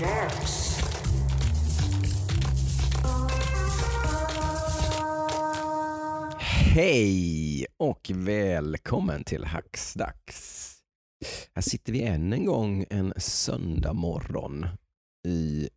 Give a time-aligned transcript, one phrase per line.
[0.00, 0.78] Dags.
[6.74, 10.72] Hej och välkommen till Hacksdags.
[11.54, 14.66] Här sitter vi än en gång en söndag morgon
[15.28, 15.68] i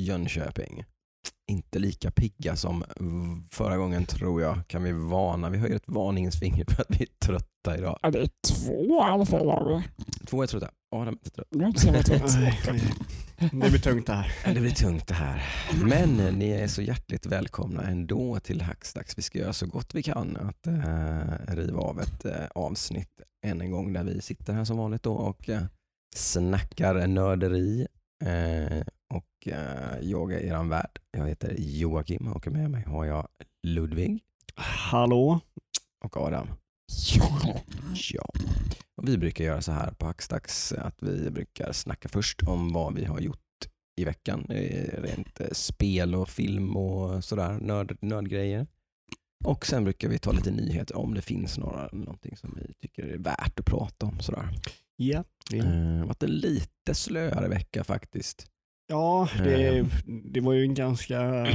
[0.00, 0.84] Jönköping.
[1.52, 2.84] Inte lika pigga som
[3.50, 5.50] förra gången tror jag kan vi varna.
[5.50, 7.98] Vi höjer ett varningens finger för att vi är trötta idag.
[8.02, 9.82] Ja, det är två i alla fall.
[10.26, 10.70] Två är trötta.
[10.94, 11.46] Adam är trött.
[11.50, 12.36] Jag har inte trött.
[13.38, 14.54] Det blir tungt det här.
[14.54, 15.42] Det blir tungt det här.
[15.84, 19.18] Men ni är så hjärtligt välkomna ändå till Hacksdags.
[19.18, 23.60] Vi ska göra så gott vi kan att eh, riva av ett eh, avsnitt än
[23.60, 25.62] en gång där vi sitter här som vanligt då och eh,
[26.14, 27.86] snackar nörderi.
[28.24, 28.82] Eh,
[29.42, 30.98] och eh, jag är eran värd.
[31.10, 33.28] Jag heter Joakim och med mig har jag
[33.62, 34.20] Ludvig
[34.54, 35.40] Hallå?
[36.04, 36.48] och Adam.
[37.14, 37.60] Ja.
[38.12, 38.24] Ja.
[38.96, 42.94] Och vi brukar göra så här på Hackstacks att vi brukar snacka först om vad
[42.94, 43.38] vi har gjort
[43.96, 44.46] i veckan.
[44.50, 48.66] Eh, Rent eh, spel och film och sådär, nörd, nördgrejer.
[49.44, 53.02] Och sen brukar vi ta lite nyheter om det finns några, någonting som vi tycker
[53.02, 54.20] är värt att prata om.
[54.20, 54.48] Sådär.
[54.96, 55.24] Ja.
[55.50, 58.46] Det har varit en lite slöare vecka faktiskt.
[58.92, 59.86] Ja, det,
[60.24, 61.46] det var ju en ganska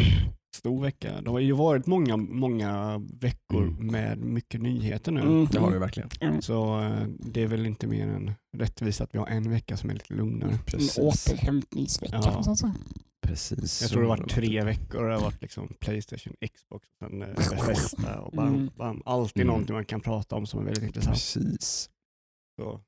[0.56, 1.22] stor vecka.
[1.22, 3.88] Det har ju varit många, många veckor Mm.
[3.92, 5.22] med mycket nyheter nu.
[5.22, 5.46] Mm.
[5.52, 6.42] Det har vi verkligen.
[6.42, 9.90] Så eh, det är väl inte mer än rättvist att vi har en vecka som
[9.90, 10.52] är lite lugnare.
[10.52, 10.98] En Precis.
[10.98, 12.20] återhämtningsvecka.
[12.24, 12.44] Ja.
[12.44, 12.76] så att säga.
[13.28, 13.82] Precis.
[13.82, 15.08] Jag tror det varit tre veckor.
[15.08, 18.70] Det har varit liksom Playstation, Xbox, och sen eh, Bethesda och bam, Mm.
[18.78, 19.02] bam.
[19.06, 19.48] Alltid Mm.
[19.48, 21.14] någonting man kan prata om som är väldigt intressant.
[21.16, 21.90] Precis.
[22.60, 22.80] Så.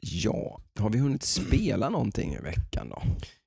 [0.00, 3.02] Ja, har vi hunnit spela någonting i veckan då?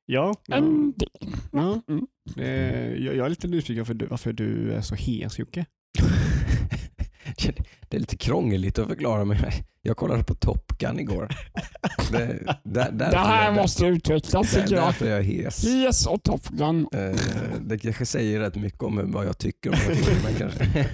[0.09, 1.09] Ja, del.
[1.51, 1.81] ja.
[1.87, 2.07] Mm.
[2.37, 5.65] Eh, jag, jag är lite nyfiken för du, varför du är så hes Jocke.
[7.89, 9.37] Det är lite krångligt att förklara men
[9.81, 11.27] jag kollade på Top Gun igår.
[12.11, 14.85] Det, där, Det här jag, måste utvecklas där, tycker jag.
[14.87, 15.65] därför är jag hes.
[15.67, 16.87] Yes och Top Gun.
[16.93, 17.15] Eh,
[17.61, 20.85] Det kanske säger rätt mycket om vad jag tycker om filmen kanske.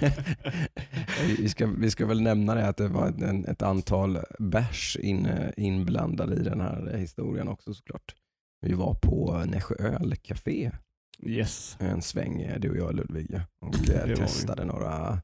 [1.38, 5.28] vi, ska, vi ska väl nämna det att det var en, ett antal bärs in,
[5.56, 8.14] inblandade i den här historien också såklart.
[8.64, 10.70] Vi var på Nässjö ölcafé
[11.22, 11.76] Yes.
[11.80, 15.22] en sväng, eh, du och jag Ludvig, och Det testade några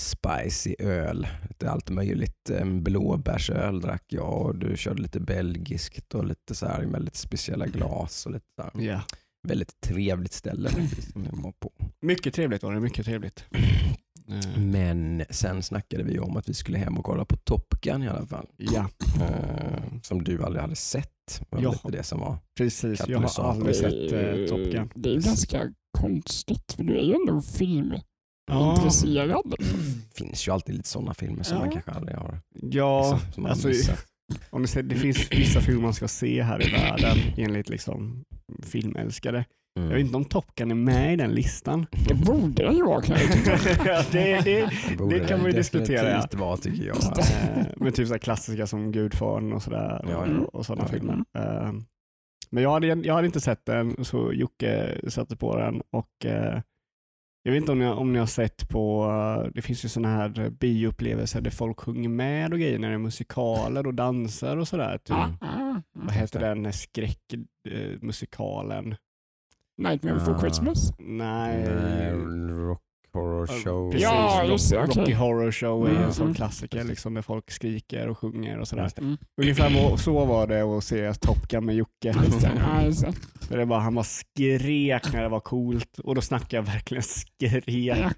[0.00, 1.26] spicy öl.
[1.48, 2.50] Lite allt möjligt.
[2.50, 7.66] En blåbärsöl drack jag och du körde lite belgiskt och lite så här väldigt speciella
[7.66, 8.26] glas.
[8.26, 8.86] Och lite så här.
[8.86, 9.02] Ja.
[9.48, 10.70] Väldigt trevligt ställe
[11.12, 11.72] som jag var på.
[12.00, 13.44] Mycket trevligt var det, mycket trevligt.
[14.28, 18.02] Eh, Men sen snackade vi om att vi skulle hem och kolla på Top Gun
[18.02, 18.46] i alla fall.
[18.56, 18.88] Ja,
[19.20, 21.40] Eh, som du aldrig hade sett.
[21.50, 21.70] var Ja.
[21.72, 22.38] lite det som var.
[22.58, 23.00] precis.
[23.08, 24.90] Jag har aldrig sett eh, Top Gun.
[24.94, 27.40] Det är ganska konstigt för du är ju ändå Ja.
[27.40, 29.54] filmintresserad.
[29.58, 29.64] Det
[30.24, 31.62] finns ju alltid lite sådana filmer som Ja.
[31.64, 33.98] man kanske aldrig har Ja, liksom, som man alltså, missat.
[34.50, 38.24] Om ni ser, det finns vissa filmer man ska se här i världen enligt liksom
[38.62, 39.44] filmälskare.
[39.78, 39.90] Mm.
[39.90, 41.86] Jag vet inte om Top Gun är med i den listan.
[42.08, 43.02] Det borde det ju vara.
[43.84, 46.38] Ja, det, det, borde det kan man ju diskutera, ja.
[46.38, 46.96] vara tycker jag.
[47.56, 50.04] Eh, men typ så här klassiska som Gudfadern och sådär.
[50.08, 50.44] Ja, och, ja.
[50.52, 50.98] och sådana Ja, ja.
[50.98, 51.24] filmer.
[51.38, 51.72] Eh,
[52.50, 56.60] men jag hade, jag hade inte sett den så Jocke satte på den och eh,
[57.46, 60.16] jag vet inte om ni, om ni har sett på, eh, det finns ju sådana
[60.16, 64.68] här bioupplevelser där folk sjunger med och grejer när det är musikaler och dansar och
[64.68, 64.98] sådär.
[64.98, 65.16] Typ.
[65.16, 65.36] Mm.
[65.40, 65.82] Ah.
[65.92, 68.94] Vad heter den skräckmusikalen?
[69.78, 70.40] Nightmare before.
[70.40, 70.92] Christmas.
[70.98, 71.68] Nej.
[71.68, 72.12] Nej,
[72.50, 72.82] rock
[73.16, 73.90] horror show.
[73.90, 74.76] Precis, Ja, just det.
[74.76, 76.02] Rocky Horror Show är Mm.
[76.02, 76.34] en sån Mm.
[76.34, 78.90] klassiker liksom, där folk skriker och sjunger och sådär.
[78.98, 79.16] Mm.
[79.42, 82.12] Ungefär så var det att se Top Gun med Jocke.
[83.48, 87.02] För det var, han var skrek när det var coolt och då snackar jag verkligen
[87.02, 88.14] skrek.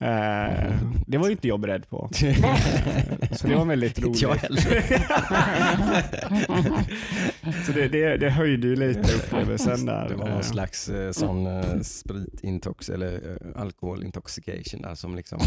[0.00, 0.72] Eh,
[1.06, 2.10] det var ju inte jag beredd på.
[3.32, 4.22] Så det var väldigt roligt.
[4.22, 4.60] Inte jag heller.
[7.66, 10.08] Så det, det, det höjde ju lite upplevelsen där.
[10.08, 15.38] Det var Eh, någon slags eh, sån eh, spritintox eller eh, alkoholintoxication där som liksom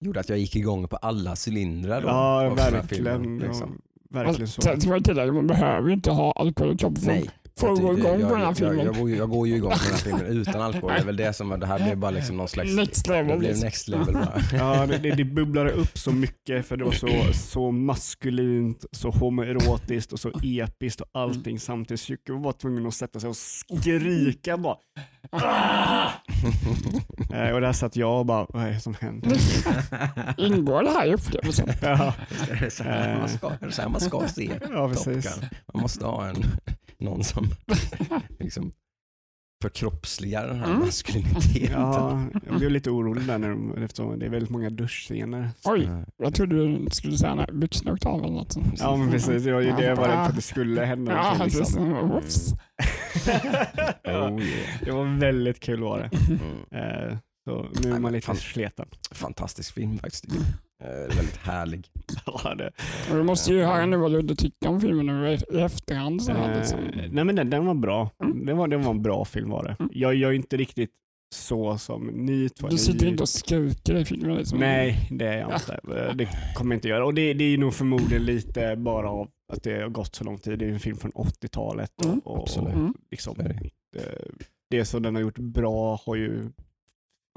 [0.00, 2.02] gjorde att jag gick igång på alla cylindrar.
[2.02, 3.22] Då, Ja, av den här verkligen.
[3.22, 3.78] filmen, liksom.
[4.10, 4.62] Verkligen så.
[4.62, 7.30] Sen ska man tillägga, man behöver ju inte ha alkohol i kroppen Nej.
[7.66, 8.86] Att gå jag, igång på den här jag, jag, filmen.
[8.86, 10.90] jag, går ju, jag går ju igång på den här filmen utan alkohol.
[10.90, 12.72] Det är väl det som det här blev bara liksom någon slags...
[12.76, 13.38] Next Det level.
[13.38, 13.64] blev liksom.
[13.64, 14.40] next level bara.
[14.52, 19.10] Ja, det, det, det bubblade upp så mycket för det var så, så maskulint, så
[19.10, 22.00] homoerotiskt och så episkt och allting samtidigt.
[22.00, 24.76] Så Jocke var tvungen att sätta sig och skrika bara.
[25.30, 26.10] Ah!
[27.54, 29.36] Och där satt jag och bara, vad är det som händer?
[30.36, 31.68] Ingår det här i upplevelsen?
[31.82, 32.14] Ja,
[32.48, 35.34] Det är så här man ska, det så här man ska se ja Top precis.
[35.40, 35.48] Gun.
[35.74, 36.44] Man måste ha en,
[37.00, 37.46] någon som
[38.40, 38.72] liksom
[39.62, 40.78] förkroppsligar den här Mm.
[40.80, 41.72] maskuliniteten.
[41.72, 45.50] Ja, jag blev lite orolig där när de, eftersom det är väldigt många duschscener.
[45.64, 48.56] Oj, Eh, jag trodde du skulle säga när byxorna åkte av eller något.
[48.78, 51.12] Ja men precis, det var ju det jag var rädd för att det skulle hända.
[51.12, 51.60] Ja, liksom.
[51.60, 51.76] precis.
[51.76, 52.54] Whoops.
[54.04, 54.80] Oh, yeah.
[54.84, 56.10] det var väldigt kul var det.
[56.28, 57.08] mm.
[57.10, 58.36] Eh, så nu är man lite Fan.
[58.36, 58.86] sleten.
[59.10, 60.24] Fantastisk film faktiskt.
[60.78, 60.88] Jag.
[60.90, 61.86] Eh, väldigt härlig.
[62.26, 62.70] Ja, det.
[63.10, 66.22] Och Du måste ju höra nu vad Ludde tycker om filmen nu i efterhand.
[66.22, 66.78] Så här, liksom.
[66.80, 68.10] Eh, nej men den, den var bra.
[68.24, 68.46] Mm.
[68.46, 69.76] Det var, det var en bra film var det.
[69.78, 69.90] Mm.
[69.94, 70.90] Jag gör inte riktigt
[71.34, 72.68] så som ni två.
[72.68, 74.36] Du sitter inte och skriker i filmen.
[74.36, 74.58] Liksom.
[74.58, 75.72] Nej, det är jag inte.
[76.08, 77.04] Eh, Det kommer jag inte göra.
[77.06, 80.38] Och det, det är nog förmodligen lite bara av att det har gått så lång
[80.38, 80.58] tid.
[80.58, 81.90] Det är en film från 80-talet.
[81.98, 82.74] Och, Mm, och, absolut.
[82.74, 82.94] Mm.
[83.10, 83.98] liksom, är det.
[84.00, 84.28] eh,
[84.70, 86.50] det som den har gjort bra har ju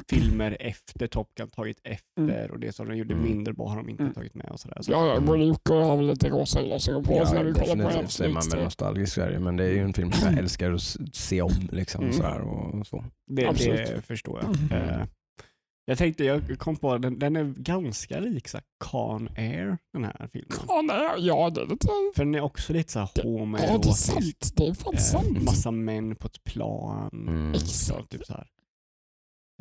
[0.09, 3.25] filmer efter Top Gun tagit efter och det som den gjorde Mm.
[3.25, 4.13] mindre bra har de inte Mm.
[4.13, 4.47] tagit med.
[4.51, 4.77] Och sådär.
[4.81, 7.33] Så, Ja, ja, både Jocke och jag har väl lite rosa glasögon på oss Ja,
[7.33, 9.93] när vi kollar på så är man väl nostalgisk Sverige, men det är ju en
[9.93, 11.51] film som jag älskar att se om.
[11.71, 12.13] Liksom, Mm.
[12.13, 13.03] sådär, och så.
[13.27, 13.87] det, Absolut.
[13.87, 14.55] det förstår jag.
[14.81, 14.89] Mm.
[14.99, 15.05] Eh,
[15.85, 20.29] jag tänkte, jag kom på den, den är ganska lik så Con Air, den här
[20.31, 20.57] filmen.
[20.67, 21.87] Ja, nej, ja, det är lite...
[22.15, 23.97] För den är också lite så här Ja, det är homoerotisk.
[23.97, 24.51] sant.
[24.55, 25.43] Det är fan Eh, sant.
[25.43, 27.09] massa män på ett plan.
[27.27, 27.55] Mm.
[27.55, 28.47] Så, typ så här.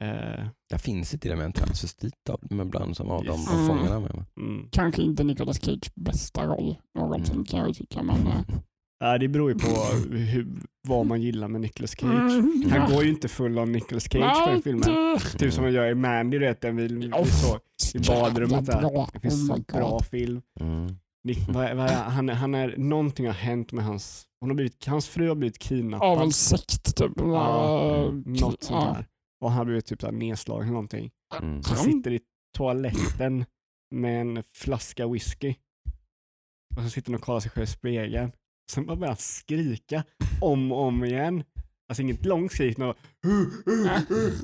[0.00, 2.14] Eh, finns det till och med en transvestit
[2.50, 3.49] med bland som av de Yes.
[3.50, 4.25] av fångarna med.
[4.41, 4.69] mm.
[4.73, 7.44] Kanske inte Nicolas Cage bästa roll någonsin Mm.
[7.44, 8.02] kan jag tycka.
[8.02, 8.32] Men, eh,
[9.05, 9.67] Ja, det beror ju på
[10.17, 10.47] hur,
[10.88, 12.32] vad man gillar med Nicolas Cage.
[12.32, 15.14] mm, Han går ju inte full av Nicolas Cage på den Nej, filmen.
[15.14, 17.58] det- Typ som han gör i Mandy, du vet, den vi, vi Oh, såg
[17.94, 19.06] i badrummet där.
[19.12, 20.43] Det finns Oh så bra film.
[20.61, 20.96] Mm.
[21.25, 24.87] Nick, vad, vad, han, är- han är, någonting har hänt med hans, hon har blivit,
[24.87, 26.08] hans fru har blivit kidnappad.
[26.08, 27.12] Av en sekt typ.
[27.17, 29.06] Ja, Eh, något sånt där.
[29.41, 31.11] Och han har blivit typ så här nedslagen eller någonting.
[31.43, 31.63] Mm.
[31.63, 32.21] Så han Han- sitter i
[32.57, 33.45] toaletten
[33.95, 35.55] med en flaska whisky.
[36.77, 38.33] Och så sitter han och kollar sig själv i spegeln.
[38.73, 40.05] Sen bara börjar han skrika
[40.41, 41.45] om och om igen.
[41.91, 42.95] Alltså inget långt skrik, men bara,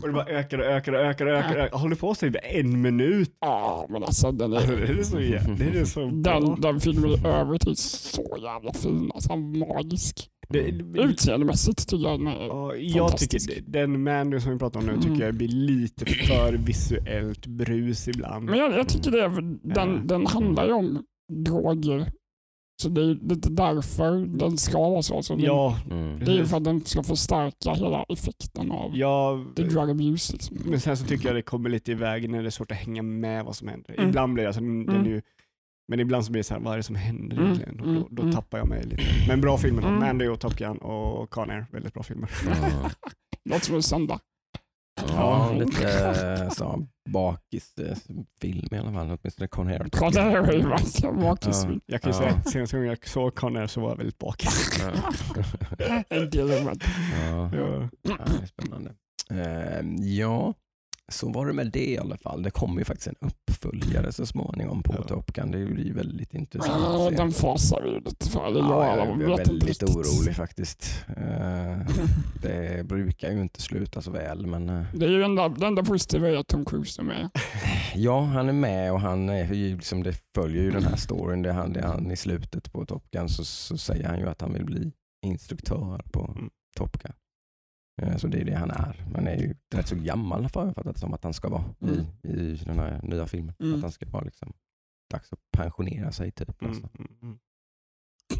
[0.02, 1.56] och det bara ökar och ökar och ökar och ökar.
[1.56, 1.78] ökar.
[1.78, 3.30] Håller på så i en minut.
[3.40, 4.76] Ja, men alltså den Alltså, är...
[4.76, 6.40] det är så, det är så bra.
[6.40, 9.10] Den, den filmen i övrigt är så jävla fin.
[9.14, 10.28] Alltså magisk.
[10.48, 14.80] Det, det, Utseendemässigt tycker jag den är Ja, jag tycker den Mandy som vi pratar
[14.80, 15.02] om nu Mm.
[15.04, 18.44] tycker jag blir lite för visuellt brus ibland.
[18.44, 21.02] Men jag, jag tycker det, den, den handlar ju om
[21.44, 22.12] droger.
[22.82, 25.22] Så det är lite därför den ska vara så.
[25.22, 26.18] så den, Ja, Mm.
[26.18, 30.32] Det är ju för att den ska förstärka hela effekten av ja, the drug abuse.
[30.32, 30.56] Liksom.
[30.64, 32.76] men sen så tycker jag det kommer lite i vägen när det är svårt att
[32.78, 33.94] hänga med vad som händer.
[33.94, 34.08] Mm.
[34.08, 35.06] Ibland blir det, alltså, den, den Mm.
[35.06, 35.22] är ju,
[35.88, 37.80] men ibland så blir det så här, vad är det som händer Mm, egentligen?
[37.80, 38.34] Och mm, då, då mm.
[38.34, 39.02] tappar jag mig lite.
[39.28, 39.88] Men bra filmer då.
[39.88, 40.00] Mm.
[40.00, 42.30] Mandy och Top Gun och Con Air, väldigt bra filmer.
[43.44, 44.20] Något som är söndag.
[45.08, 45.98] Ja, lite
[46.42, 49.88] eh, så, bakisfilm i alla fall, åtminstone Con Air.
[49.92, 50.62] Kolla här är ju
[51.20, 51.80] bakisfilm.
[51.86, 52.22] Jag kan ju Ja.
[52.22, 54.80] säga att senaste gången jag såg Con Air så var jag väldigt bakis.
[54.80, 54.92] Ja.
[56.08, 56.86] En del av det.
[57.26, 57.50] Ja.
[57.56, 57.88] Ja.
[58.02, 58.94] Ja, det är spännande.
[59.30, 60.54] Eh, ja,
[61.12, 62.42] så var det med det i alla fall.
[62.42, 65.02] Det kommer ju faktiskt en uppföljare så småningom på Ja.
[65.02, 65.50] Top Gun.
[65.50, 68.40] Det blir väldigt intressant Ja, den fasar vi ju lite för.
[68.58, 71.04] Ja, jag, är väldigt orolig faktiskt.
[71.08, 71.78] Eh,
[72.42, 75.82] det brukar ju inte sluta så väl, men eh, Det är ju enda, det enda
[75.84, 77.30] positiva är att Tom Cruise är med.
[77.94, 81.42] ja, han är med och han är ju liksom, det följer ju den här storyn.
[81.42, 84.18] Det är han, det är han i slutet på Top Gun så, så säger han
[84.18, 84.92] ju att han vill bli
[85.26, 86.50] instruktör på Mm.
[86.76, 87.12] Top Gun.
[88.02, 89.04] Eh, Så det är det han är.
[89.14, 91.64] Han är ju rätt så gammal har jag fattat det som att han ska vara
[91.82, 91.94] Mm.
[92.22, 93.54] i, i den här nya filmen.
[93.60, 93.74] Mm.
[93.74, 94.52] Att han ska vara liksom
[95.10, 96.62] dags att pensionera sig typ.
[96.62, 96.74] Mm,
[97.22, 97.38] mm.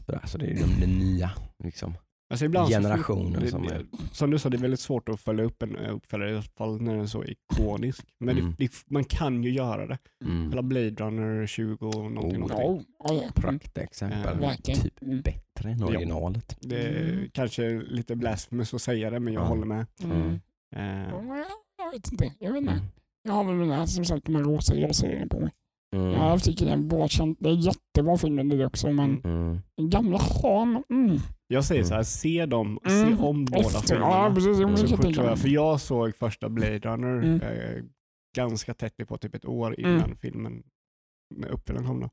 [0.06, 1.30] Sådär, så det är den, den nya
[1.64, 1.94] liksom,
[2.30, 3.86] Alltså så- generationen det, som det, är...
[4.12, 6.82] Som du sa, det är väldigt svårt att följa upp en uppföljare, i alla fall
[6.82, 8.04] när den är så ikonisk.
[8.18, 8.54] Men Mm.
[8.58, 9.98] det, det, man kan ju göra det.
[10.24, 10.52] Mm.
[10.52, 12.42] Eller Blade Runner 20 och någonting.
[12.42, 12.86] Oh, någonting.
[12.98, 13.30] Ja, ja, ja.
[13.34, 14.38] Praktexempel.
[14.38, 14.80] Verkligen.
[14.80, 15.22] Typ Mm.
[15.56, 15.86] Bättre än Ja.
[15.86, 16.56] originalet.
[16.60, 17.28] Det är Mm.
[17.32, 19.46] kanske lite blasphemous att säga det, men jag Ja.
[19.46, 19.86] håller med.
[20.04, 20.38] Mm.
[20.76, 21.44] Ja,
[21.78, 22.32] Jag vet inte.
[22.38, 22.72] Jag vet inte.
[22.72, 22.84] Mm.
[23.22, 25.50] Jag har väl mina, som sagt, de här rosa glasögonen på mig.
[25.96, 26.10] Mm.
[26.12, 27.38] Jag tycker det är en bra känt.
[27.40, 29.58] Det är jättebra film det också, men Mm.
[29.76, 30.82] den gamla Han.
[30.90, 31.16] Mm.
[31.48, 31.88] jag säger Mm.
[31.88, 33.16] så här, se dem, Mm.
[33.16, 34.06] se om båda Efter, filmerna.
[34.12, 34.58] ja, precis.
[34.60, 34.76] Jag Mm.
[34.76, 37.40] så fort jag, för jag såg första Blade Runner Mm.
[37.40, 37.82] eh,
[38.36, 40.16] ganska tätt på typ ett år innan Mm.
[40.16, 40.62] filmen
[41.34, 42.00] när uppföljaren kom.
[42.00, 42.08] Då.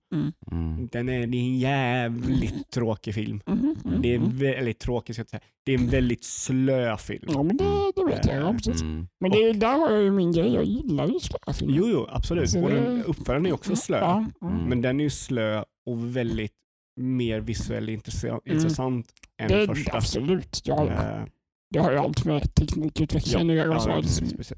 [0.52, 0.88] Mm.
[0.92, 3.42] Den är, det är en jävligt tråkig film.
[3.46, 4.38] Mhm, mhm, Det är mhm.
[4.38, 5.42] väldigt tråkigt, ska jag säga.
[5.66, 7.26] Det är en väldigt slö film.
[7.34, 8.36] Ja, men det, det vet jag.
[8.42, 8.82] Ja, precis.
[8.82, 9.08] Mm.
[9.20, 10.54] Men det, är- där har jag ju min grej.
[10.54, 11.78] Jag gillar ju slöa filmer.
[11.78, 12.50] Jo, jo, absolut.
[12.50, 14.00] Så Och den, det- uppföljaren är också slö.
[14.00, 14.48] Ja, ja.
[14.50, 14.64] Mm.
[14.70, 16.54] Men den är ju slö och väldigt
[17.02, 18.58] mer visuellt intressant, Mm.
[18.58, 19.08] intressant
[19.42, 19.98] än Det, första.
[19.98, 20.62] absolut.
[20.64, 20.92] Ja, ja.
[21.20, 21.26] Eh,
[21.74, 23.74] det har ju allt med teknikutveckling att göra.
[23.74, 24.58] ja, så ja, precis, precis.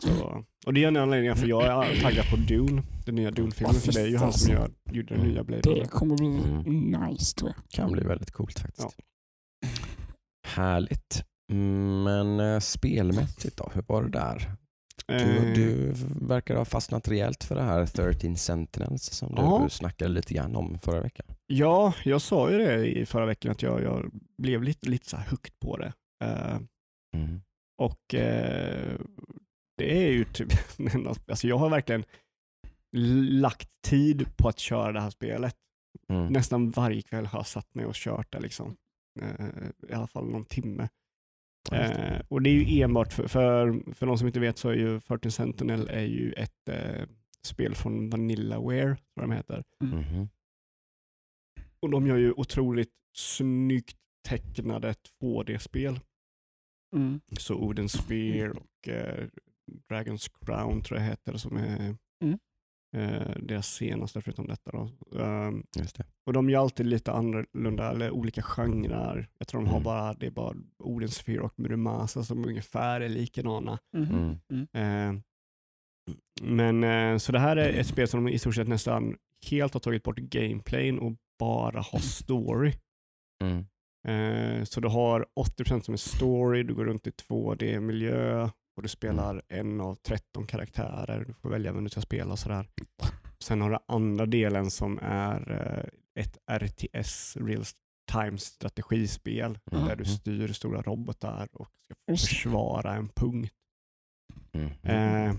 [0.00, 3.74] Så, och det är en anledning för jag är taggad på Dune, den nya Dune-filmen.
[3.74, 6.26] Ja, För det är ju han som gör, gjorde den nya Blade Det kommer bli
[6.26, 6.90] Mm.
[7.10, 7.64] nice tror jag.
[7.70, 8.96] Kan bli väldigt coolt faktiskt.
[10.46, 11.24] Härligt.
[11.52, 14.38] Mm, Men eh, spelmässigt då, hur var det där?
[15.06, 15.92] Du, Eh, du
[16.26, 19.60] verkar ha fastnat rejält för det här 13 Sentinels som Ja.
[19.64, 21.26] du snackade lite grann om förra veckan.
[21.46, 24.10] Ja, jag sa ju det i förra veckan att jag, jag
[24.42, 25.92] blev lite, lite så här hooked på det.
[26.24, 26.58] Eh,
[27.16, 27.40] Mm.
[27.82, 28.94] och eh,
[29.78, 30.48] det är ju typ,
[31.28, 32.04] alltså jag har verkligen
[33.40, 35.56] lagt tid på att köra det här spelet.
[36.08, 36.32] Mm.
[36.32, 38.76] Nästan varje kväll har jag satt mig och kört det liksom.
[39.20, 40.88] Eh, I alla fall någon timme.
[41.72, 44.74] Eh, och det är ju enbart för, för, för de som inte vet så är
[44.74, 47.06] ju 13 Sentinel är ju ett eh,
[47.42, 49.64] spel från Vanillaware, jag de heter.
[49.84, 50.28] Mhm.
[51.80, 56.00] Och de gör ju otroligt snyggt tecknade 2D-spel.
[56.96, 57.20] Mm.
[57.38, 59.28] Så Odin Sphere och eh,
[59.90, 62.38] Dragon's Crown tror jag heter som är Mm.
[62.96, 64.70] eh, deras senaste förutom detta.
[64.70, 64.90] Då.
[65.78, 66.04] Just det.
[66.26, 69.28] och de gör alltid lite annorlunda, eller olika genrer.
[69.38, 69.84] Jag tror de har Mm.
[69.84, 73.78] bara, det är bara Odin Sphere och Muramasa som ungefär är likadana.
[73.96, 74.38] Mhm.
[74.52, 74.66] Mm.
[75.16, 75.20] Eh,
[76.42, 79.16] men eh, så det här är ett spel som de i stort sett nästan
[79.50, 82.72] helt har tagit bort gameplayn och bara har story.
[83.44, 83.64] Mm.
[84.08, 88.88] Eh, så du har 80% som är story, du går runt i 2D-miljö och du
[88.88, 91.24] spelar en av 13 karaktärer.
[91.24, 92.66] Du får välja vem du ska spela och sådär.
[93.44, 97.64] Sen har du andra delen som är eh, ett RTS, real
[98.12, 99.86] time strategispel, Mm.
[99.86, 103.52] där du styr stora robotar och ska försvara en punkt.
[104.52, 104.70] Mm.
[104.82, 105.36] Eh,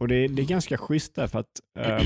[0.00, 2.02] Och det, det är ganska schysst där för att eh,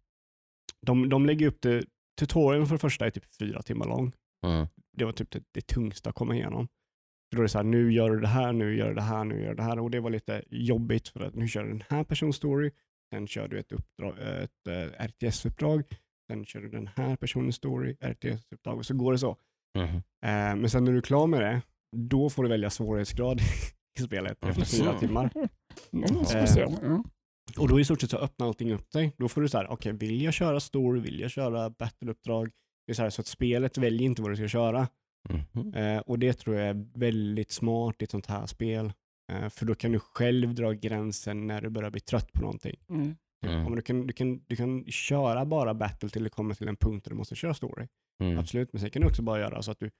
[0.86, 1.84] de, de lägger upp det,
[2.20, 4.12] tutorialen för det första är typ fyra timmar lång.
[4.46, 4.66] Mm.
[4.96, 6.68] Det var typ det, det tyngsta att komma igenom.
[7.30, 9.24] Då är det så här, nu gör du det här, nu gör du det här,
[9.24, 9.78] nu gör du det här.
[9.78, 12.70] Och det var lite jobbigt för att nu kör du den här persons story,
[13.14, 15.82] sen kör du ett, uppdrag, ett eh, RTS-uppdrag,
[16.30, 19.36] sen kör du den här personens story, RTS-uppdrag och så går det så.
[19.78, 19.96] Mhm.
[19.96, 20.00] Eh,
[20.56, 21.62] men sen när du är klar med det,
[21.96, 23.40] då får du välja svårighetsgrad
[23.98, 25.30] i spelet efter fyra timmar.
[25.92, 26.04] Mm.
[26.82, 27.04] Ja.
[27.58, 29.12] Och då i stort sett så öppnar allting upp sig.
[29.18, 32.50] Då får du så här, okej, vill jag köra story, vill jag köra battleuppdrag?
[32.86, 34.88] Det är så, här, så att spelet väljer inte vad du ska köra.
[35.52, 35.74] Mhm.
[35.74, 38.92] Eh, och det tror jag är väldigt smart i ett sånt här spel.
[39.32, 42.76] Eh, för då kan du själv dra gränsen när du börjar bli trött på någonting.
[42.90, 43.16] Mm.
[43.46, 43.64] Mm.
[43.64, 46.76] Ja, du, kan, du, kan, du kan köra bara battle till det kommer till en
[46.76, 47.86] punkt där du måste köra story.
[48.22, 48.38] Mm.
[48.38, 49.90] Absolut, men sen kan du också bara göra så att du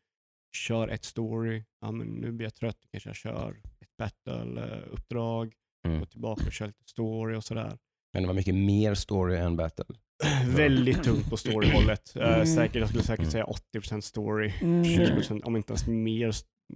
[0.57, 5.53] kör ett story, ja men nu blir jag trött, kanske jag kör ett battle-uppdrag,
[5.87, 6.01] Mm.
[6.01, 7.79] gå tillbaka och köra lite story och sådär.
[8.13, 9.85] Men det var mycket mer story än battle.
[10.57, 12.17] Väldigt tungt på storyhållet.
[12.17, 12.47] Eh, Mm.
[12.47, 14.83] säkert, jag skulle säkert säga 80% story, Mm.
[14.85, 16.33] 20%, om inte ens mer,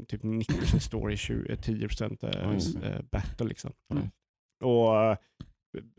[0.08, 3.06] typ 90% story, 20, 10% eh, Mm.
[3.12, 3.46] battle.
[3.46, 3.72] Liksom.
[3.94, 4.10] Mm.
[4.64, 4.96] Och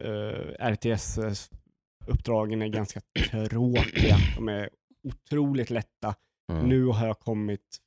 [0.08, 3.02] eh, RTS-uppdragen är ganska
[3.50, 4.18] tråkiga.
[4.36, 4.70] De är
[5.04, 6.16] otroligt lätta.
[6.52, 6.70] Mm.
[6.70, 7.78] Nu har jag kommit,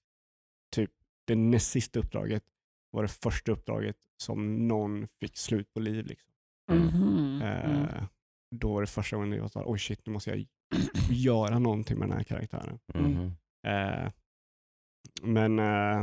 [0.75, 0.91] typ
[1.27, 2.43] det näst sista uppdraget
[2.91, 6.07] var det första uppdraget som någon fick slut på liv.
[6.07, 6.33] Liksom.
[6.69, 7.43] Mhm.
[8.53, 8.59] Mm.
[8.59, 10.47] Då var det första gången jag sa, oj shit, nu måste jag
[11.11, 12.79] göra någonting med den här karaktären.
[12.95, 13.33] Mhm.
[13.67, 14.12] Eh,
[15.23, 16.00] men eh,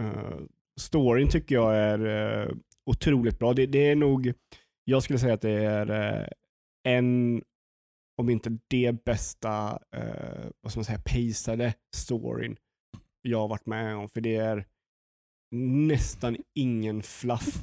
[0.00, 0.40] eh,
[0.80, 2.54] storyn tycker jag är eh,
[2.86, 3.52] otroligt bra.
[3.52, 4.32] Det, det är nog,
[4.84, 6.28] jag skulle säga att det är eh,
[6.88, 7.42] en,
[8.16, 9.78] om inte det bästa,
[10.60, 12.56] vad ska man säga, pacade storyn
[13.22, 14.08] jag har varit med om.
[14.08, 14.66] För det är
[15.86, 17.62] nästan ingen fluff.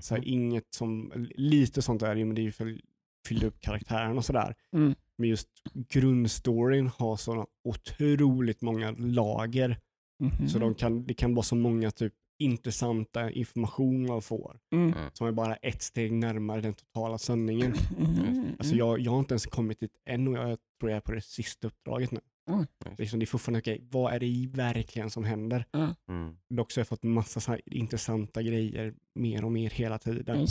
[0.00, 2.80] Så här, inget som, lite sånt där, men det är ju för
[3.28, 4.54] fylla upp karaktären och sådär.
[4.72, 4.94] Mm.
[5.18, 9.78] Men just grundstoryn har sådana otroligt många lager.
[10.22, 10.48] Mhm.
[10.48, 14.58] Så de kan, det kan vara så många typ intressanta information man får.
[14.72, 14.92] Mm.
[15.12, 17.74] Som är bara ett steg närmare den totala sanningen.
[17.98, 18.46] Mhm.
[18.58, 21.12] Alltså jag, jag har inte ens kommit dit än och jag tror jag är på
[21.12, 22.20] det sista uppdraget nu.
[22.50, 22.66] Oj.
[22.98, 25.64] Liksom, det är fortfarande okej, vad är det verkligen som händer?
[26.08, 26.36] Mm.
[26.48, 30.46] Dock så har jag fått massa så här intressanta grejer mer och mer hela tiden.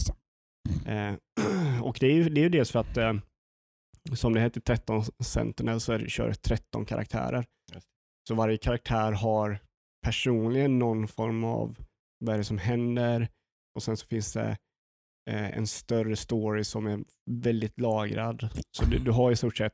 [0.85, 1.13] Eh,
[1.83, 3.13] och det är ju det är ju dels för att eh,
[4.13, 7.45] som det heter 13 Sentinel så det, kör det 13 karaktärer.
[8.27, 9.59] Så varje karaktär har
[10.05, 11.77] personligen någon form av
[12.19, 13.29] vad är det som händer
[13.75, 14.57] och sen så finns det
[15.29, 18.49] eh, en större story som är väldigt lagrad.
[18.77, 19.73] Så du, du har i stort sett,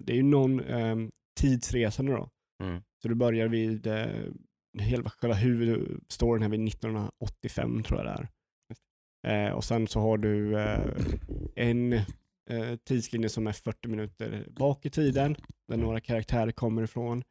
[0.00, 0.96] det är ju någon eh,
[1.40, 2.30] tidsresande då.
[2.64, 2.82] Mm.
[3.02, 4.06] Så du börjar vid eh,
[4.78, 8.28] hela, själva huvudstoryn här vid 1985 tror jag det är.
[9.28, 10.80] Eh, och sen så har du eh,
[11.56, 11.92] en
[12.50, 15.36] eh, tidslinje som är 40 minuter bak i tiden,
[15.68, 17.22] där några karaktärer kommer ifrån.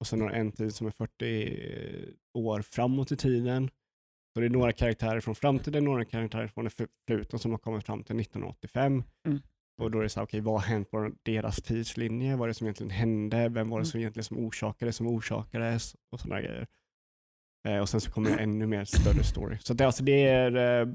[0.00, 3.70] Och sen har du en tid som är 40 år framåt i tiden.
[4.34, 7.86] Så det är några karaktärer från framtiden, några karaktärer från det förflutna som har kommit
[7.86, 9.02] fram till 1985.
[9.26, 9.38] Mm.
[9.82, 12.36] Och då är det så här, okej, vad har hänt på deras tidslinje?
[12.36, 13.48] Vad är det som egentligen hände?
[13.48, 13.84] Vem var det Mm.
[13.84, 15.96] som egentligen som orsakade som orsakades?
[16.12, 16.66] Och sådana grejer.
[17.68, 19.58] Eh, och sen så kommer det ännu mer större story.
[19.60, 20.94] Så det, alltså, det är eh,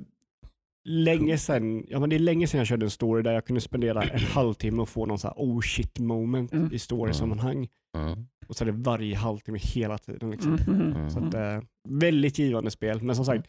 [0.85, 3.61] länge sedan, ja, men det är länge sedan jag körde en story där jag kunde
[3.61, 6.73] spendera en halvtimme och få någon så här oh shit moment Mm.
[6.73, 7.67] i story-sammanhang.
[7.97, 8.25] Mm.
[8.47, 10.31] Och så är det varje halvtimme hela tiden.
[10.31, 10.51] Liksom.
[10.51, 10.81] Mhm.
[10.81, 11.09] Mm.
[11.09, 13.47] Så att, eh, väldigt givande spel, men som sagt,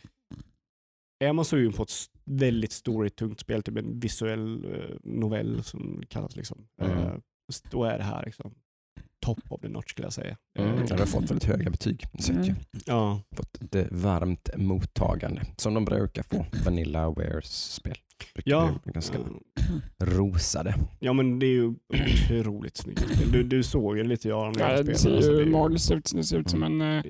[1.24, 1.90] är man sugen på ett
[2.24, 6.98] väldigt storytungt spel, typ en visuell eh, novell som det kallas, liksom, Mm.
[6.98, 7.12] eh,
[7.70, 8.54] då är det här liksom,
[9.26, 10.36] top of the notch skulle jag säga.
[10.58, 10.76] Mm.
[10.78, 12.04] Ja, det har fått väldigt höga betyg.
[12.28, 12.54] Mm.
[12.86, 13.20] ja.
[13.36, 16.46] Fått ett varmt mottagande som de brukar få.
[16.64, 17.96] Vanilla Wares-spel.
[18.34, 19.24] Brukar Ja, ganska eh,
[20.04, 20.74] rosade.
[21.00, 23.00] ja, men det är ju otroligt snyggt.
[23.14, 23.32] spel.
[23.32, 25.22] Du, du såg ju lite Göran när Ja, jag det spelade.
[25.22, 26.10] ser ju magiskt ut.
[26.14, 27.02] Det ser ut som en eh,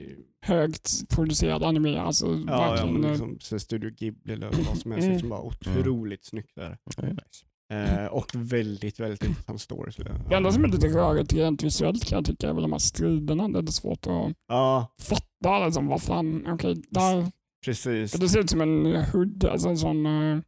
[0.46, 1.98] högt producerad anime.
[1.98, 5.10] Alltså, Ja, ja verkligen, men eh, liksom, så Studio Ghibli eller vad som helst, Mm.
[5.12, 6.78] liksom bara otroligt snyggt där.
[7.02, 7.46] Nice.
[7.72, 9.92] Eh, och väldigt, väldigt intressant story.
[10.28, 12.78] Det enda som är lite rörigt rent visuellt kan jag tycka är väl de här
[12.78, 13.48] striderna.
[13.48, 17.26] Det är svårt att Ja, fatta liksom, vad fan, okej, där.
[17.64, 18.12] precis.
[18.12, 20.38] För det ser ut som en hood, alltså en sån eh,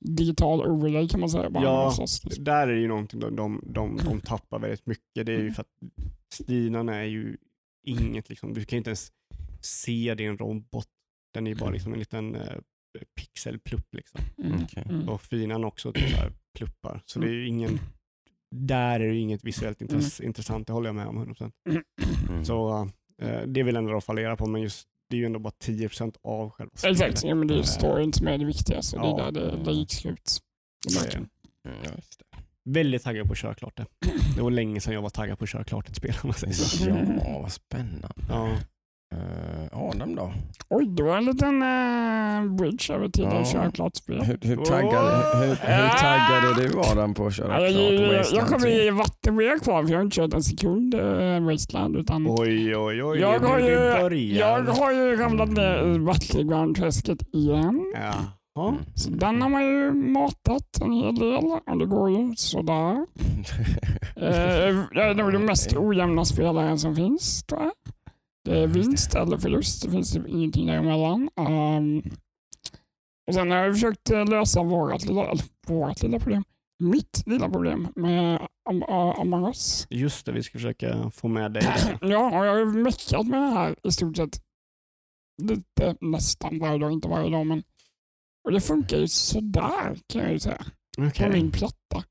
[0.00, 1.50] digital overlay kan man säga.
[1.50, 1.90] Bara Ja.
[1.90, 2.44] slåss, liksom.
[2.44, 5.26] Där är det ju någonting de, de, de, de tappar väldigt mycket.
[5.26, 5.68] Det är ju för att
[6.34, 7.36] stilarna är ju
[7.86, 9.12] inget, liksom, du kan inte ens
[9.60, 10.86] se din robot.
[11.34, 12.56] Den är ju bara liksom en liten eh,
[13.14, 13.94] pixelplupp.
[13.94, 14.20] Liksom.
[14.44, 14.60] Mm.
[14.64, 14.86] Okej.
[14.90, 15.08] Mm.
[15.08, 17.02] Och finan också typ så här pluppar.
[17.06, 17.80] Så det är ju ingen,
[18.50, 21.52] där är det ju inget visuellt intress, intressant, det håller jag med om 100%.
[22.28, 22.44] Mm.
[22.44, 22.88] Så
[23.22, 26.50] eh, det vill ändå fallera på, men just det är ju ändå bara 10% av
[26.50, 28.82] själva Exakt, ja, men det är ju Eh, storyn som är det viktiga.
[28.82, 29.26] Så det Ja.
[29.28, 30.28] är där det, det gick slut.
[30.88, 31.28] så Verkligen.
[31.68, 32.24] Mm, ja, just det.
[32.70, 33.86] Väldigt taggad på att köra klart det.
[34.36, 36.34] Det var länge sedan jag var taggad på att köra klart ett spel om man
[36.34, 36.88] säger så.
[36.88, 38.08] Ja, vad spännande.
[38.28, 38.56] Ja.
[39.14, 40.32] Eh, Adam då?
[40.68, 43.40] Oj, det var en liten uh, bridge över till Ja.
[43.40, 44.22] att köra klart spel.
[44.22, 48.00] Hur, hur, taggad, hur, hur taggad är du Adam på att köra Ja, jag, klart
[48.02, 48.86] jag, jag Wasteland kommer 3?
[48.86, 51.96] i vattenväg kvar för jag har inte kört en sekund uh, Wasteland.
[51.96, 53.18] Utan Oj, oj, oj.
[53.18, 57.92] jag, har ju, jag har ju ramlat ner i Battleground-träsket igen.
[57.94, 58.68] Jaha.
[58.68, 58.80] Mm.
[58.94, 63.06] Så den har man ju matat en hel del och det går ju sådär.
[64.20, 67.72] Eh, jag är nog den mest ojämna spelaren som finns tror jag.
[68.46, 68.80] Det är Just det.
[68.80, 71.28] vinst eller förlust, det finns ingenting däremellan.
[71.36, 72.02] Um,
[73.28, 75.32] och sen har jag försökt eh, lösa vårat lilla,
[75.66, 76.44] vårat lilla problem,
[76.78, 79.86] mitt lilla problem med Am- Among us.
[79.90, 81.98] Just det, vi ska försöka få med dig där.
[82.10, 84.40] Ja, och jag har meckat med det här i stort sett
[85.42, 87.62] lite nästan varje dag, inte varje dag men
[88.44, 90.64] och det funkar ju sådär kan jag ju säga
[90.98, 91.26] Okej.
[91.26, 92.04] på min platta.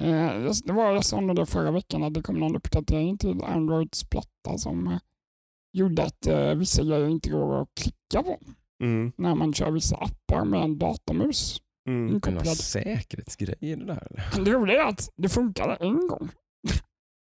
[0.00, 3.42] Eh, det var jag sa nog det förra veckan att det kom någon uppdatering till
[3.44, 4.98] Androids platta som eh,
[5.74, 8.38] gjorde att eh, vissa grejer inte går att klicka på
[8.82, 9.12] Mm.
[9.16, 12.04] när man kör vissa appar med en datamus Mm.
[12.04, 12.56] Är det inkopplad.
[12.56, 14.44] säkerhetsgrejer det där eller?
[14.44, 16.28] Det roliga är att det funkade en gång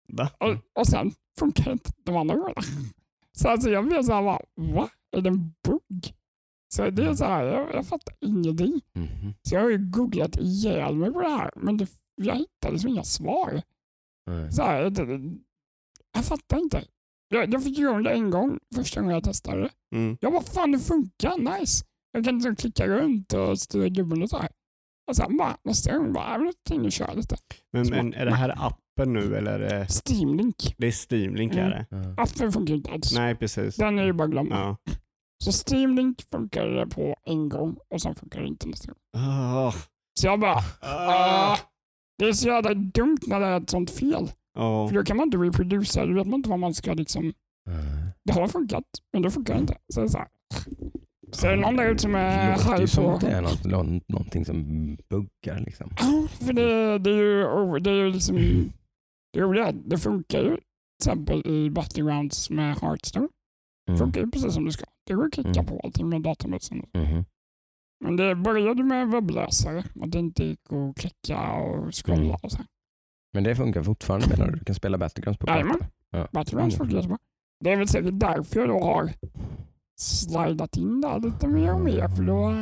[0.09, 0.31] Va?
[0.41, 2.61] och, och sen funkar det inte de andra gångerna.
[3.33, 4.89] Så alltså jag blev så här, bara, va?
[5.17, 6.15] Är det en bugg?
[6.75, 8.81] Så det är så här, jag, jag fattar ingenting.
[8.95, 9.35] Mhm.
[9.43, 12.91] Så jag har ju googlat ihjäl mig på det här, men det, jag hittade liksom
[12.91, 13.63] inga svar.
[14.27, 14.53] Nej.
[14.53, 15.37] Så här, det,
[16.15, 16.85] jag fattar inte.
[17.29, 19.71] Jag, jag fick igång det en gång första gången jag testade det.
[19.97, 20.19] Mm.
[20.21, 21.85] Jag bara, fan det funkar, nice.
[22.13, 24.49] Jag kan liksom klicka runt och styra gubben och så här.
[25.11, 26.39] Och sen bara nästa gång bara, jag
[26.71, 27.37] vill och köra lite.
[27.73, 30.75] Men, men är det här appen nu eller är det, Steam Link.
[30.79, 31.55] det är Steam Link?
[31.55, 31.71] Är Mm.
[31.71, 31.87] det?
[32.17, 32.23] Ja.
[32.23, 33.13] Appen funkar inte alls.
[33.15, 33.77] Nej, precis.
[33.77, 34.55] Den är ju bara glömma.
[34.57, 34.77] Ja.
[35.45, 39.23] Så Steam Link funkar det på en gång och sen funkar det inte nästa gång.
[39.23, 39.73] Ah.
[40.21, 41.59] Så jag bara, ah,
[42.19, 44.31] det är så jävla dumt när det är ett sånt fel.
[44.57, 44.89] Ja.
[44.89, 47.33] För då kan man inte reproducera, då vet man inte vad man ska liksom.
[48.25, 49.77] Det har funkat, men det funkar inte.
[49.95, 50.29] Så det är så, här.
[51.55, 53.11] det någon där ute som Det är låter ju arg som på...
[53.11, 54.65] att det är något, någon, någonting som
[55.09, 55.91] buggar liksom.
[56.01, 58.37] Ja, för det, det är ju, oh, det är ju liksom...
[59.33, 63.29] Det är det funkar ju till exempel i Battlegrounds med Hearthstone.
[63.87, 63.99] Det Mm.
[63.99, 64.85] funkar ju precis som det ska.
[65.07, 65.67] Det går att klicka Mm.
[65.67, 66.79] på allting med datamusen.
[66.95, 67.25] Mhm.
[68.05, 69.85] Men det började med webbläsare.
[70.03, 72.37] Att det inte gick att klicka och scrolla Mm.
[72.43, 72.59] och så.
[73.37, 74.59] Men det funkar fortfarande menar du?
[74.59, 75.79] Du kan spela Battlegrounds på Jajamän.
[76.11, 76.29] Ja.
[76.33, 76.79] Battlegrounds Mm.
[76.87, 77.19] funkar jättebra.
[77.65, 79.11] Det är väl säkert därför jag då har
[80.01, 82.09] slidat in där lite mer och mer.
[82.09, 82.55] För då,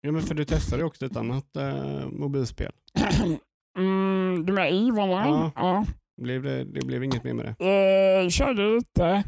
[0.00, 2.72] ja, men för du testade ju också ett annat eh, mobilspel.
[3.78, 5.34] Mm, du med EVE online?
[5.34, 5.52] Ja.
[5.56, 5.84] Ja.
[6.22, 7.66] Blev det, det blev inget mer med det?
[8.24, 9.24] Eh, körde lite.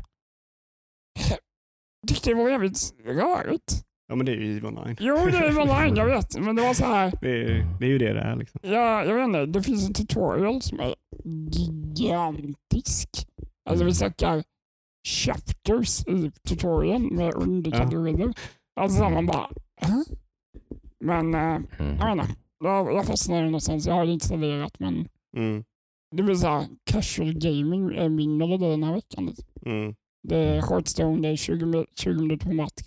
[2.08, 3.84] Tyckte det var jävligt rörigt.
[4.12, 4.96] Ja, men det är ju EVE Online.
[5.00, 6.38] Jo, det är EVE online, jag vet.
[6.40, 7.12] Men det var så här.
[7.20, 8.60] Det är, det är ju det det är liksom.
[8.62, 10.94] Ja, jag vet inte, det finns en tutorial som är
[11.50, 13.08] gigantisk.
[13.70, 14.44] Alltså vi snackar
[15.08, 18.32] chapters i tutorialen med underkategorier.
[18.80, 19.48] Alltså så här, man bara,
[19.80, 20.04] Hä?
[21.04, 21.96] Men eh, Mm.
[21.98, 22.40] jag vet inte.
[22.64, 23.86] Jag, jag fastnade någonstans.
[23.86, 25.64] Jag har det installerat men Mm.
[26.16, 29.26] det blir så här, casual gaming är min melodi den här veckan.
[29.26, 29.46] liksom.
[29.66, 29.94] Mm.
[30.28, 32.82] Det är Hearthstone, det är 20, mi- 20 minuter på match.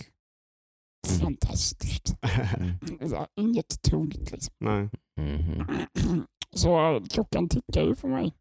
[1.05, 2.15] Fantastiskt.
[3.09, 4.53] Så, Inget tungt liksom.
[4.59, 4.89] Nej.
[5.21, 5.67] Mhm.
[6.55, 8.33] Så klockan tickar ju för mig.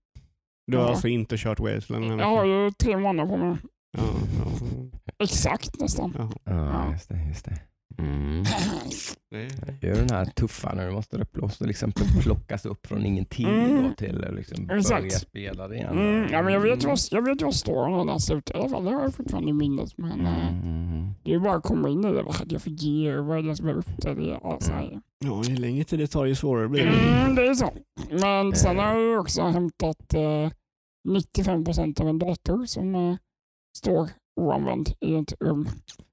[0.67, 0.91] Du har Ja.
[0.91, 2.21] alltså inte kört Wasteland?
[2.21, 3.57] Jag har ju tre månader på mig.
[3.99, 4.03] Ja,
[4.39, 5.25] ja.
[5.25, 6.15] Exakt nästan.
[6.19, 6.31] ja.
[6.45, 7.25] Ja, just det.
[7.29, 7.61] Just det.
[7.99, 8.45] Mm.
[9.31, 11.17] Det är- Det är ju den här tuffa när du måste
[11.63, 13.83] och liksom plockas upp från ingenting Mm.
[13.83, 15.13] då till att liksom börja Exakt.
[15.21, 15.99] spela det igen.
[15.99, 18.69] Mm, ja, men jag vet ju vad jag vet står när den slutar i alla
[18.69, 18.85] fall.
[18.85, 19.99] Det har jag fortfarande i minnet.
[19.99, 21.11] Men eh, Mm.
[21.23, 22.23] det är bara att komma in i det.
[22.23, 23.19] Vad hade jag för gear?
[23.23, 23.83] Vad är det som är?
[24.43, 25.01] Ja, så här.
[25.25, 27.21] Ja, ju längre tid det tar ju svårare blir det.
[27.23, 27.73] Mm, det är så.
[28.11, 30.51] Men sen har jag också hämtat eh,
[31.09, 33.17] 95% av en dator som eh,
[33.79, 35.69] står oanvänd i ett rum.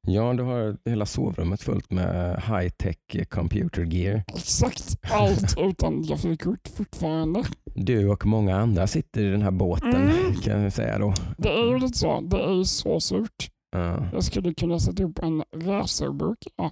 [0.07, 4.23] Ja, du har hela sovrummet fullt med high-tech computer gear.
[4.27, 7.43] Exakt allt utan grafikkort fortfarande.
[7.75, 10.34] Du och många andra sitter i den här båten Mm.
[10.36, 11.13] kan jag säga då.
[11.38, 12.21] Det är ju lite så.
[12.21, 13.49] Det är ju så surt.
[13.71, 14.07] Ja.
[14.13, 16.38] Jag skulle kunna sätta upp en racerbok.
[16.55, 16.71] Ja.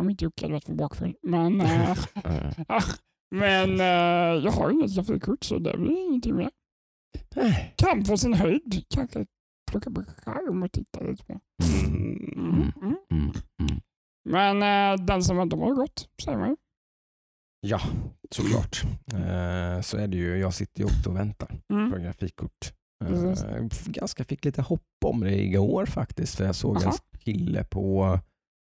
[0.00, 1.14] Om inte Jocke hade varit för bakfull.
[1.22, 1.96] Men, eh,
[2.68, 2.80] Ja.
[3.34, 3.78] men
[4.42, 6.50] jag har inget grafikkort så det blir ingenting mer.
[7.76, 9.26] Kan på sin höjd kanske
[9.70, 11.40] plocka på skärm och titta lite på.
[11.86, 12.72] Mm.
[12.82, 12.96] Mm.
[13.10, 13.80] Mm.
[14.28, 16.56] Men eh, den som väntar har gått, säger man ju.
[17.60, 17.80] Ja,
[18.30, 18.82] såklart.
[19.12, 20.38] Eh, så är det ju.
[20.38, 21.60] Jag sitter ju också och väntar
[21.92, 22.72] på grafikkort.
[23.04, 26.36] Eh, ganska fick lite hopp om det igår faktiskt.
[26.36, 26.96] För jag såg en Aha.
[27.18, 28.18] kille på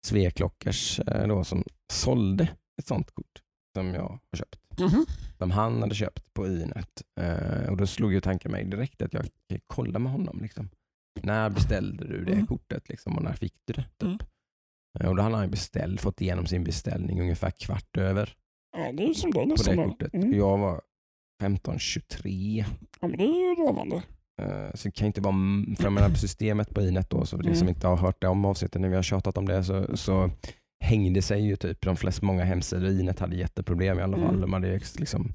[0.07, 2.49] Sveklockers eh, då, som sålde
[2.81, 3.43] ett sånt kort
[3.77, 4.79] som jag har köpt.
[4.81, 5.07] Mhm.
[5.39, 7.03] Som han hade köpt på Inet.
[7.21, 10.39] Eh, och då slog ju tanken mig direkt att jag kan kolla med honom.
[10.43, 10.69] Liksom.
[11.25, 12.47] När beställde du det Mm.
[12.47, 13.83] kortet liksom, och när fick du det?
[13.83, 14.03] Typ.
[14.03, 14.19] Mm.
[15.01, 18.35] Eh, Och då hade han beställt, fått igenom sin beställning ungefär kvart över
[18.77, 20.15] Ja, det är som det på det kortet.
[20.15, 20.35] Mm.
[20.35, 20.81] Jag var
[21.43, 22.65] 15-23.
[23.01, 23.97] Ja, men det är ju lovande.
[24.43, 25.35] Eh, Så det kan inte vara,
[25.77, 27.75] för jag menar systemet på Inet då, så för de som Mm.
[27.75, 30.31] inte har hört det om avsnittet när vi har tjatat om det, så, så
[30.85, 32.91] hängde sig ju typ de flesta, många hemsidor.
[32.91, 34.29] Inet hade jätteproblem i alla fall.
[34.29, 34.41] Mm.
[34.41, 35.33] De hade liksom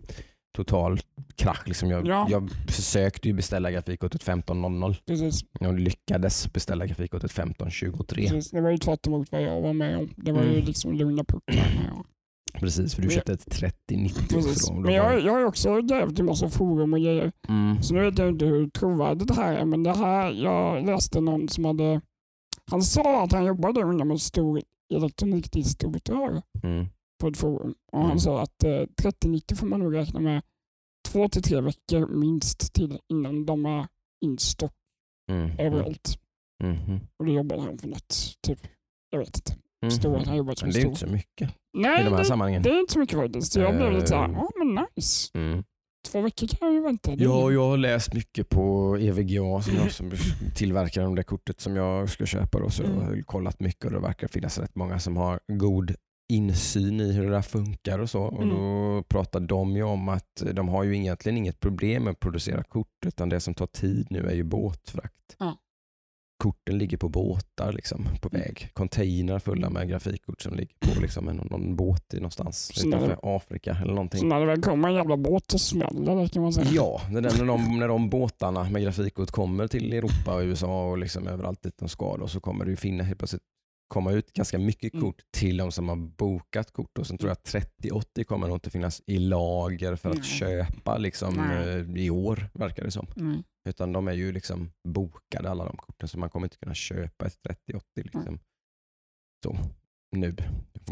[0.58, 1.00] total
[1.36, 1.67] krasch.
[1.67, 2.28] Liksom jag, Ja.
[2.30, 8.06] jag försökte ju beställa grafikkortet 15.00 Precis, och lyckades beställa grafikkortet 15.23.
[8.15, 8.52] precis.
[8.52, 10.10] Det var ju tvärt emot vad jag var med om.
[10.15, 10.65] Det var ju Mm.
[10.65, 11.56] liksom lugna puckar.
[11.56, 12.06] jag-
[12.60, 14.52] Precis, för du köpte ett 3090 Precis.
[14.52, 14.71] också.
[14.74, 14.78] då.
[14.78, 17.32] Och då Men jag, jag har ju också grävt i massa forum och grejer.
[17.50, 17.82] mm.
[17.84, 21.21] Så nu vet jag inte hur trovärdigt det här är, men det här, jag läste
[21.21, 22.02] någon som hade,
[22.71, 24.62] han sa att han jobbade inom en stor
[24.93, 26.86] elektronikdistributör Mm.
[27.21, 27.74] på ett forum.
[27.91, 28.10] Och Mm.
[28.10, 30.41] han sa att eh, 3090 får man nog räkna med
[31.15, 33.88] två till tre veckor minst till innan de är
[34.25, 34.73] instock
[35.32, 35.60] Mm.
[35.60, 36.19] överallt.
[36.63, 36.99] Mhm.
[37.19, 38.60] Och då jobbade han för något, typ,
[39.10, 41.49] jag vet inte, stor, han har jobbat som Men det är ju inte så mycket
[41.49, 42.62] i Nej, de här det, sammanhangen.
[42.63, 43.56] det är inte så mycket faktiskt.
[43.56, 44.34] Jag blev lite såhär, Eh.
[44.36, 45.32] ja men nice.
[45.34, 45.63] Mm.
[46.12, 47.15] Två veckor kan jag ju vänta.
[47.15, 50.12] Det Ja, jag har läst mycket på EVGA som, jag, som
[50.56, 52.60] tillverkar de där kortet som jag ska köpa.
[52.60, 55.95] Då, så jag har kollat mycket och det verkar finnas rätt många som har god
[56.30, 58.22] insyn i hur det där funkar och så.
[58.24, 58.56] Och Mm.
[58.56, 62.64] Då pratar de ju om att de har ju egentligen inget problem med att producera
[62.64, 65.36] kort utan det som tar tid nu är ju båtfrakt.
[65.40, 65.58] Ja.
[66.44, 68.42] Korten ligger på båtar liksom, på Mm.
[68.42, 68.70] väg.
[68.74, 73.20] Containrar fulla med grafikkort som ligger på liksom, en, någon båt i någonstans Så utanför
[73.24, 74.20] Afrika eller någonting.
[74.20, 76.68] Så när det väl kommer en jävla båt så smäller det kan man säga.
[76.72, 80.42] Ja, det är där när, de, när de båtarna med grafikkort kommer till Europa och
[80.42, 83.42] USA och liksom överallt dit de ska då, så kommer det ju finna helt plötsligt
[83.88, 85.06] komma ut ganska mycket Mm.
[85.06, 88.56] kort till de som har bokat kort och sen tror jag att 3080 kommer nog
[88.56, 90.24] inte finnas i lager för att Nej.
[90.24, 91.69] köpa liksom, Nej.
[91.69, 93.08] eh, i år verkar det som.
[93.17, 93.43] Mm.
[93.69, 97.26] Utan de är ju liksom bokade alla de korten så man kommer inte kunna köpa
[97.26, 98.39] ett 3080 liksom.
[99.43, 99.58] Så,
[100.12, 100.36] nu.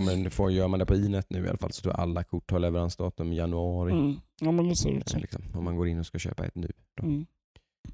[0.06, 2.24] Men får, gör man det på Inet nu i alla fall så tror jag alla
[2.24, 3.92] kort har leveransdatum i januari.
[3.92, 4.16] Mm.
[4.42, 5.18] Ja men det ser ut så.
[5.18, 6.72] Eh, Liksom, om man går in och ska köpa ett nu.
[6.98, 7.04] Då.
[7.04, 7.26] Mm.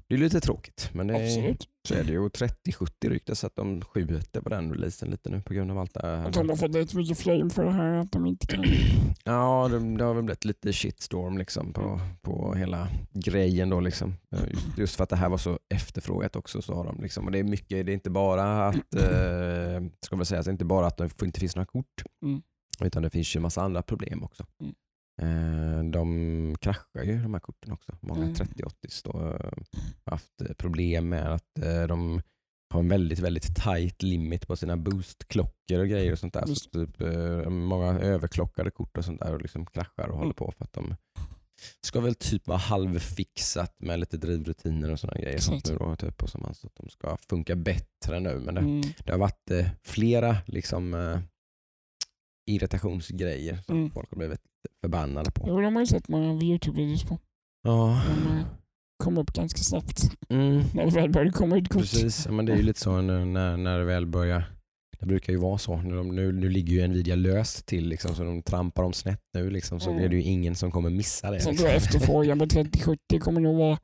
[0.08, 1.68] Det är lite tråkigt, men det är, Absolut.
[1.88, 2.18] så är det ju.
[2.18, 5.94] Och 3070 ryktas att de skjuter på den releasen lite nu på grund av allt
[5.94, 6.48] det Att de här.
[6.48, 8.64] har fått lite mycket flame för det här att de inte kan.
[9.24, 13.80] Ja, det, det har väl blivit lite shitstorm liksom på, på hela grejen då.
[13.80, 14.14] Liksom.
[14.76, 16.62] Just för att det här var så efterfrågat också.
[16.62, 20.16] Så har de liksom, och det är mycket, det är inte bara att, eh, ska
[20.16, 22.02] väl säga, det är inte bara att det inte finns några kort.
[22.24, 22.42] Mm.
[22.84, 24.46] Utan det finns ju en massa andra problem också.
[24.60, 24.74] Mm.
[25.22, 27.96] Eh, De kraschar ju de här korten också.
[28.00, 28.34] Många Mm.
[28.34, 29.50] 3080 då, eh,
[30.04, 32.22] har haft eh, problem med att eh, de
[32.72, 36.46] har en väldigt, väldigt tight limit på sina boostklockor och grejer och sånt där.
[36.46, 40.34] Så typ, eh, många överklockade kort och sånt där och liksom kraschar och håller Mm.
[40.34, 40.94] på för att de
[41.80, 45.38] ska väl typ vara halvfixat med lite drivrutiner och sådana grejer.
[45.38, 48.38] Sånt nu då, typ, och så, man, så att de ska funka bättre nu.
[48.44, 48.82] Men det, Mm.
[49.04, 51.18] det har varit eh, flera liksom, eh,
[52.46, 53.90] irritationsgrejer som Mm.
[53.90, 54.40] folk har blivit
[54.84, 55.44] förbannade på.
[55.48, 57.18] Jo, de har ju sett många Youtube-videos på.
[57.62, 58.44] Ja, De, eh,
[59.04, 60.62] kom upp ganska snabbt Mm.
[60.74, 61.80] när det väl började komma ut kort.
[61.82, 64.44] Precis, men det är ju lite så när, när det väl börjar.
[65.00, 65.76] Det brukar ju vara så.
[65.76, 69.50] Nu, nu, nu ligger ju Nvidia löst till liksom, så de trampar dem snett nu
[69.50, 70.04] liksom, så Mm.
[70.04, 71.40] är det ju ingen som kommer missa det.
[71.40, 71.66] Så Liksom.
[71.68, 73.78] då efterfrågan på 3070 kommer nog vara,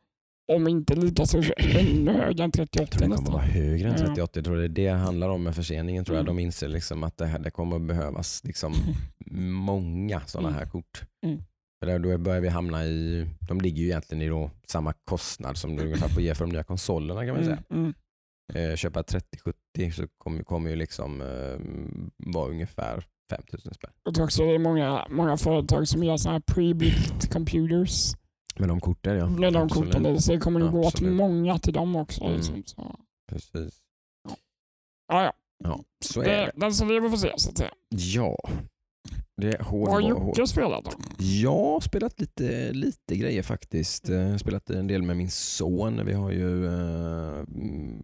[0.53, 3.95] om inte lika så ännu högre än Jag 3080 tror det kommer vara högre än
[3.99, 4.07] Ja.
[4.07, 4.31] 38.
[4.39, 6.05] Jag tror det är det det handlar om med förseningen.
[6.05, 6.23] Tror jag.
[6.25, 6.37] Mm.
[6.37, 8.73] De inser liksom att det, här, det kommer behövas liksom
[9.51, 10.59] många sådana Mm.
[10.59, 11.03] här kort.
[11.27, 11.43] Mm.
[11.85, 15.77] För då börjar vi hamna i, de ligger ju egentligen i då samma kostnad som
[15.77, 17.63] du ungefär får ge för de nya konsolerna kan man säga.
[17.71, 17.93] Mm,
[18.55, 18.71] mm.
[18.71, 19.57] Eh, köpa 3070
[19.93, 21.61] så kommer kommer ju liksom eh,
[22.33, 23.91] vara ungefär 5000 spänn.
[24.05, 28.15] Jag tror också det är många, många företag som gör sådana här pre-built computers
[28.59, 29.27] Med de korten ja.
[29.29, 29.95] med de Absolut.
[29.95, 30.23] korten.
[30.23, 31.13] Så det kommer nog gå åt Absolut.
[31.15, 32.25] många till dem också.
[32.25, 32.37] Mm.
[32.37, 32.63] Liksom.
[32.65, 33.79] Så, Precis.
[35.09, 35.33] ja, ja.
[35.65, 36.53] Ja, så är Det, det.
[36.55, 37.71] den som lever får se så att säga.
[37.89, 38.37] Ja.
[39.43, 40.91] Det Vad har Jocke spelat då?
[41.19, 44.09] Jag har spelat lite, lite grejer faktiskt.
[44.09, 46.01] Jag har spelat en del med min son.
[46.07, 47.45] Vi har ju eh,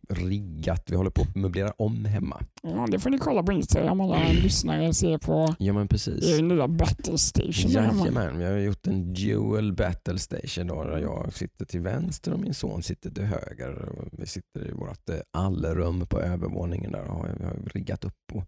[0.08, 2.40] riggat, vi håller på att möblera om hemma.
[2.62, 6.38] Ja, det får ni kolla på Instagram alla lyssnare ser på Ja men precis.
[6.38, 7.70] er nya battle station.
[7.70, 12.40] Jajamän, vi har gjort en dual battle station då, där jag sitter till vänster och
[12.40, 13.88] min son sitter till höger.
[14.12, 18.14] Vi sitter i vårt eh, allrum på övervåningen där och har- vi har riggat upp
[18.32, 18.44] och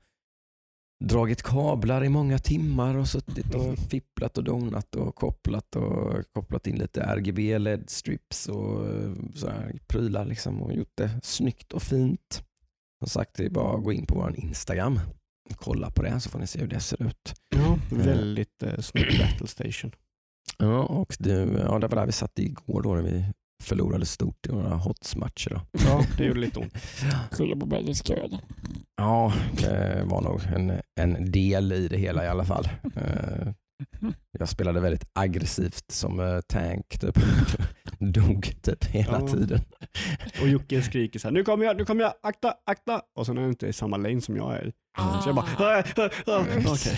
[1.00, 6.66] dragit kablar i många timmar och suttit och fipplat och donat och kopplat och kopplat
[6.66, 12.44] in lite RGB LED-strips och eh, sådär prylar liksom och gjort det snyggt och fint.
[12.98, 15.00] Som sagt, det är bara att gå in på vår Instagram
[15.50, 17.35] och kolla på det så får ni se hur det ser ut.
[17.57, 19.92] Ja, väldigt eh, snygg battle station.
[20.59, 23.24] Ja, och det, ja, det var där vi satt igår då när vi
[23.62, 25.51] förlorade stort i några hotsmatcher.
[25.51, 25.61] Då.
[25.87, 26.75] Ja, det gjorde lite ont.
[27.31, 27.67] Skyller på
[28.11, 28.38] öl.
[28.97, 32.69] Ja, det var nog en, en del i det hela i alla fall.
[32.97, 33.49] Eh,
[34.38, 37.19] Jag spelade väldigt aggressivt som eh, tank, typ.
[37.99, 39.29] dog typ hela Ja.
[39.29, 39.61] tiden.
[40.40, 43.01] Och Jocke skriker så här, nu kommer jag, nu kommer jag, akta, akta.
[43.17, 44.73] Och sen är det inte i samma lane som jag är i.
[45.23, 45.83] Så jag bara, Ah.
[45.97, 46.97] "Ah, ah, ah." okej.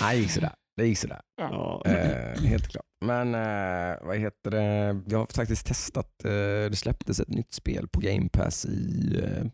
[0.00, 0.52] Nej, det gick sådär.
[0.76, 1.20] Det gick sådär.
[1.36, 1.82] ja.
[1.86, 2.84] Eh, helt klart.
[3.04, 5.00] Men eh, vad heter det?
[5.06, 6.30] Jag har faktiskt testat, eh,
[6.70, 9.46] det släpptes ett nytt spel på Game Pass i eh,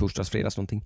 [0.00, 0.84] torsdags, fredags någonting.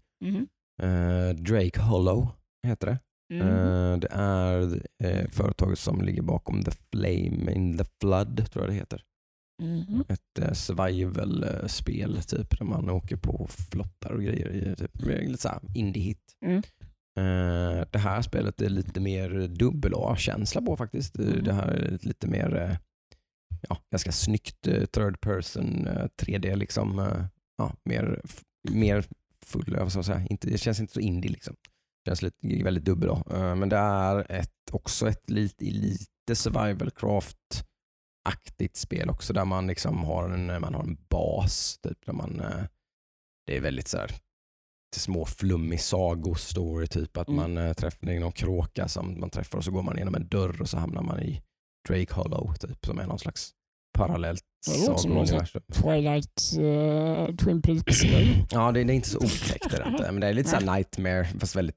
[0.83, 2.29] Eh, Drake Hollow
[2.67, 2.99] heter det.
[3.35, 3.49] Mm.
[3.49, 8.73] Eh, det är eh, företaget som ligger bakom The Flame in the Flood, tror jag
[8.73, 9.03] det heter.
[9.63, 10.05] Mhm.
[10.09, 14.75] Ett eh, survival-spel typ, där man åker på flottar och grejer.
[14.75, 16.37] Typ, lite såhär indie-hit.
[16.45, 16.63] Mm.
[17.17, 21.19] Eh, det här spelet är lite mer dubbel A-känsla på faktiskt.
[21.19, 21.45] Eh, Mm.
[21.45, 22.77] Det här är lite mer eh,
[23.69, 26.57] ja, ganska snyggt third person eh, 3D.
[26.57, 27.17] Liksom,
[27.57, 28.21] ja, mer,
[28.71, 29.05] mer
[29.45, 31.31] full, vad ska jag säga, inte, det känns inte så indie.
[31.31, 31.57] Liksom.
[32.05, 33.55] Det känns lite, väldigt dubbel A.
[33.55, 37.65] Men det är ett, också ett lite, lite survival craft
[38.29, 41.79] aktigt spel också där man liksom har en, man har en bas.
[41.79, 42.43] Typ, där man,
[43.47, 44.11] det är väldigt så här,
[44.95, 47.37] lite små flummig sagostory typ att Mm.
[47.55, 50.61] man äh, träffar någon kråka som man träffar och så går man genom en dörr
[50.61, 51.43] och så hamnar man i
[51.89, 53.51] Drake Hollow typ som är någon slags
[53.99, 55.63] parallellt sagouniversum.
[55.73, 58.03] Twilight uh, Twin Peaks.
[58.51, 60.05] Ja det, det är inte så otäckt det inte.
[60.13, 61.77] Men det är lite så här nightmare fast väldigt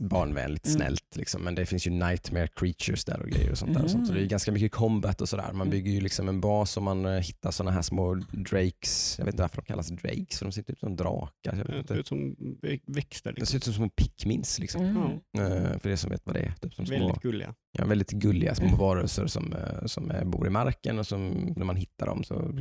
[0.00, 0.76] barnvänligt, Mm.
[0.78, 1.16] snällt.
[1.16, 1.42] Liksom.
[1.42, 3.84] Men det finns ju nightmare creatures där och grejer och sånt där.
[3.84, 4.06] Och sånt.
[4.06, 4.28] Så det är Mm.
[4.28, 5.42] ganska mycket combat och sådär.
[5.52, 5.70] Man Mm.
[5.70, 9.14] bygger ju liksom en bas och man eh, hittar sådana här små drakes.
[9.18, 11.56] Jag vet inte varför de kallas drakes, för de ser ut som drakar.
[11.56, 13.32] Jag vet Det ser ut som vä- växter.
[13.32, 13.46] Det Liksom.
[13.52, 14.82] ser ut som små pickmins liksom.
[14.84, 15.52] Mm.
[15.52, 16.52] Eh, för er som vet vad det är.
[16.60, 17.54] Typ som små, Väldigt gulliga.
[17.78, 18.78] ja, väldigt gulliga små Mm.
[18.78, 22.52] varelser som, eh, som bor i marken och som när man hittar dem så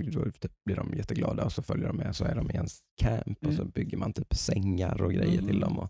[0.42, 3.46] typ blir de jätteglada och så följer de med så är de i ens camp
[3.46, 3.72] och så Mm.
[3.72, 5.60] bygger man typ sängar och grejer till Mm.
[5.60, 5.80] dem.
[5.80, 5.90] Och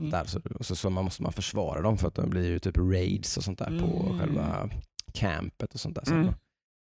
[0.00, 0.10] Mm.
[0.10, 2.58] där, så, och så, så man måste man försvara dem för att de blir ju
[2.58, 4.18] typ raids och sånt där på Mm.
[4.18, 4.70] själva
[5.14, 6.04] campet och sånt där.
[6.04, 6.34] Så Mm.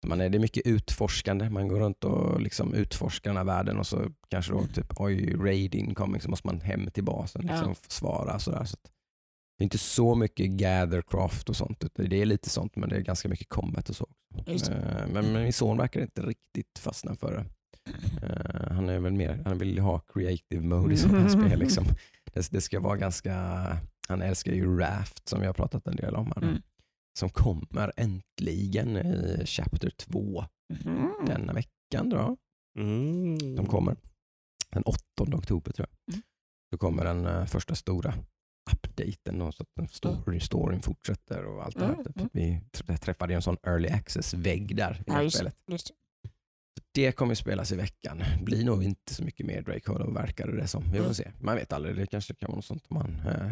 [0.07, 1.49] man- är, det är mycket utforskande.
[1.49, 5.35] Man går runt och liksom utforskar den här världen och så kanske då typ oj,
[5.35, 7.71] raid incoming så måste man hem till basen liksom, Ja.
[7.71, 8.39] och försvara.
[8.39, 8.63] Sådär.
[8.65, 8.77] Så
[9.57, 11.83] det är inte så mycket gathercraft och sånt.
[11.95, 14.07] Det är lite sånt men det är ganska mycket combat och så.
[14.45, 14.67] Det.
[14.69, 17.45] Eh, Men, men min son verkar inte riktigt fastna för det.
[18.25, 21.59] Eh, han är väl mer, han vill ha creative mode i sådana här spel.
[21.59, 21.85] Liksom.
[22.37, 23.33] Det, det ska vara ganska,
[24.07, 26.25] han älskar ju Raft som vi har pratat en del om.
[26.35, 26.47] här nu.
[26.49, 26.61] Mm.
[27.19, 30.45] Som kommer äntligen i Chapter 2
[30.85, 31.11] Mm.
[31.25, 32.09] denna veckan.
[32.09, 32.37] Då.
[32.79, 33.55] Mm.
[33.55, 33.95] De kommer
[34.71, 36.13] den 8 oktober tror jag.
[36.13, 36.23] Mm.
[36.71, 38.13] Då kommer den eh, första stora
[38.71, 41.93] updaten och så att den story, storyn fortsätter och allt det här.
[41.93, 42.17] Mm, Typ.
[42.17, 42.29] mm.
[42.33, 45.57] Vi tr- träffade ju en sån early access-vägg där i Ja, det här just spelet.
[45.71, 45.91] Just
[46.91, 47.11] det.
[47.11, 48.23] Kommer spelas i veckan.
[48.43, 50.83] Blir nog inte så mycket mer Drake Hollow verkar det som.
[50.83, 51.13] Vi får Mm.
[51.13, 51.31] se.
[51.39, 53.51] Man vet aldrig, det kanske kan vara något sånt man eh,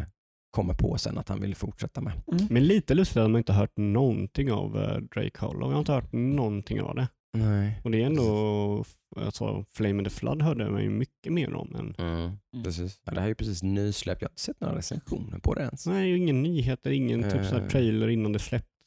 [0.50, 2.12] kommer på sen att han vill fortsätta med.
[2.50, 5.68] Men lite lustigt att man inte hört någonting av eh, Drake Hollow.
[5.70, 7.08] Jag har inte hört någonting av det.
[7.34, 7.80] Nej.
[7.84, 8.84] Och det är ändå,
[9.16, 11.68] alltså Flame in the Flood hörde man ju mycket mer om.
[11.72, 13.00] Men Mm, precis.
[13.04, 14.22] Ja, det här är ju precis nysläppt.
[14.22, 15.86] Jag har inte sett några recensioner på det ens.
[15.86, 17.68] nej, ju ingen nyheter, ingen typ så här Eh.
[17.68, 18.38] trailer innan det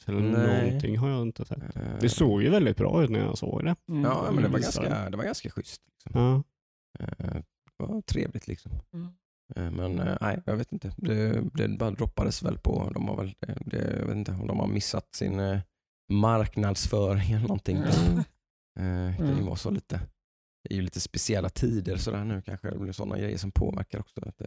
[0.04, 0.66] släppts eller Nej.
[0.66, 1.76] någonting har jag inte sett.
[1.76, 3.76] Eh, Det såg ju väldigt bra ut när jag såg det.
[3.90, 4.02] Mm.
[4.04, 5.82] Ja, men det var ganska, det var ganska schysst.
[5.88, 6.22] Liksom.
[6.22, 6.44] Ja.
[7.00, 7.42] Eh,
[7.78, 8.72] Det var trevligt liksom.
[8.94, 9.08] Mm.
[9.56, 10.94] Eh, Men nej, jag vet inte.
[10.98, 14.48] Det, det bara droppades väl på, de har väl, det, det, jag vet inte om
[14.48, 15.42] de har missat sin
[16.12, 17.78] marknadsföring eller någonting.
[17.78, 18.18] Mm.
[18.80, 19.46] Eh, Det kan ju Mm.
[19.46, 20.00] vara så lite.
[20.64, 22.70] Det är ju lite speciella tider sådär nu kanske.
[22.72, 24.22] Det blir sådana grejer som påverkar också.
[24.26, 24.42] Att,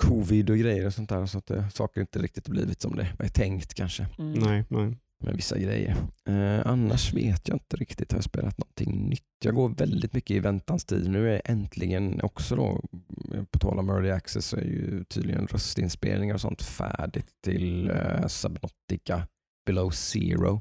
[0.00, 1.26] covid och grejer och sånt där.
[1.26, 4.06] Så att eh, saker inte riktigt blivit som det var tänkt kanske.
[4.18, 4.32] Mm.
[4.32, 4.96] Nej, nej.
[5.22, 5.96] Med vissa grejer.
[6.28, 8.12] Eh, annars vet jag inte riktigt.
[8.12, 9.24] Har jag spelat någonting nytt?
[9.44, 11.10] Jag går väldigt mycket i väntans tid.
[11.10, 12.82] Nu är äntligen också då,
[13.34, 17.90] eh, på tal om early access, så är ju tydligen röstinspelningar och sånt färdigt till
[17.90, 19.26] eh, Subnautica
[19.66, 20.60] Below Zero.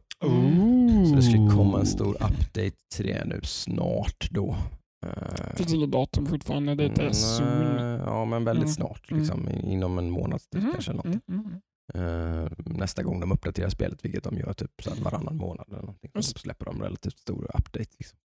[1.10, 4.56] Så det ska ju komma en stor update till det nu snart då.
[5.06, 6.76] Eh, Finns inget datum fortfarande.
[6.76, 7.78] Det är nej, soon.
[8.06, 8.74] Ja, men väldigt Mm.
[8.74, 9.12] snart.
[9.12, 9.20] Mm.
[9.24, 10.92] Liksom, i- Inom en månads tid Mm, kanske.
[10.92, 11.22] Eller något.
[11.28, 11.60] mm, mm.
[11.94, 16.12] Eh, nästa gång de uppdaterar spelet, vilket de gör typ så varannan månad eller någonting,
[16.20, 17.90] så släpper de relativt stor update.
[18.00, 18.18] Liksom.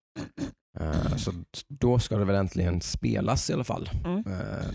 [0.79, 1.31] Eh, så
[1.67, 3.89] då ska det väl äntligen spelas i alla fall.
[4.05, 4.23] Mm.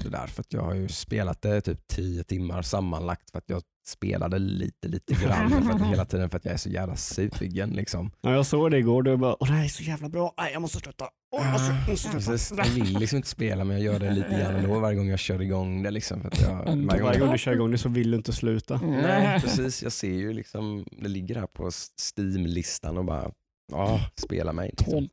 [0.02, 3.62] Det där, för jag har ju spelat det typ tio timmar sammanlagt för att jag
[3.88, 7.70] spelade lite, lite grann för att, hela tiden för att jag är så jävla sugen.
[7.70, 8.10] Liksom.
[8.20, 10.34] Ja, jag såg det igår och jag bara, åh det här är så jävla bra,
[10.38, 11.08] nej jag måste sluta.
[11.36, 12.30] Åh, jag måste, jag måste sluta.
[12.30, 12.58] Precis.
[12.58, 15.18] Jag vill liksom inte spela men jag gör det lite grann ändå varje gång jag
[15.18, 15.90] kör igång det.
[15.90, 16.86] Liksom, för att jag, Ändå.
[16.86, 18.80] varje gång Varje gång du kör igång det så vill du inte sluta.
[18.82, 19.82] Nej, precis.
[19.82, 21.70] Jag ser ju liksom, det ligger här på
[22.16, 23.30] Steam-listan och bara,
[23.72, 24.70] ja, spela mig.
[24.78, 24.94] Liksom.
[24.94, 25.08] Mm.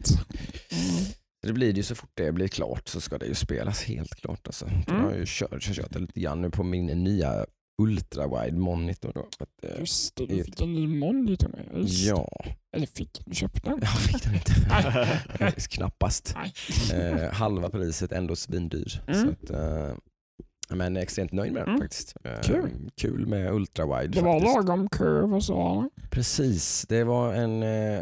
[1.46, 4.16] Det blir det ju så fort det blir klart så ska det ju spelas helt
[4.16, 4.48] klart.
[4.48, 4.66] Alltså.
[4.66, 4.84] Mm.
[4.88, 7.46] Jag har ju kört, kört, kört lite grann nu på min nya
[7.82, 9.12] ultra-wide monitor.
[9.16, 11.82] Då, för att, eh, Just det, är du fick en ny monitor med.
[11.82, 12.06] Just.
[12.06, 12.30] ja,
[12.76, 13.80] Eller fick, du köpte den.
[13.82, 15.62] jag fick den inte.
[15.70, 16.36] Knappast.
[16.94, 19.04] Eh, halva priset, ändå svindyr.
[19.08, 19.22] Mm.
[19.22, 19.96] Så att, eh,
[20.70, 21.82] men extremt nöjd med den Mm.
[21.82, 22.14] faktiskt.
[22.24, 22.70] Eh, Kul.
[23.02, 24.56] Kul med ultra-wide Det var faktiskt.
[24.56, 25.90] lagom curve och så.
[26.12, 28.02] Precis, det var en, eh,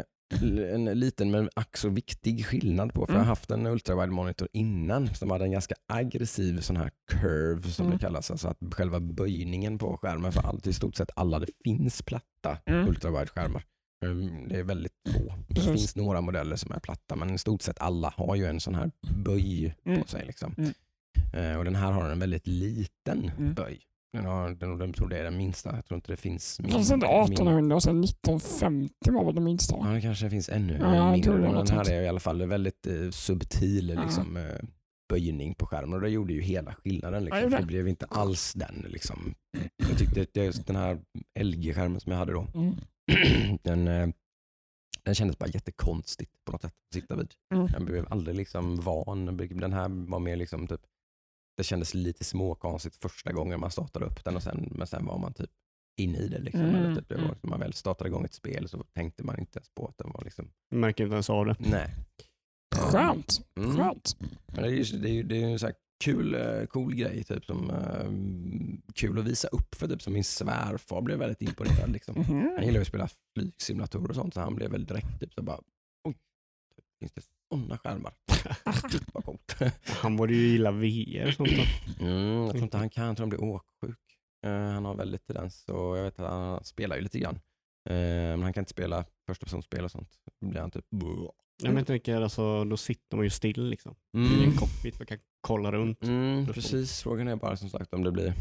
[0.74, 3.06] en liten men ack så viktig skillnad på.
[3.06, 3.20] För Mm.
[3.20, 7.68] jag har haft en ultrawide monitor innan som hade en ganska aggressiv sån här curve
[7.70, 7.98] som Mm.
[7.98, 8.30] det kallas.
[8.30, 12.58] Alltså att själva böjningen på skärmen för allt, i stort sett alla, det finns platta
[12.66, 12.88] Mm.
[12.88, 13.64] ultrawide skärmar.
[14.04, 15.34] Mm, Det är väldigt få.
[15.48, 15.70] Det Precis.
[15.72, 18.74] finns några modeller som är platta men i stort sett alla har ju en sån
[18.74, 18.90] här
[19.24, 20.02] böj Mm.
[20.02, 20.26] på sig.
[20.26, 20.54] Liksom.
[20.58, 20.72] Mm.
[21.34, 23.54] Eh, och den här har en väldigt liten Mm.
[23.54, 23.80] böj.
[24.14, 25.74] Den, har, den, den tror det är den minsta.
[25.76, 29.40] Jag tror inte det finns Det fanns inte 1800 och sen 1950 var väl det
[29.40, 29.76] minsta.
[29.80, 31.32] Ja, det kanske finns ännu Ja, jag mindre.
[31.38, 34.02] Men den här är i alla fall en väldigt eh, subtil Ja.
[34.04, 34.42] liksom, eh,
[35.08, 37.22] böjning på skärmen och det gjorde ju hela skillnaden.
[37.22, 37.42] Ja, Liksom.
[37.42, 38.84] gjorde det blev inte alls den.
[38.88, 39.34] Liksom.
[39.88, 40.98] Jag tyckte det, den här
[41.40, 42.74] LG-skärmen som jag hade då, Mm.
[43.62, 44.08] den, eh,
[45.02, 47.32] den kändes bara jättekonstigt på något sätt att sitta vid.
[47.54, 47.66] Mm.
[47.72, 49.36] Jag blev aldrig liksom van.
[49.36, 50.80] Den här var mer liksom typ,
[51.56, 55.18] det kändes lite småkonstigt första gången man startade upp den och sen, men sen var
[55.18, 55.50] man typ
[56.00, 56.38] inne i det.
[56.38, 56.60] Liksom.
[56.60, 57.36] Mm, Eller typ, det var, mm.
[57.42, 60.10] när man väl startade igång ett spel så tänkte man inte ens på att den
[60.12, 61.56] var liksom, Jag märker inte ens av det.
[61.58, 61.94] nej.
[62.76, 63.40] Skönt.
[63.58, 63.76] Mm.
[63.76, 64.16] Skönt.
[64.46, 66.94] Men det är ju det är, ju- det är en så här kul, eh, cool
[66.94, 68.10] grej, typ, som eh,
[68.94, 69.88] kul att visa upp för.
[69.88, 71.90] Typ, som min svärfar blev väldigt imponerad.
[71.92, 72.14] Liksom.
[72.18, 72.50] Mhm.
[72.56, 75.42] Han gillar ju att spela flygsimulatorer och sånt så han blev väl direkt typ, så
[75.42, 75.60] bara,
[76.08, 76.14] oj,
[77.00, 77.22] finns det
[77.60, 78.12] sådana skärmar?
[78.90, 79.56] Gud vad coolt.
[79.86, 81.50] Han borde ju gilla VR och sånt.
[82.00, 83.98] Mm, jag tror inte han kan, jag tror han blir åksjuk.
[84.46, 87.34] Eh, han har väldigt tendens och jag vet att han spelar ju lite grann.
[87.88, 87.94] Eh,
[88.36, 90.10] men han kan inte spela första personspel och sånt.
[90.40, 90.86] Då blir han typ...
[91.62, 93.94] Jag men jag tänker, alltså, då sitter man ju still liksom.
[94.12, 94.56] I en Mm.
[94.56, 96.02] cockpit och kan kolla runt.
[96.02, 98.34] Mm, precis, frågan är bara som sagt om det blir...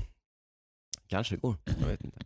[1.08, 2.20] Kanske det går, jag vet inte.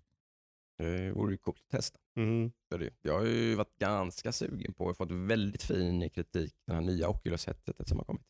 [0.78, 2.00] Det vore ju coolt att testa.
[2.18, 2.52] Mm.
[2.70, 2.90] Det.
[3.02, 7.08] Jag har ju varit ganska sugen på och fått väldigt fin kritik, den här nya
[7.10, 8.26] Oculus-headsetet som har kommit.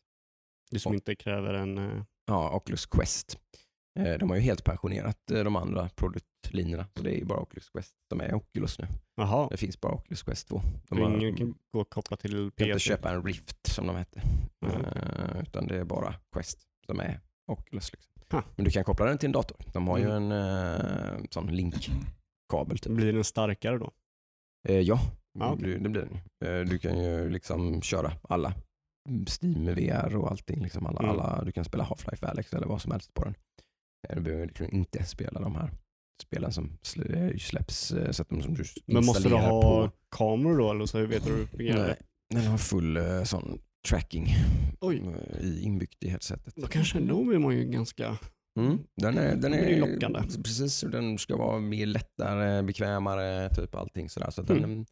[0.70, 1.78] Det som inte kräver en...
[1.78, 3.38] eh, Ja, Oculus Quest.
[3.98, 6.86] Eh, De har ju helt pensionerat eh, de andra produktlinjerna.
[6.96, 8.86] Så det är ju bara Oculus Quest som är Oculus nu.
[9.16, 10.60] Jaha, Det finns bara Oculus Quest 2.
[10.88, 12.78] så De har, ingen kan gå och koppla till kan inte PC.
[12.78, 14.22] köpa en Rift som de hette.
[14.66, 17.92] Eh, Utan det är bara Quest som är Oculus.
[17.92, 18.12] Liksom.
[18.56, 19.56] Men du kan koppla den till en dator.
[19.72, 20.32] De har ju Mm.
[20.32, 21.50] en eh, sån
[22.52, 22.78] linkkabel.
[22.78, 22.92] Typ.
[22.92, 23.90] Blir den starkare då?
[24.68, 25.00] Eh, ja,
[25.40, 25.64] Ah, okej.
[25.64, 26.18] du, det blir den.
[26.44, 28.54] Eh, Du kan ju liksom köra alla
[29.40, 30.62] Steam VR och allting.
[30.62, 31.10] Liksom alla, Mm.
[31.10, 33.34] alla, du kan spela Half-Life Alyx eller vad som helst på den.
[34.08, 35.70] Eh, Du behöver liksom inte spela de här
[36.22, 36.78] spelen som
[37.08, 39.90] eh, släpps eh, så att de som du Men måste du ha på.
[40.16, 41.86] kameror då eller så vet du hur fungerar?
[41.86, 41.96] Nej,
[42.34, 44.26] den har full eh, sån tracking
[44.80, 45.02] Oj.
[45.40, 46.54] i, inbyggt i headsetet.
[46.56, 48.18] Då kanske då blir man ju ganska
[48.58, 48.78] Mm.
[48.96, 50.20] Den är, den är är lockande.
[50.44, 54.30] Precis, den ska vara mer lättare, bekvämare, typ allting sådär.
[54.30, 54.86] Så att den, Mm.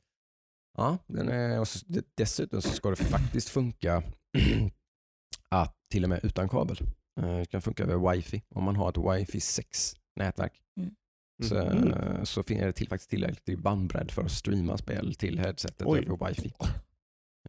[0.78, 1.86] ja, den är, och så,
[2.16, 4.02] dessutom så ska det faktiskt funka
[5.48, 6.76] att till och med utan kabel.
[7.20, 10.60] Eh, Det kan funka över wifi om man har ett wifi 6 nätverk.
[11.42, 11.92] Så, Mm.
[11.92, 15.98] eh, så finns det till, faktiskt tillräckligt bandbredd för att streama spel till headsetet Oj.
[16.06, 16.52] över wifi.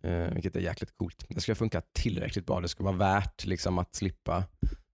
[0.04, 1.26] Eh, vilket är jäkligt coolt.
[1.30, 2.62] Det ska funka tillräckligt bra.
[2.62, 4.44] Det ska vara värt liksom, att slippa,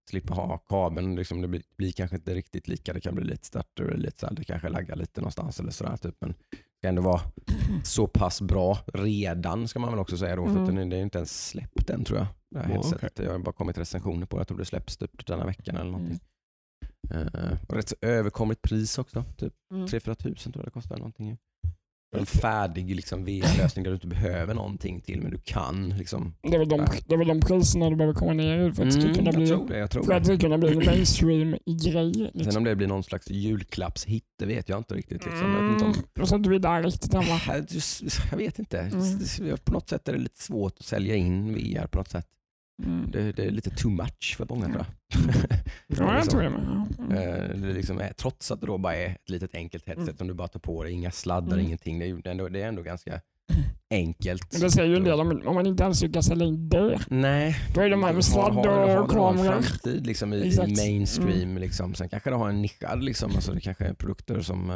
[0.09, 1.15] slippa ha kabeln.
[1.15, 2.93] Liksom, det blir, blir kanske inte riktigt lika.
[2.93, 5.97] Det kan bli lite stutter, lite så här, det kanske laggar lite någonstans eller sådär.
[5.97, 6.15] Typ.
[6.19, 7.21] Men det ska ändå vara
[7.83, 10.43] så pass bra redan ska man väl också säga då.
[10.45, 10.63] För Mm.
[10.63, 12.27] att den, det är inte ens släppt än tror jag.
[12.51, 13.19] Det här Ja, headsetet.
[13.19, 14.39] Jag har bara kommit recensioner på det.
[14.39, 16.19] Jag tror det släpps typ denna veckan eller någonting.
[17.09, 17.57] Mm.
[17.67, 19.23] Och rätt så överkomligt pris också.
[19.37, 19.85] Typ Mm.
[19.87, 20.97] 3-4 tusen tror jag det kostar.
[20.97, 21.37] Någonting.
[22.13, 25.89] En färdig liksom, VR-lösning där du inte behöver någonting till men du kan.
[25.97, 26.33] Liksom.
[26.41, 28.85] Det är väl de, det är väl de priserna du behöver komma ner i för
[28.85, 29.77] att det Mm, kunna jag bli, tror det.
[29.77, 30.31] Jag tror för att det.
[30.31, 32.13] det ska kunna bli en mainstream-grej.
[32.13, 32.57] Sen Liksom.
[32.57, 35.25] om det blir någon slags julklappshit, det vet jag inte riktigt.
[35.25, 35.53] Liksom.
[35.53, 35.93] Jag, vet inte om...
[36.15, 37.39] Mm, så är inte vi där riktigt än jag,
[38.31, 38.79] jag vet inte.
[38.79, 39.57] Mm.
[39.63, 42.27] På något sätt är det lite svårt att sälja in VR på något sätt.
[42.85, 43.11] Mm.
[43.11, 44.85] Det, det är lite too much för många tror jag.
[45.87, 46.31] Ja, jag liksom.
[46.31, 46.85] tror det med.
[46.99, 47.11] Mm.
[47.11, 50.17] Eh, Det liksom är, trots att det då bara är ett litet enkelt headset Mm.
[50.17, 51.65] som du bara tar på dig, inga sladdar, Mm.
[51.65, 51.99] ingenting.
[51.99, 53.21] Det är, ju ändå, det är ändå ganska
[53.91, 54.51] enkelt.
[54.51, 56.99] Men det säger ju en del om, om man inte ens lyckas sälja in det.
[57.09, 57.55] Nej.
[57.73, 59.61] Då är det de här med sladd Har- har- har- och har en kameror.
[59.61, 61.31] framtid liksom, i, i mainstream.
[61.41, 61.57] Mm.
[61.57, 61.93] Liksom.
[61.95, 63.31] Sen kanske det har en nischad, liksom.
[63.35, 64.69] alltså, det kanske är produkter som...
[64.69, 64.75] eh,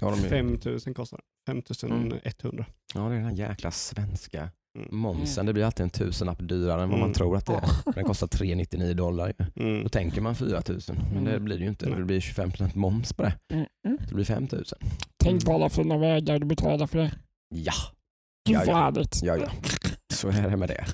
[0.00, 1.16] har de ju, 5000 kostar
[1.46, 1.52] det.
[1.52, 2.66] 5100.
[2.94, 4.50] ja, det är den här jäkla svenska Mm.
[4.90, 5.46] Momsen.
[5.46, 7.14] Det blir alltid en tusenlapp dyrare än vad man Mm.
[7.14, 7.92] tror att det är.
[7.94, 9.32] Den kostar 399 dollar.
[9.56, 9.82] Mm.
[9.82, 11.44] Då tänker man 4000 men det Mm.
[11.44, 11.90] blir det ju inte.
[11.90, 13.32] Det blir 25% moms på det.
[13.52, 13.66] Mm.
[13.86, 13.98] Mm.
[14.08, 14.78] Det blir 5000.
[15.24, 17.12] Tänk på alla fina vägar du betalar för det.
[17.54, 17.72] Ja,
[18.50, 18.92] Ja, ja.
[19.22, 19.48] ja, ja.
[20.14, 20.84] Så är det med det.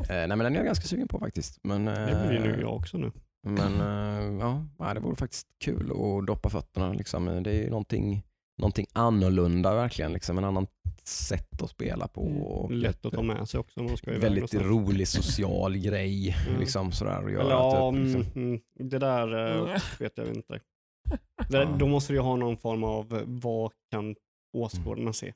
[0.00, 1.58] Eh, nej, men den är jag ganska sugen på faktiskt.
[1.62, 3.12] Men, Det blir eh, nu jag också nu.
[3.46, 4.46] Men eh,
[4.78, 6.92] ja, det vore faktiskt kul att doppa fötterna.
[6.92, 7.42] Liksom.
[7.42, 8.22] Det är ju någonting,
[8.58, 10.12] någonting annorlunda verkligen.
[10.12, 10.38] Liksom.
[10.38, 10.66] En annan
[11.04, 12.22] sätt att spela på.
[12.66, 12.78] Mm.
[12.80, 16.36] Lätt att ta med sig också man ska väldigt rolig social grej.
[16.48, 16.60] Mm.
[16.60, 18.20] Liksom, sådär, att göra, Eller ja, typ, liksom.
[18.42, 19.78] mm, mm, det där Mm.
[19.98, 20.60] vet jag inte.
[21.48, 21.76] Det, Ja.
[21.78, 24.16] Då måste du ju ha någon form av eh, vad kan
[24.56, 25.34] åskådarna se?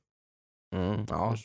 [0.74, 1.36] Mm, ja?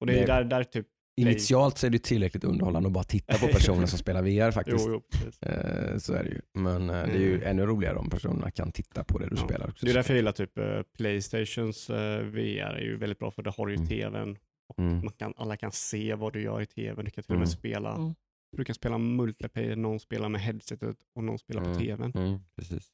[0.00, 0.86] Och det är Det- där, där typ,
[1.20, 4.52] Initialt så är det tillräckligt underhållande att bara titta på personer som spelar VR jo,
[4.52, 4.86] faktiskt.
[4.88, 5.42] jo, precis.
[5.42, 6.40] Eh, så är det ju.
[6.54, 7.46] Men eh, det är ju Mm.
[7.48, 9.44] ännu roligare om personerna kan titta på det du Ja.
[9.44, 9.68] spelar.
[9.68, 9.86] Också.
[9.86, 13.42] Det är därför jag gillar typ eh, Playstations eh, VR är ju väldigt bra för
[13.42, 13.86] det har ju Mm.
[13.88, 14.36] tvn
[14.68, 14.94] och Mm.
[15.04, 17.04] man kan, alla kan se vad du gör i tvn.
[17.04, 17.40] Du kan till och Mm.
[17.40, 18.14] med spela, Mm.
[18.56, 21.78] du kan spela multiplayer, någon spelar med headsetet och någon spelar på Mm.
[21.80, 22.12] tvn.
[22.14, 22.88] Mm, precis.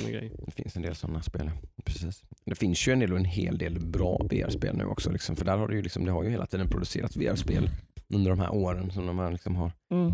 [0.00, 0.32] Sådana grejer.
[0.46, 1.50] Det finns en del sådana spel.
[1.84, 2.22] Precis.
[2.44, 5.10] Det finns ju en del, en hel del bra VR-spel nu också.
[5.12, 7.70] Liksom, för där har det, ju liksom, det har ju hela tiden producerats VR-spel
[8.14, 10.12] under de här åren som de här liksom har Mm.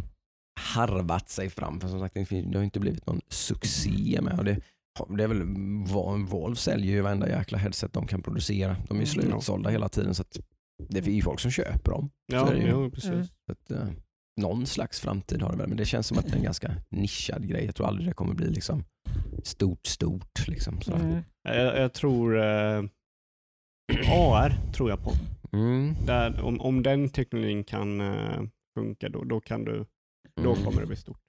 [0.74, 1.80] harvat sig fram.
[1.80, 4.38] För som sagt, det, har inte blivit någon succé med.
[4.38, 4.60] Och det,
[5.16, 5.42] det är väl,
[6.32, 8.76] Valve säljer ju varenda jäkla headset de kan producera.
[8.88, 9.30] De är ju Mm.
[9.30, 10.24] slutsålda hela tiden så
[10.88, 12.10] det är ju folk som köper dem.
[12.30, 12.68] Så Ja, är det ju.
[12.70, 13.28] jo, precis.
[13.46, 13.88] Så att, eh,
[14.40, 16.72] någon slags framtid har det väl, men det känns som att det är en ganska
[16.90, 17.64] nischad grej.
[17.64, 18.84] Jag tror aldrig det kommer bli liksom
[19.42, 20.48] stort, stort.
[20.48, 20.80] Liksom.
[20.92, 21.22] Mm.
[21.42, 22.82] Jag, jag tror eh,
[24.08, 25.12] AR tror jag på.
[25.52, 25.94] Mm.
[26.06, 28.42] Där, om, om den teknologin kan eh,
[28.78, 29.86] funka då, då, kan du,
[30.42, 30.64] då Mm.
[30.64, 31.20] kommer det bli stort.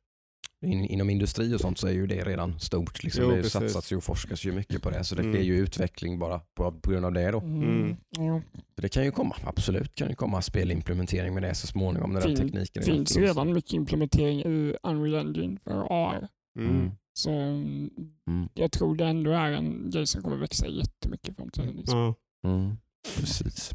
[0.63, 3.03] In, inom industri och sånt så är ju det redan stort.
[3.03, 3.23] Liksom.
[3.23, 3.51] Jo, det precis.
[3.51, 5.35] satsas ju och forskas ju mycket på det, så det Mm.
[5.35, 7.31] är ju utveckling bara på, på grund av det.
[7.31, 7.39] Då.
[7.39, 7.95] Mm.
[8.17, 8.41] Mm.
[8.75, 12.21] Så det kan ju komma, absolut kan ju komma spelimplementering med det så småningom när
[12.21, 16.27] den tekniken Det finns redan mycket implementering i Unreal Engine för AR.
[16.59, 16.91] Mm.
[17.13, 17.89] Så mm,
[18.27, 18.49] Mm.
[18.53, 21.75] jag tror det ändå är en grej som kommer växa jättemycket i framtiden.
[21.75, 22.15] Liksom.
[23.15, 23.71] Precis.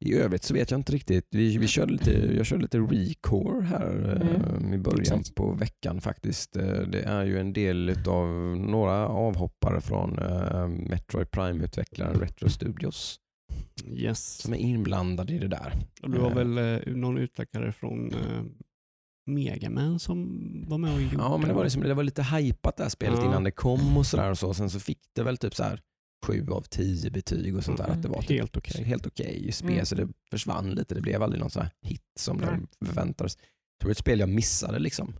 [0.00, 1.26] I övrigt så vet jag inte riktigt.
[1.30, 4.72] Vi, vi körde lite, jag körde lite Recore här Mm.
[4.72, 5.34] eh, i början Exakt.
[5.34, 6.56] på veckan faktiskt.
[6.56, 13.20] Eh, Det är ju en del av några avhoppare från eh, Metroid Prime-utvecklaren Retro Studios
[13.86, 14.38] Yes.
[14.38, 15.72] som är inblandade i det där.
[16.02, 18.14] Och du har väl någon utvecklare från
[19.26, 20.18] Megaman som
[20.68, 22.90] var med och gjorde Ja, men det var, liksom, det var lite hypat det här
[22.90, 23.26] spelet Ja.
[23.26, 24.54] innan det kom och sådär och så.
[24.54, 25.80] Sen så fick det väl typ så här
[26.24, 27.84] sju av tio betyg och sånt där.
[27.84, 27.96] Mm.
[27.96, 28.84] Att det var typ helt okej.
[28.84, 29.86] helt okej spel Mm.
[29.86, 30.94] så det försvann lite.
[30.94, 32.48] Det blev aldrig någon sån här hit som Nej.
[32.80, 33.36] det förväntades.
[33.80, 35.14] Det var ett spel jag missade liksom.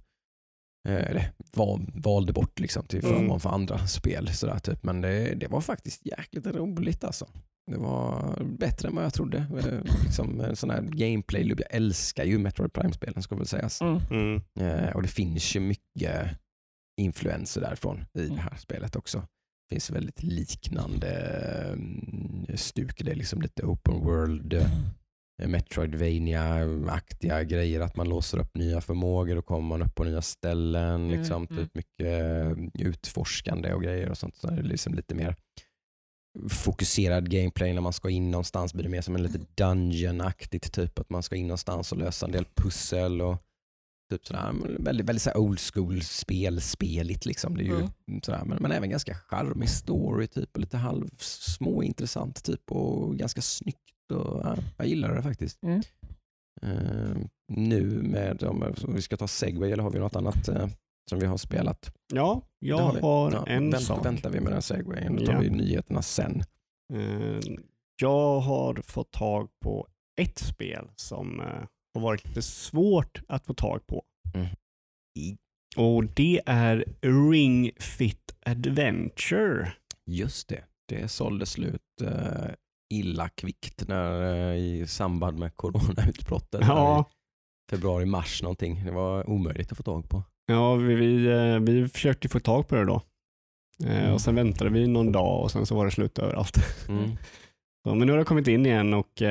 [0.88, 3.40] Eh, Eller val, valde bort liksom till förmån Mm.
[3.40, 4.28] för andra spel.
[4.34, 4.82] Sådär, typ.
[4.82, 7.26] Men det, det var faktiskt jäkligt roligt alltså.
[7.70, 9.38] Det var bättre än vad jag trodde.
[9.38, 13.80] Eh, Liksom, sån här gameplay Jag älskar ju Metroid Prime-spelen ska väl sägas.
[13.80, 14.00] Mm.
[14.10, 14.42] Mm.
[14.60, 16.30] Eh, och det finns ju mycket
[17.00, 18.38] influenser därifrån i det Mm.
[18.38, 19.26] här spelet också.
[19.74, 21.10] Finns väldigt liknande
[21.72, 23.04] mm, stuk.
[23.04, 24.66] Det är liksom lite open world
[25.42, 31.04] Metroidvania-aktiga grejer, att man låser upp nya förmågor och kommer man upp på nya ställen.
[31.04, 31.64] Mm, Liksom, mm.
[31.64, 32.52] typ mycket eh,
[32.86, 34.36] utforskande och grejer och sånt.
[34.36, 35.36] Så det är liksom lite mer
[36.48, 40.98] fokuserad gameplay när man ska in någonstans blir det mer som en lite dungeon-aktigt typ
[40.98, 43.42] att man ska in någonstans och lösa en del pussel och
[44.10, 47.56] typ sådär, väldigt, väldigt sådär old school spelspeligt liksom.
[47.56, 47.74] Det är ju
[48.08, 48.22] Mm.
[48.22, 53.42] sådär, men, men även ganska charmig story typ och lite halv småintressant typ och ganska
[53.42, 53.78] snyggt.
[54.12, 55.62] Och, ja, jag gillar det faktiskt.
[55.62, 55.82] Mm.
[56.62, 57.16] Eh,
[57.48, 60.68] nu med, om vi ska ta segway eller har vi något annat eh,
[61.10, 61.94] som vi har spelat?
[62.12, 62.98] Ja, jag har, vi.
[63.36, 64.06] Ja, en vänt, sak.
[64.06, 65.40] Väntar vi med den segwayen, då tar Ja.
[65.40, 66.42] vi nyheterna sen.
[66.94, 67.40] Eh,
[68.00, 69.88] Jag har fått tag på
[70.20, 71.40] ett spel som
[71.94, 74.04] har varit lite svårt att få tag på.
[74.34, 74.46] Mm.
[75.76, 76.84] Och det är
[77.30, 79.72] Ring Fit Adventure.
[80.06, 82.50] Just det, det sålde slut eh,
[82.94, 86.60] illa kvickt när, eh, i samband med coronautbrottet.
[86.60, 88.84] Ja, i Februari-mars någonting.
[88.84, 90.22] Det var omöjligt att få tag på.
[90.46, 93.02] ja vi, vi, eh, vi försökte få tag på det då.
[93.84, 94.12] Mm.
[94.12, 96.56] Och sen väntade vi någon dag och sen så var det slut överallt.
[96.88, 97.10] Mm.
[97.86, 99.22] Så, men nu har det kommit in igen och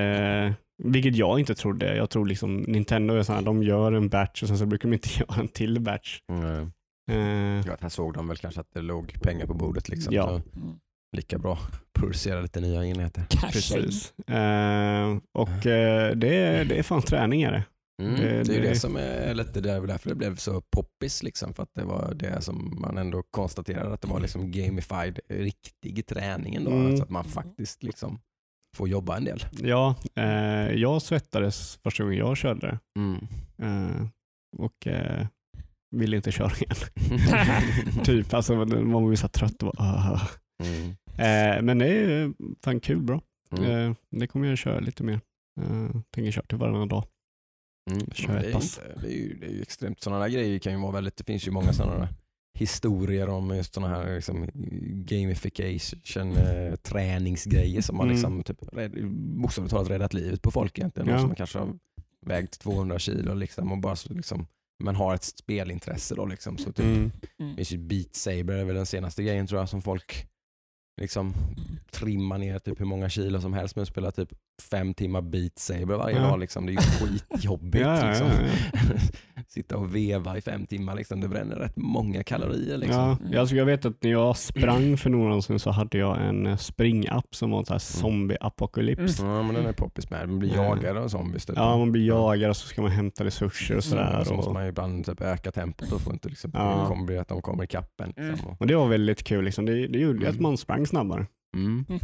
[0.84, 1.95] vilket jag inte trodde.
[1.95, 4.89] Jag tror liksom Nintendo är så här, de gör en batch och sen så brukar
[4.89, 6.19] de inte göra en till batch.
[6.32, 6.71] Mm.
[7.11, 9.89] Eh, Ja, här såg de väl kanske att det låg pengar på bordet.
[9.89, 10.28] Liksom, Ja.
[10.28, 10.76] så Mm.
[11.15, 11.59] lika bra
[11.99, 13.26] producera lite nya enheter.
[13.51, 14.13] Precis.
[14.28, 17.63] Eh, och eh, det, är, det är fan träning är det.
[18.03, 18.15] Mm.
[18.15, 21.24] Det- Det, är ju det- det som är lite där, därför det blev så poppis.
[21.24, 25.19] Liksom, för att det var det som man ändå konstaterade att det var liksom gamified,
[25.30, 26.71] riktig träning ändå.
[26.71, 26.97] Mm.
[26.97, 28.19] Så att man faktiskt liksom
[28.76, 29.45] får jobba en del.
[29.51, 32.80] Ja, eh, jag svettades första gången jag körde.
[32.99, 33.28] Mm.
[33.57, 34.07] Eh,
[34.57, 35.28] och eh,
[35.95, 36.76] ville inte köra igen.
[38.05, 40.28] typ, alltså man man blir så trött och "Ah."
[40.63, 40.89] Mm.
[41.07, 43.21] eh, Men det är fan kul bra.
[43.57, 43.71] Mm.
[43.89, 45.19] Eh, det kommer jag köra lite mer.
[45.61, 47.05] Eh, tänker köra till varannan dag.
[47.91, 48.05] Mm.
[48.11, 48.80] Kör ett det, är pass.
[48.80, 50.01] inte, det, är ju, det är ju extremt.
[50.01, 52.07] Sådana där grejer kan ju vara väldigt, det finns ju många sådana
[52.56, 54.49] historier om just sådana här liksom,
[55.06, 58.16] gamification eh, träningsgrejer som har Mm.
[58.16, 58.58] liksom, typ,
[59.41, 61.08] bokstavligt talat räddat livet på folk egentligen.
[61.10, 61.14] Ja.
[61.16, 61.70] Någon som kanske har
[62.26, 64.47] vägt 200 kilo liksom, och bara så, liksom,
[64.84, 66.58] men har ett spelintresse då liksom.
[66.58, 67.12] Så typ, Mm.
[67.38, 70.28] det finns ju Beat Saber är väl den senaste grejen tror jag som folk
[71.01, 71.34] liksom
[71.91, 75.60] trimmar ner typ hur många kilo som helst med att spela typ fem timmar Beat
[75.60, 76.22] Saber varje Ja.
[76.22, 76.39] dag.
[76.39, 76.66] Liksom.
[76.66, 76.80] Det är ju
[77.32, 77.86] skitjobbigt.
[77.86, 78.28] Ja, ja, liksom.
[78.74, 78.80] ja,
[79.47, 81.22] Sitta och veva i fem timmar, liksom.
[81.22, 82.78] det bränner rätt många kalorier.
[82.78, 82.99] Liksom.
[82.99, 83.39] Ja, Mm.
[83.39, 86.45] alltså jag vet att när jag sprang för några år sedan så hade jag en
[86.45, 89.20] eh, springapp som var en sån här zombie-apokalyps.
[89.22, 90.30] Ja, men den är poppis med.
[90.30, 90.64] Man blir Ja.
[90.64, 91.45] jagad av zombies.
[91.45, 91.56] Typ.
[91.58, 94.16] Ja, man blir jagad och så ska man hämta resurser och sådär.
[94.20, 96.97] Ja, så måste man ju ibland typ öka tempot och få inte liksom, Ja.
[97.06, 98.08] bli att de kommer ikapp en.
[98.08, 98.45] Liksom.
[98.47, 98.58] Mm.
[98.60, 99.45] Och- det var väldigt kul.
[99.45, 99.66] Liksom.
[99.66, 100.43] Det, det gjorde ju att Mm.
[100.43, 101.26] man sprang snabbare.
[101.56, 101.86] Mm.
[101.89, 102.01] Mm.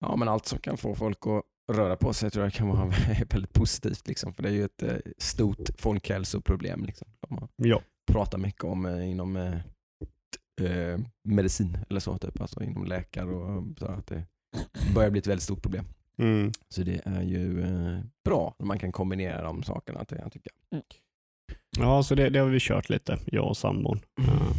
[0.00, 1.42] Ja, men allt som kan få folk att
[1.72, 2.84] röra på sig tror jag kan vara
[3.30, 4.08] väldigt positivt.
[4.08, 6.84] Liksom, för det är ju ett eh, stort folkhälsoproblem.
[6.84, 7.08] Liksom.
[7.26, 7.82] som man Ja.
[8.12, 9.54] pratar mycket om eh, inom eh,
[10.66, 10.98] eh,
[11.28, 12.40] medicin eller så, typ.
[12.40, 14.24] alltså inom läkare och så att det
[14.94, 15.84] börjar bli ett väldigt stort problem.
[16.18, 16.52] Mm.
[16.68, 20.04] Så det är ju eh, bra när man kan kombinera de sakerna.
[20.04, 20.52] till- Jag tycker.
[21.78, 24.00] Ja, så det, det har vi kört lite, jag och sambon.
[24.16, 24.52] Ja.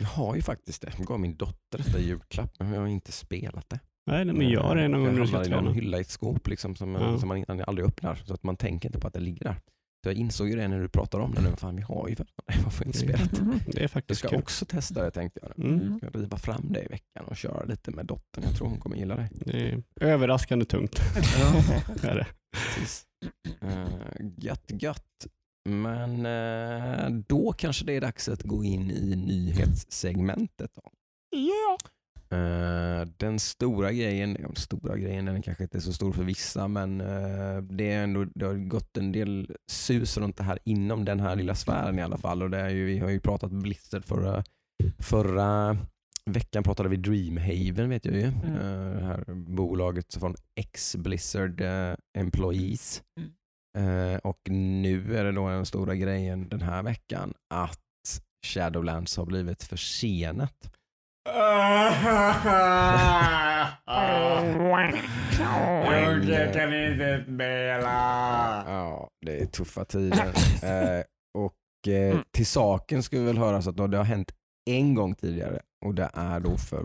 [0.00, 0.92] Jag har ju faktiskt det.
[0.98, 3.80] Jag gav min dotter detta julklapp men jag har inte spelat det.
[4.06, 5.72] Nej, nej, men gör det någon gång när du ska träna.
[5.72, 7.18] hylla i ett skåp liksom, som, Ja.
[7.18, 8.14] som man aldrig öppnar.
[8.14, 9.60] Så att man tänker inte på att det ligger där.
[10.04, 11.56] Så jag insåg ju det när du pratade om det nu.
[11.56, 12.26] Fan, vi har ju för
[12.64, 13.38] Varför inte spelat?
[13.38, 13.58] Mm.
[13.66, 14.38] Det är Jag faktiskt ska kul.
[14.38, 15.64] också testa det tänkte jag.
[15.66, 15.98] Mm.
[16.02, 18.44] Jag ska riva fram det i veckan och köra lite med dottern.
[18.44, 19.28] Jag tror hon kommer gilla det.
[19.34, 20.98] Det är överraskande tungt.
[22.02, 22.26] är det.
[22.74, 23.06] Precis.
[23.64, 23.86] Uh,
[24.36, 25.26] gött, gött.
[25.68, 30.70] Men eh, då kanske det är dags att gå in i nyhetssegmentet.
[30.74, 30.82] Då.
[31.30, 31.78] Ja.
[32.30, 36.68] Eh, den stora grejen, ja, stora grejen den är kanske inte så stor för vissa
[36.68, 41.04] men eh, det, är ändå, det har gått en del sus runt det här inom
[41.04, 42.42] den här lilla sfären i alla fall.
[42.42, 44.44] Och det är ju, vi har ju pratat Blizzard förra,
[44.98, 45.76] förra
[46.30, 48.22] veckan pratade vi Dreamhaven vet jag ju.
[48.22, 48.56] Mm.
[48.56, 51.62] Eh, det här bolaget från ex-Blizzard
[52.18, 53.02] Employees.
[53.20, 53.30] Mm.
[54.24, 57.80] Och nu är det då den stora grejen den här veckan att
[58.46, 60.75] Shadowlands har blivit försenat.
[66.28, 68.64] Jag kan inte spela.
[68.66, 70.26] Ja, det är tuffa tider.
[70.62, 71.04] eh,
[71.38, 71.54] och
[71.88, 72.24] eh, Mm.
[72.30, 74.32] till saken ska vi väl höra så att det har hänt
[74.70, 76.82] en gång tidigare och det är då för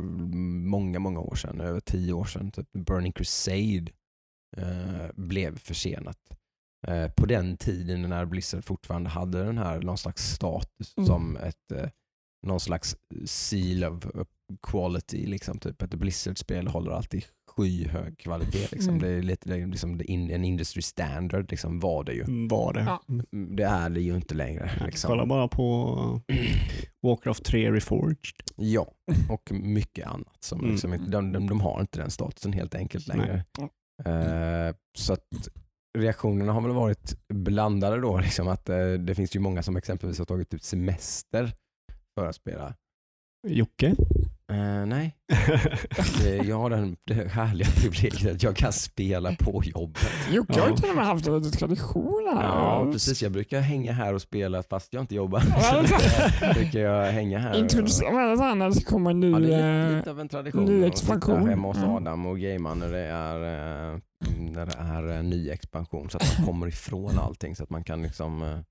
[0.68, 3.92] många, många år sedan, över tio år sedan, typ Burning Crusade
[4.58, 6.18] eh, blev försenat.
[6.88, 11.08] Eh, på den tiden när Blizzard fortfarande hade den här någon slags status Mm.
[11.08, 11.72] som ett
[12.48, 14.04] någon slags seal of
[14.68, 15.26] quality.
[15.26, 15.82] Liksom, typ.
[15.82, 18.68] Ett Blizzard-spel håller alltid skyhög kvalitet.
[18.72, 18.90] Liksom.
[18.96, 19.02] Mm.
[19.02, 22.48] Det är lite det är liksom det in, en industry standard liksom, var det ju.
[22.48, 22.82] Var det.
[22.82, 23.02] Ja.
[23.10, 24.72] Mm, Det är det ju inte längre.
[24.86, 25.08] Liksom.
[25.08, 25.96] Kolla bara på
[27.02, 28.36] Warcraft 3 Reforged.
[28.56, 28.92] Ja,
[29.30, 30.38] och mycket annat.
[30.40, 30.72] Som Mm.
[30.72, 33.46] liksom, de, de, de har inte den statusen helt enkelt längre.
[34.06, 35.28] Eh, så att
[35.98, 38.20] reaktionerna har väl varit blandade då.
[38.20, 41.52] Liksom att, eh, det finns ju många som exempelvis har tagit ut semester
[42.20, 42.74] för att spela.
[43.48, 43.96] Jocke?
[44.52, 45.16] Eh, nej,
[46.44, 46.98] jag har den,
[47.30, 50.02] härliga privilegiet att jag kan spela på jobbet.
[50.32, 52.44] Jocke har ju till och med haft lite tradition här.
[52.44, 53.22] Ja, precis.
[53.24, 55.40] Jag brukar hänga här och spela fast jag inte jobbar.
[56.50, 57.52] Så brukar jag hänga här.
[57.52, 59.32] och- Introducera här när det kommer en ny...
[59.32, 61.50] Ja, det är lite, eh, lite av en tradition ny att expansion.
[61.50, 61.90] hemma hos Mm.
[61.90, 63.36] Adam och gamea när det är,
[63.94, 64.00] eh,
[64.38, 67.84] när det är en ny expansion så att man kommer ifrån allting så att man
[67.84, 68.64] kan liksom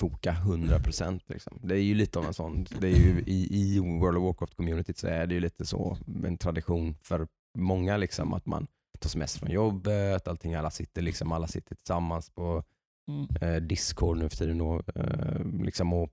[0.00, 1.20] foka 100%.
[1.26, 1.58] Liksom.
[1.62, 4.98] Det är ju lite av en sån, det är ju, i, i World of Warcraft-communityt
[4.98, 7.28] så är det ju lite så en tradition för
[7.58, 8.66] många liksom att man
[9.00, 12.64] tar semester från jobbet, allting, alla sitter, liksom, alla sitter tillsammans på
[13.08, 13.26] mm.
[13.40, 16.10] eh, Discord nu för tiden då, eh, liksom och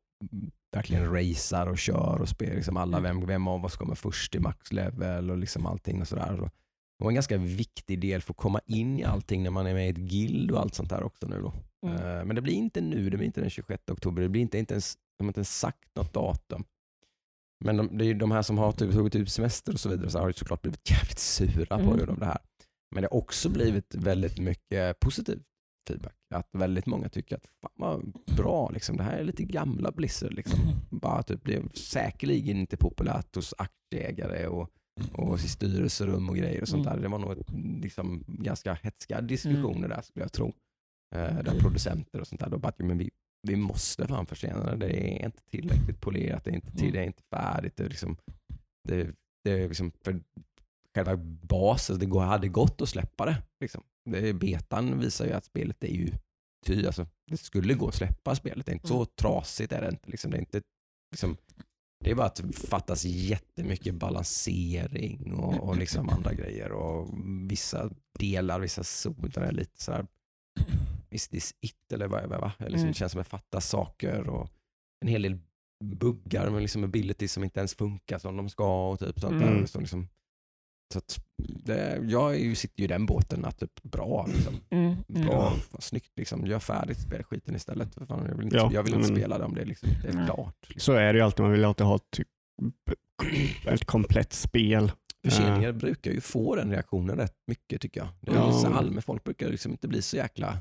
[0.72, 2.56] verkligen racear och kör och spelar.
[2.56, 6.50] Liksom alla, vem, vem av oss kommer först till maxlevel och liksom allting och sådär.
[6.94, 9.68] Och Det var en ganska viktig del för att komma in i allting när man
[9.68, 11.54] är med i ett guild och allt sånt där också nu då.
[11.88, 11.96] Mm.
[12.02, 14.58] Eh, men det blir inte nu, det blir inte den 26 oktober, det blir inte,
[14.58, 16.64] inte ens, de har inte ens sagt något datum.
[17.66, 20.10] Men de, det är de här som har typ tagit ut semester och så vidare
[20.10, 21.98] så har ju såklart blivit jävligt sura på Mm.
[21.98, 22.38] grund av det här.
[22.96, 25.40] Men det har också blivit väldigt mycket positiv
[25.88, 26.16] feedback.
[26.36, 28.98] Att väldigt många tycker att fan vad bra, liksom.
[28.98, 30.34] det här är lite gamla Blizzard.
[30.34, 30.60] Liksom.
[30.90, 34.70] Bara typ, det är säkerligen inte populärt hos aktieägare och,
[35.14, 36.96] och i styrelserum och grejer och sånt Mm.
[36.96, 37.04] där.
[37.04, 37.50] Det var nog ett,
[37.82, 39.90] liksom, ganska hetska diskussioner Mm.
[39.90, 40.54] där skulle jag tro.
[41.16, 43.10] Eh, där producenter och sånt där, då bara, men vi,
[43.48, 44.76] vi måste fan försena det.
[44.88, 46.92] Det är inte tillräckligt polerat, det är inte, till, Mm.
[46.94, 47.76] det är inte färdigt.
[47.76, 48.18] Det är liksom,
[48.88, 50.20] det, det är liksom för
[50.96, 51.18] själva
[51.48, 53.44] basen, det hade gått att släppa det.
[53.60, 53.84] Liksom.
[54.10, 54.34] det.
[54.34, 56.12] Betan visar ju att spelet är ju
[56.66, 58.66] ty, alltså, det skulle gå att släppa spelet.
[58.66, 60.10] Det är inte så trasigt är det inte.
[60.10, 60.32] Liksom.
[60.32, 60.62] Det, är inte
[61.12, 61.38] liksom,
[62.04, 66.72] det är bara att det fattas jättemycket balansering och, och liksom andra grejer.
[66.72, 67.10] Och
[67.50, 67.90] vissa
[68.20, 70.06] delar, vissa zoner är lite sådär
[71.10, 72.52] is this it eller vad, vad?
[72.60, 72.88] Eller liksom, Mm.
[72.88, 74.50] Det känns som att det fattas saker och
[75.02, 75.38] en hel del
[75.84, 79.60] buggar med liksom abilities som inte ens funkar som de ska och typ sånt Mm.
[79.60, 79.66] där.
[79.66, 80.08] Så liksom,
[80.94, 81.20] så att
[81.66, 84.96] det, jag är ju, sitter ju i den båten att typ, bra, liksom, Mm.
[85.10, 85.28] Mm.
[85.28, 87.94] bra vad snyggt, liksom, gör färdigt spelskiten istället.
[87.96, 89.90] För fan, jag vill inte, Ja, jag vill inte men- spela det om det liksom
[89.90, 90.26] inte är Nej.
[90.26, 90.56] klart.
[90.68, 90.80] Liksom.
[90.80, 92.28] Så är det ju alltid, man vill alltid ha ett, typ,
[93.68, 94.92] ett komplett spel.
[95.26, 98.10] Förseningar brukar ju få den reaktionen rätt mycket tycker jag.
[98.22, 98.52] Det är Ja.
[98.96, 100.52] så folk brukar liksom inte bli så jäkla...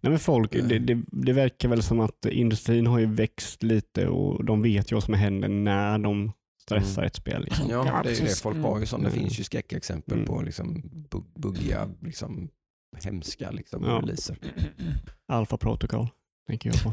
[0.00, 0.62] Nej, men folk, Nej.
[0.62, 4.92] det, det, det verkar väl som att industrin har ju växt lite och de vet
[4.92, 6.32] ju vad som händer när de
[6.68, 7.06] stressar Mm.
[7.06, 7.44] ett spel.
[7.44, 7.70] Liksom.
[7.70, 8.40] Ja, det är ju det.
[8.40, 9.02] Folk har ju sånt.
[9.04, 9.20] Det Mm.
[9.20, 10.26] finns ju skräckexempel Mm.
[10.26, 12.48] på liksom bug- buggiga, liksom,
[13.04, 13.90] hemska liksom, Ja.
[14.02, 14.36] releaser.
[15.32, 16.06] Alpha Protocol
[16.48, 16.92] tänker jag på.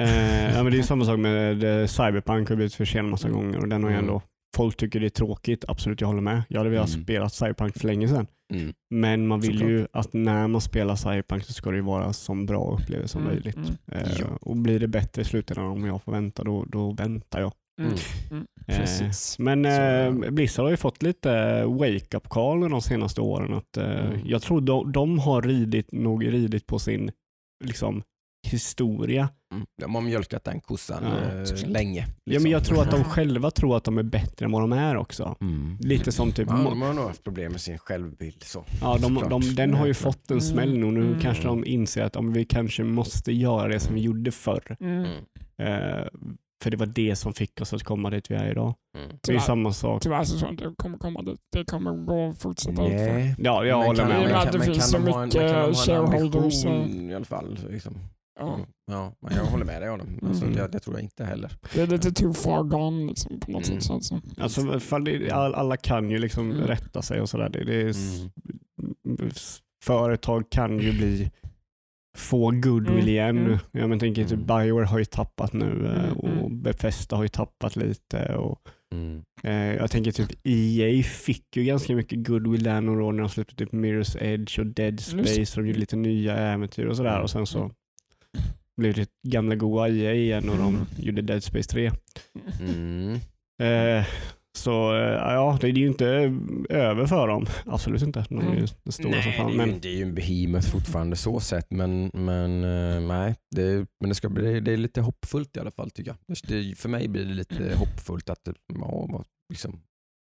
[0.00, 3.58] Eh, ja, men det är samma sak med eh, Cyberpunk har blivit försenad massa gånger
[3.58, 4.08] och den har ju Mm.
[4.08, 4.22] ändå
[4.56, 6.42] Folk tycker det är tråkigt, absolut jag håller med.
[6.48, 7.02] Jag hade velat Mm.
[7.04, 8.26] spela Cyberpunk för länge sedan.
[8.54, 8.72] Mm.
[8.90, 9.70] Men man vill Såklart.
[9.70, 13.20] ju att när man spelar Cyberpunk så ska det ju vara som bra upplevelse som
[13.22, 13.56] Mm, möjligt.
[13.56, 13.68] mm.
[13.92, 14.26] Eh, Ja.
[14.40, 17.52] Och blir det bättre i slutändan om jag får vänta, då, då väntar jag.
[17.80, 18.46] Mm.
[18.68, 19.38] Eh, Precis.
[19.38, 23.54] Men eh, Blizzard har ju fått lite wake-up call de senaste åren.
[23.54, 24.20] Att, eh, Mm.
[24.24, 27.10] Jag tror de, de har ridit, nog ridit på sin
[27.64, 28.02] liksom,
[28.48, 29.28] historia.
[29.54, 29.66] Mm.
[29.82, 32.00] De har mjölkat den kossan Ja, eh, länge.
[32.00, 32.42] Ja, liksom.
[32.42, 34.96] men jag tror att de själva tror att de är bättre än vad de är
[34.96, 35.36] också.
[35.40, 35.76] Mm.
[35.80, 38.42] Lite som typ, Ja, de har nog haft problem med sin självbild.
[38.42, 38.64] Så.
[38.80, 40.40] ja, de, de, den har ju Ja, fått en Mm.
[40.40, 40.90] smäll nu.
[40.90, 41.20] Nu Mm.
[41.20, 44.76] kanske de inser att om vi kanske måste göra det som vi gjorde förr.
[44.80, 44.94] Mm.
[45.04, 45.14] Mm.
[45.58, 46.06] Eh,
[46.62, 48.74] för det var det som fick oss att komma dit vi är idag.
[48.98, 49.16] Mm.
[49.26, 50.02] Det är samma sak.
[50.02, 51.40] Tyvärr så tror jag inte det kommer komma dit.
[51.52, 53.12] Det kommer gå att fortsätta utför.
[53.12, 53.34] Nej.
[53.38, 54.22] Ja, jag Men håller kan- med.
[54.22, 54.58] Men att det.
[54.58, 57.58] kan- finns men så kan de ha en- mycket men kan shareholders I alla fall.
[57.70, 57.94] Liksom.
[58.40, 58.58] Ja.
[58.92, 60.18] Ja, men jag håller med dig Adam.
[60.26, 60.56] Alltså, Mm.
[60.56, 61.52] det, det tror jag inte heller.
[61.74, 63.80] Det är lite too far gone liksom, på något Mm.
[63.80, 63.84] sätt.
[63.84, 64.20] Så, så.
[64.42, 66.66] Alltså, fall det, all, alla kan ju liksom Mm.
[66.66, 67.48] rätta sig och sådär.
[67.48, 67.94] Det, det är,
[69.08, 69.30] Mm.
[69.84, 71.30] Företag kan ju bli
[72.16, 73.38] få goodwill Mm, igen.
[73.38, 73.58] mm.
[73.72, 74.46] Ja, men tänker typ Mm.
[74.46, 76.62] Bioware har ju tappat nu eh, Mm, och mm.
[76.62, 78.34] Bethesda har ju tappat lite.
[78.34, 78.60] Och,
[78.92, 79.22] Mm.
[79.42, 83.28] eh, jag tänker typ EA fick ju ganska mycket goodwill där några år när de
[83.28, 87.20] släppte typ Mirror's Edge och Dead Space och de gjorde lite nya äventyr och sådär.
[87.20, 87.70] Och sen så
[88.76, 91.90] blev det gamla goa EA igen och de gjorde Dead Space 3.
[92.60, 93.14] Mm.
[93.62, 94.06] Eh,
[94.58, 96.06] så eh, ja, det är ju inte
[96.70, 97.46] över för dem.
[97.66, 98.26] Absolut inte.
[98.28, 98.66] De är ju Mm.
[98.90, 99.46] stora Nej, som fan.
[99.46, 103.00] det, är Men, ju, det är ju en behemoth fortfarande så sett, men, men eh,
[103.00, 106.10] nej, det, är- men det, ska bli, det, är- lite hoppfullt i alla fall tycker
[106.26, 106.36] jag.
[106.48, 108.48] Det, för mig blir det lite hoppfullt att
[108.80, 109.80] ja, liksom,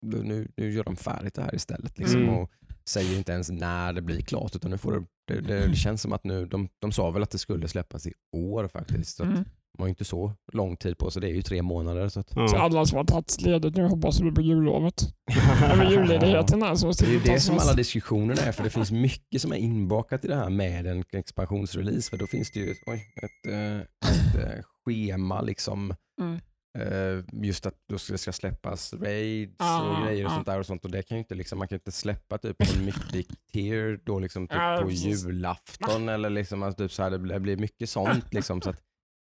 [0.06, 1.98] nu, nu gör de färdigt det här istället.
[1.98, 2.34] Liksom, Mm.
[2.34, 2.50] och
[2.88, 5.04] säger inte ens när det blir klart utan nu får det,
[5.34, 8.06] det, det, det känns som att nu, de, de sa väl att det skulle släppas
[8.06, 9.16] i år faktiskt.
[9.16, 9.44] Så att Mm.
[9.76, 12.08] De har ju inte så lång tid på sig, det är ju tre månader.
[12.08, 12.58] Så att, Så Ja.
[12.58, 15.02] alla som har tagit ledigt nu hoppas vi på jullovet.
[15.72, 18.90] Över julledigheten här så det är ju det som alla diskussioner är, för det finns
[18.92, 22.10] mycket som är inbakat i det här med en expansionsrelease.
[22.10, 25.94] För då finns det ju oj, ett, eh, ett eh, schema liksom.
[26.20, 26.38] Mm.
[26.78, 30.34] Eh, just att då ska det ska släppas raids Ah, och grejer och ah.
[30.34, 32.38] sånt där och sånt och det kan ju inte liksom, man kan ju inte släppa
[32.38, 37.10] typ en mythic tier då liksom typ på julafton eller liksom alltså typ så här,
[37.10, 38.80] det blir- det blir mycket sånt liksom så att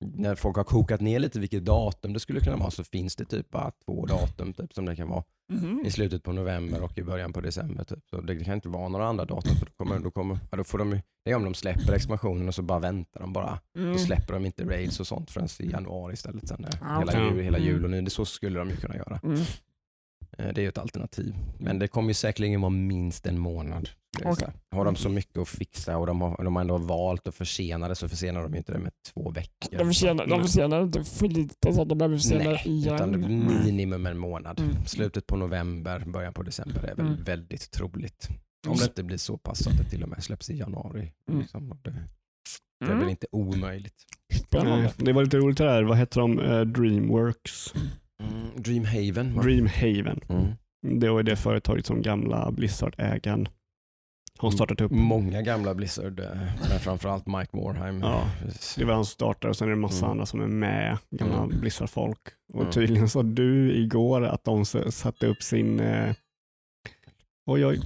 [0.01, 3.24] när folk har kokat ner lite vilket datum det skulle kunna vara så finns det
[3.24, 5.82] typ bara två datum typ som det kan vara Mhm.
[5.86, 7.84] i slutet på november och i början på december.
[7.84, 7.99] Typ.
[8.11, 10.64] Så det kan inte vara några andra datum för då kommer, då kommer, ja, då
[10.64, 10.90] får de,
[11.24, 13.59] det är om de släpper expansionen och så bara väntar de bara.
[13.76, 13.92] Mm.
[13.92, 16.49] Då släpper de inte raids och sånt förrän i januari istället.
[16.49, 17.68] Sen, Ah, hela, jul, hela Mm.
[17.68, 19.20] jul och nu, det så skulle de ju kunna göra.
[19.24, 19.38] Mm.
[20.39, 21.34] Eh, Det är ju ett alternativ.
[21.59, 23.89] Men det kommer ju säkerligen vara minst en månad.
[24.24, 24.53] Här.
[24.70, 27.89] Har de så mycket att fixa och de har, de har ändå valt att försena
[27.89, 29.78] det så försenar de inte det med två veckor.
[29.78, 32.95] De förtjänar, de förtjänar inte för lite så att de behöver förtjäna Nej, igen.
[32.95, 33.64] utan Mm.
[33.64, 34.61] minimum en månad.
[34.61, 34.86] Mm.
[34.86, 37.22] Slutet på november, början på december är väl Mm.
[37.24, 38.28] väldigt troligt.
[38.66, 38.78] Om Mm.
[38.78, 41.12] det inte blir så pass att det till och med släpps i januari.
[41.28, 41.41] Mm.
[41.41, 41.68] Liksom.
[41.68, 41.91] Det,
[42.80, 42.99] det är Mm.
[43.01, 44.05] väl inte omöjligt.
[44.47, 44.82] Spännande.
[44.82, 46.39] Nej, Det var lite roligt det där, vad heter de?
[46.41, 47.74] Eh, Dreamworks?
[48.23, 48.51] Mm.
[48.62, 49.35] Dreamhaven.
[49.35, 49.43] va?
[49.43, 50.21] Dreamhaven.
[50.29, 51.01] Mm.
[51.01, 53.49] Det var det företaget som gamla Blizzard-ägaren
[54.39, 54.93] har startat upp.
[54.93, 56.27] Många gamla Blizzard, eh,
[56.71, 58.01] men framförallt Mike Morheim.
[58.01, 58.31] Ja,
[58.77, 60.11] Det var hans startare och sen är det massa Mm.
[60.11, 61.61] andra som är med, gamla Mm.
[61.61, 62.19] Blizzard-folk.
[62.53, 62.73] Och Mm.
[62.73, 66.14] tydligen sa du igår att de satte upp sin eh,
[67.47, 67.81] Oj, oj.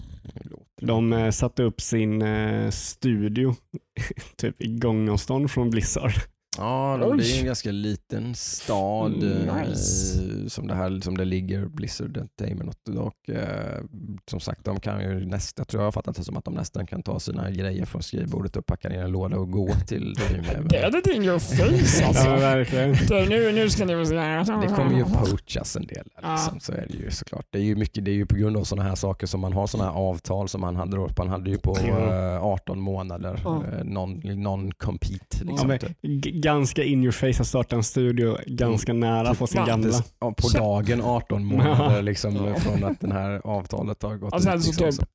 [0.80, 3.55] De eh, satte upp sin eh, studio
[4.37, 6.12] typ i gångavstånd från Blizzard.
[6.59, 10.50] Ja, det är en ganska liten stad eh, Nice.
[10.50, 13.82] som, det här, som det ligger Blizzard Entertainment och eh,
[14.30, 16.55] som sagt de kan ju nästan, jag tror jag har fattat det som att de
[16.55, 19.68] nästan kan ta sina grejer från skrivbordet och packa ner i en låda och gå
[19.86, 20.68] till Dreamhaven.
[20.68, 22.24] Det är det in your face alltså.
[22.28, 22.92] Ja, verkligen.
[23.09, 23.92] Det, nu, nu ska ni.
[23.94, 26.09] Det kommer ju poachas en del.
[26.22, 26.32] Ja.
[26.32, 27.46] Liksom, så är det ju såklart.
[27.50, 29.53] Det är ju, mycket, det är ju på grund av sådana här saker som man
[29.53, 31.09] har sådana här avtal som man hade då.
[31.18, 32.34] Man hade ju på Ja.
[32.34, 33.64] eh, 18 månader Ja.
[33.72, 35.36] eh, non- non-compete.
[35.40, 36.41] Ja, liksom, men, typ.
[36.43, 40.03] Ganska in your face att starta en studio ganska nära Typ på sin gamla.
[40.18, 44.62] På dagen 18 månader liksom, från att det här avtalet har gått sen ut.
[44.64, 45.09] så Liksom, typ.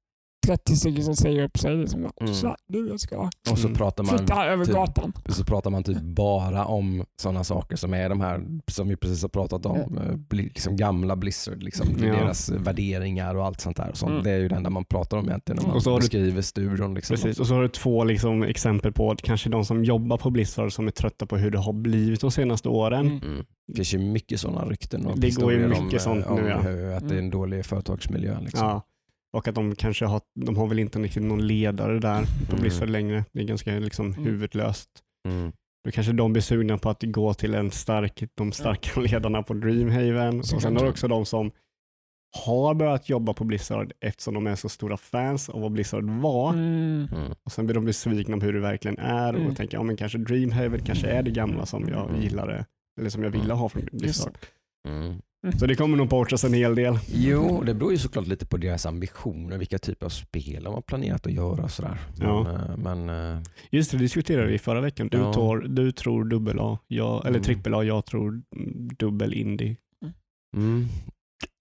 [0.45, 1.75] 30 stycken som säger upp sig.
[1.77, 2.33] Liksom, Mm.
[2.33, 3.77] Så, du, jag ska Och så Mm.
[3.77, 5.13] pratar man flytta över typ- gatan.
[5.29, 9.21] så pratar man typ bara om sådana saker som är de här som vi precis
[9.21, 12.05] har pratat om, eh, bli- liksom gamla Blizzard, liksom, Ja.
[12.05, 13.89] deras värderingar och allt sånt där.
[13.89, 14.11] Och sånt.
[14.11, 14.23] Mm.
[14.23, 16.01] Det är ju det enda man pratar om egentligen när man Och så har du-
[16.01, 16.93] beskriver studion.
[16.93, 17.13] Liksom.
[17.15, 20.29] Precis, och så har du två liksom, exempel på att kanske de som jobbar på
[20.29, 23.05] Blizzard som är trötta på hur det har blivit de senaste åren.
[23.07, 23.23] Mm.
[23.23, 23.45] Mm.
[23.67, 26.39] Det finns ju mycket sådana rykten och Det går ju mycket om, sånt eh, om
[26.41, 26.57] nu, ja.
[26.57, 28.37] hur, att det är en dålig företagsmiljö.
[28.41, 28.67] Liksom.
[28.67, 28.81] Ja.
[29.33, 32.61] Och att de kanske har, de har väl inte riktigt någon ledare där på Mm.
[32.61, 33.25] Blizzard längre.
[33.33, 34.23] Det är ganska liksom Mm.
[34.25, 34.89] huvudlöst.
[35.27, 35.51] Mm.
[35.85, 39.53] Då kanske de blir sugna på att gå till en stark, de starka ledarna på
[39.53, 40.43] Dreamhaven.
[40.43, 41.51] Så och sen har du också de som
[42.45, 46.53] har börjat jobba på Blizzard eftersom de är så stora fans av vad Blizzard var.
[46.53, 47.07] Mm.
[47.15, 47.31] Mm.
[47.43, 49.47] Och Sen blir de besvikna på hur det verkligen är Mm.
[49.47, 52.21] och tänker ja, men kanske Dreamhaven kanske är det gamla som jag Mm.
[52.21, 52.65] gillade.
[52.99, 54.37] Eller som jag ville ha från Blizzard.
[54.87, 55.21] Mm.
[55.59, 56.99] Så det kommer nog poachas en hel del.
[57.13, 60.81] Jo, det beror ju såklart lite på deras ambitioner, vilka typer av spel de har
[60.81, 61.97] planerat att göra och sådär.
[62.19, 62.43] Ja.
[62.43, 63.41] Men, eh, men eh,
[63.71, 65.07] Just det, det diskuterade vi förra veckan.
[65.11, 65.33] Du, Ja.
[65.33, 67.43] tror, du tror dubbel A, jag, eller Mm.
[67.43, 68.41] trippel A, jag tror
[68.99, 69.75] dubbel indie.
[70.57, 70.85] Mm.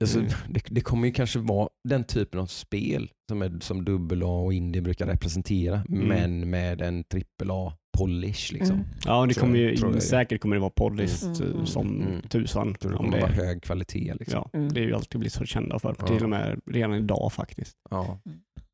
[0.01, 0.31] Alltså, Mm.
[0.49, 3.85] det, det kommer ju kanske vara den typen av spel som, är, som
[4.23, 6.09] AA och Indie brukar representera, Mm.
[6.09, 7.05] men med en
[7.41, 8.53] AAA polish.
[8.53, 8.77] Liksom.
[8.77, 8.87] Mm.
[9.05, 11.59] Ja, det Så kommer jag ju, är- säkert kommer det vara polished Mm.
[11.59, 12.23] eh, som Mm.
[12.23, 12.75] tusan.
[12.75, 14.15] Tror det kommer det, vara är- hög kvalitet.
[14.19, 14.43] Liksom.
[14.53, 14.73] ja, Mm.
[14.73, 15.95] det är ju alltid blivit så kända för.
[15.99, 16.07] Ja.
[16.07, 18.19] Till och med redan idag faktiskt Ja.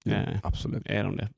[0.06, 0.18] Mm.
[0.18, 0.38] Eh.
[0.42, 0.82] absolut.
[0.86, 1.28] är de det.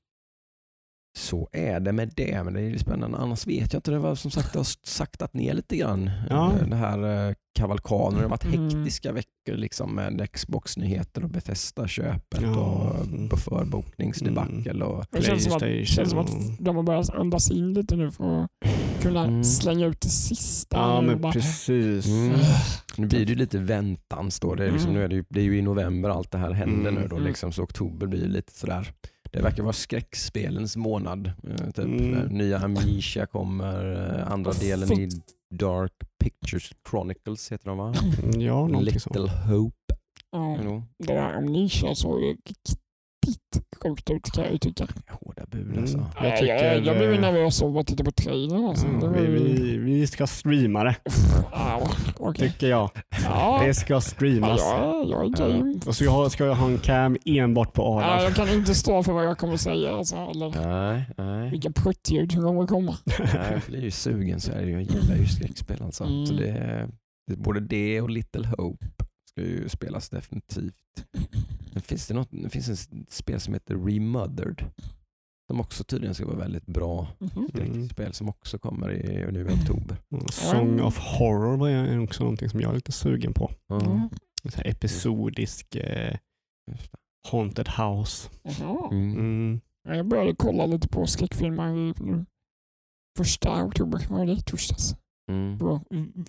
[1.16, 3.18] Så är det med det, men det är spännande.
[3.18, 6.10] Annars vet jag inte, det var som sagt det har saktat ner lite grann.
[6.30, 6.52] Ja.
[6.70, 8.64] Det här eh, kavalkaden, det har varit Mm.
[8.68, 12.56] hektiska veckor liksom, med Xbox-nyheter och Bethesda-köpet Ja.
[12.56, 14.84] och på förbokningsdebacle.
[14.84, 18.10] Och, Det känns som, att, känns som att de har börjat andas in lite nu
[18.10, 18.50] för att
[19.02, 19.44] kunna Mm.
[19.44, 20.76] slänga ut det sista.
[20.76, 22.06] Ja, men bara, precis.
[22.06, 22.38] Mm.
[22.96, 24.54] Nu blir det ju lite väntans då.
[24.54, 24.98] Det är, liksom, Mm.
[25.00, 27.02] nu är det, ju, det är ju i november allt det här händer Mm.
[27.02, 27.28] nu då, Mm.
[27.28, 28.92] liksom, så oktober blir ju lite sådär.
[29.34, 31.26] Det verkar vara skräckspelens månad.
[31.26, 31.78] eh, Typ.
[31.84, 32.26] Mm.
[32.28, 35.08] Nya Amnesia kommer, eh, andra delen i
[35.50, 35.92] Dark
[36.24, 37.94] Pictures Chronicles heter de va?
[38.38, 39.26] Ja, någonting Little så.
[39.28, 39.94] Hope.
[40.32, 40.82] ja, Jo.
[40.98, 42.36] det där Amnesia såg ju
[43.26, 44.86] riktigt sjukt ut kan jag ju tycka.
[45.10, 45.78] Hårda bud Mm.
[45.78, 46.06] alltså.
[46.16, 48.64] Jag Jag, tycker, jag, jag blev eh, nervös av att titta på trailern.
[48.64, 48.86] Alltså.
[48.86, 50.94] Ja, var vi, vi, vi ska streama det,
[51.52, 52.50] Ja, okej.
[52.50, 52.90] tycker jag.
[53.24, 54.60] Ja, Det ska ja, streamas.
[54.60, 55.74] jag, jag är game.
[55.86, 58.22] Och så jag, ska jag ha en cam enbart på Ja, Arlanda.
[58.24, 59.92] jag kan inte stå för vad jag kommer säga.
[59.96, 61.50] Alltså, eller Nej, nej.
[61.50, 62.96] vilka pruttljud som kommer komma.
[63.18, 64.70] nej jag blir ju sugen så är det.
[64.70, 66.04] Jag gillar ju skräckspel alltså.
[66.04, 66.26] Mm.
[66.26, 66.88] Så det,
[67.30, 68.86] det, både det och Little Hope
[69.34, 71.06] ska ju spelas definitivt.
[71.72, 74.64] Men finns det, något, det finns ett spel som heter Remothered.
[75.50, 77.48] Som också tydligen ska vara väldigt bra Mhm.
[77.48, 79.96] skräckspel som också kommer i, nu i oktober.
[80.32, 83.50] Song of Horror var också någonting som jag är lite sugen på.
[83.70, 84.08] Mm.
[84.54, 86.16] Här episodisk eh.
[87.30, 88.30] Haunted House.
[88.90, 89.12] Mm.
[89.12, 89.60] Mm.
[89.88, 91.94] Ja, Jag började kolla lite på skräckfilmer.
[93.18, 94.96] Första oktober var det torsdags.
[95.30, 95.54] Mm.
[95.54, 95.82] Att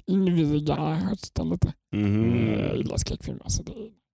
[0.08, 1.74] inviga hösten lite.
[1.96, 2.60] Mhm.
[2.60, 3.44] Jag gillar skräckfilmer.
[3.48, 4.06] Så det, är-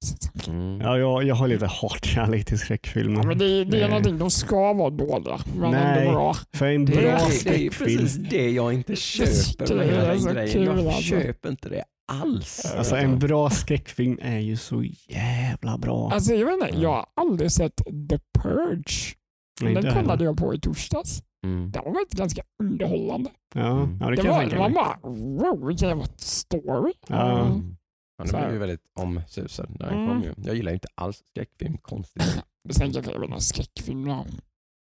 [0.47, 0.81] Mm.
[0.81, 3.19] Ja, jag, jag har lite hatkärlek till skräckfilmer.
[3.21, 5.37] ja, men det, det är någonting, de ska vara dåliga.
[5.55, 5.99] Men Nej.
[5.99, 6.35] ändå bra.
[6.53, 9.87] För en Det, bra är, det är ju skräckfilm, precis det jag inte köper med
[9.87, 10.51] hela den så grejen.
[10.53, 11.01] kul, Jag alltså.
[11.01, 12.73] köper inte det alls.
[12.77, 16.11] alltså en bra skräckfilm är ju så jävla bra.
[16.13, 17.75] Alltså, jag, vet inte, jag har aldrig sett
[18.09, 19.15] The Purge.
[19.61, 21.23] Nej, Den kollade jag på i torsdags.
[21.45, 21.71] Mm.
[21.71, 23.29] Den var faktiskt ganska underhållande.
[23.55, 26.93] Ja, ja, det Det var, det var bara, wow vilken story.
[27.07, 27.39] Ja.
[27.41, 27.51] Mm.
[27.51, 27.77] Mm.
[28.17, 29.75] Ja, nu blev ju väldigt omsusad.
[29.79, 30.09] när den Mm.
[30.09, 30.33] kom ju.
[30.47, 32.43] Jag gillar ju inte alls skräckfilm, konstigt.
[32.63, 34.25] Men Sen kanske jag vet inte, skräckfilm då.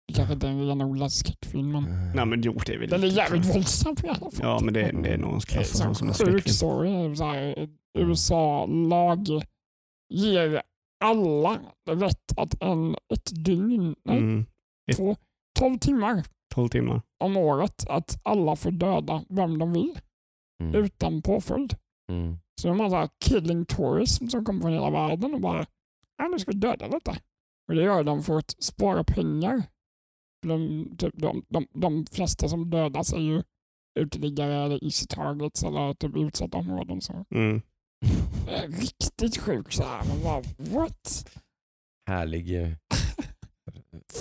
[0.07, 1.83] Det kanske inte är en renodlad skräckfilm men
[2.15, 4.31] Nej men jo, det är väl den är jävligt våldsam i alla fall.
[4.41, 6.53] Ja, men det, det är nog Det klassas som, som en skräckfilm.
[6.53, 7.15] story.
[7.15, 7.67] Så här,
[7.99, 9.27] USA-lag
[10.13, 10.61] ger
[11.05, 14.45] alla rätt att en, ett dygn, nej, Mm.
[14.95, 15.15] två,
[15.59, 16.23] 12 timmar 12
[16.69, 17.01] timmar.
[17.23, 19.99] om året att alla får döda vem de vill
[20.63, 20.75] Mm.
[20.83, 21.75] utan påföljd.
[22.11, 22.37] Mm.
[22.61, 25.65] Så det är en massa killing tourism som kommer från hela världen och bara,
[26.17, 27.11] ja nu ska vi döda detta.
[27.69, 29.63] Och det gör de för att spara pengar.
[30.47, 33.43] De, typ, de, de, de flesta som dödas är ju
[33.99, 37.01] uteliggare eller easy targets eller typ utsatta områden.
[37.01, 37.25] Så.
[37.29, 37.61] Mm.
[38.45, 40.03] Det är riktigt sjukt så här.
[40.07, 40.41] Man bara,
[40.79, 41.29] what?
[42.09, 42.69] Härlig, eh,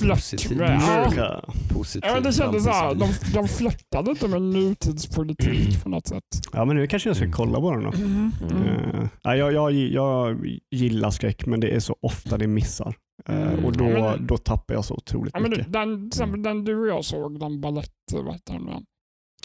[0.01, 0.93] Flört med- ja.
[1.01, 1.41] America.
[1.73, 6.07] positiv Ja, men det kändes så här, de, de flörtade inte med nutidspolitik på något
[6.07, 6.25] sätt.
[6.53, 7.37] Ja, men nu kanske jag ska Mm.
[7.37, 7.93] kolla på den då.
[7.93, 8.33] Mm.
[8.51, 10.37] Eh, ja, jag, jag, jag
[10.71, 12.95] gillar skräck, men det är så ofta det missar.
[13.29, 13.65] Eh, Mm.
[13.65, 15.73] och då, Ja, men- då tappar jag så otroligt Ja, men mycket.
[15.73, 18.85] den, till exempel den du och jag såg, den balett, vad heter den?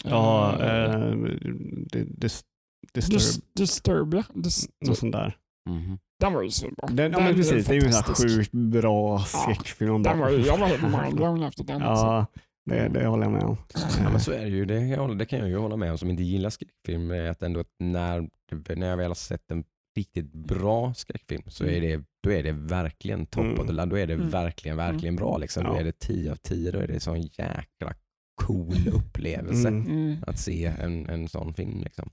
[0.04, 1.12] Ja, eh,
[1.92, 2.44] det, det,
[2.94, 4.24] Disturb, Dis- Disturbia.
[4.34, 5.36] Dis- något sånt där.
[5.70, 6.00] Mhm.
[6.20, 6.88] Den var ju svinbra.
[6.88, 9.92] Den, ja, men precis, det är ju en sjukt bra skräckfilm.
[9.92, 11.82] Man Den var, jag var mindblown efter den.
[11.82, 12.26] Ja,
[12.66, 13.58] det, det håller jag med om.
[14.04, 14.66] Ja, men så är det ju.
[14.66, 17.12] Det, jag håller- det kan jag ju hålla med om som inte gillar skräckfilm.
[17.12, 18.30] Är att ändå när,
[18.76, 19.64] när jag väl har sett en
[19.98, 23.60] riktigt bra skräckfilm så är det, då är det verkligen top Mm.
[23.60, 23.90] of the line.
[23.90, 24.30] Då är det Mm.
[24.30, 25.38] verkligen, verkligen bra.
[25.38, 25.64] Liksom.
[25.64, 25.80] Då Ja.
[25.80, 26.72] är det 10 av 10.
[26.72, 27.94] Då är det en sån jäkla
[28.42, 29.88] cool upplevelse Mm.
[29.88, 30.18] Mm.
[30.28, 31.82] att se en, en sån film.
[31.84, 32.10] Liksom.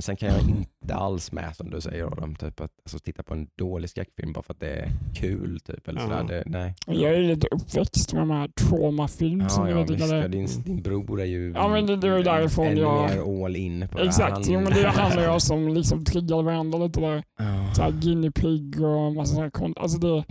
[0.00, 3.22] Men sen kan jag inte alls med som du säger Adam, typ att alltså, titta
[3.22, 5.60] på en dålig skräckfilm bara för att det är kul.
[5.60, 6.06] Typ, eller Ja.
[6.06, 6.24] sådär.
[6.24, 6.74] Det, nej.
[6.86, 10.18] Jag är lite uppväxt med de här traumafilm som Ja, jag ja, tycker visst, det
[10.18, 13.10] ja, din, din bror är ju Ja, men det- det är ju därifrån ännu jag-
[13.10, 14.08] mer all in på det här.
[14.08, 17.22] Exakt, jo, men det är han och jag som liksom triggar varandra lite där.
[17.38, 17.74] Ja.
[17.74, 20.24] Så här guinea pig och massa sådana kon- Alltså det,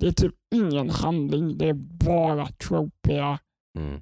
[0.00, 1.74] det är typ ingen handling, det är
[2.06, 3.38] bara tropiga,
[3.78, 4.00] Mm.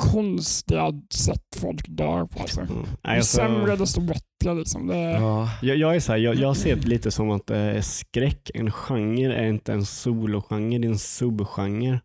[0.00, 2.40] Konstiga sätt folk dör på.
[2.40, 2.60] Alltså.
[2.60, 2.72] Mm.
[2.72, 4.54] Ju Nej, alltså, sämre desto bättre.
[4.54, 4.86] Liksom.
[4.86, 5.48] Det, Ja.
[5.62, 8.70] jag, jag, är så här, jag, jag ser det lite som att eh, skräck, en
[8.72, 12.00] genre, är inte en sologenre, det är en subgenre.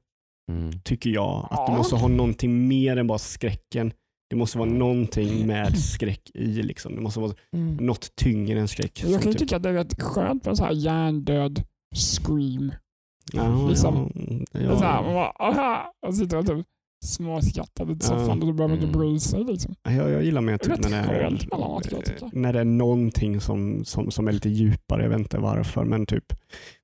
[0.51, 0.71] Mm.
[0.83, 1.47] Tycker jag.
[1.51, 1.77] Att du Ja.
[1.77, 3.91] måste ha någonting mer än bara skräcken.
[4.29, 6.47] Det måste vara någonting med skräck i.
[6.63, 6.95] Liksom.
[6.95, 7.75] Det måste vara mm.
[7.75, 9.03] något tyngre än skräck.
[9.05, 11.63] Jag kan ju typ- tycka att det är rätt skönt med en sån här hjärndöd
[11.95, 12.71] scream.
[13.33, 14.11] ja, liksom-
[14.51, 16.65] ja, Det är så här, ja, man bara, aha, och sitter och typ
[17.06, 18.99] småskrattar lite i soffan och du behöver inte Mm.
[18.99, 19.43] bry sig.
[19.43, 19.76] Liksom.
[19.84, 21.39] jag, jag gillar mer typ när det, är,
[22.34, 25.03] när det är någonting som, som, som är lite djupare.
[25.03, 26.34] Jag vet inte varför, men typ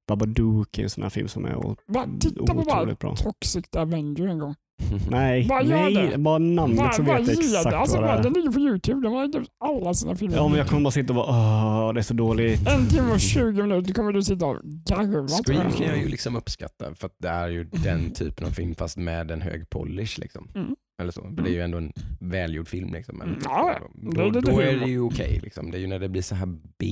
[0.07, 3.15] Babadook är en sån här film som är Bara titta på bara otroligt bra.
[3.15, 4.55] Toxic Avenger en gång.
[5.09, 7.77] Nej, Bara gör nej, bara namnet Bara, så vet jag exakt det.
[7.77, 8.23] Alltså, vad det är.
[8.23, 9.01] den ligger på Youtube.
[9.01, 9.29] Den har
[9.59, 10.37] alla sina filmer.
[10.37, 12.67] Ja, men jag kommer bara sitta och bara åh, det är så dåligt.
[12.67, 15.27] En timme och 20 minuter kommer du sitta och garva.
[15.27, 18.75] Scream kan jag ju liksom uppskatta för att det är ju den typen av film
[18.75, 20.19] fast med en hög polish.
[20.19, 20.47] Liksom.
[20.55, 20.75] Mm.
[21.01, 21.21] Eller så.
[21.21, 22.93] För det är ju ändå en välgjord film.
[22.93, 23.21] Liksom.
[23.21, 25.39] Eller, Mm, ja, det då, är lite då är det ju okej.
[25.43, 25.71] liksom.
[25.71, 26.47] Det är ju när det blir så här
[26.79, 26.85] B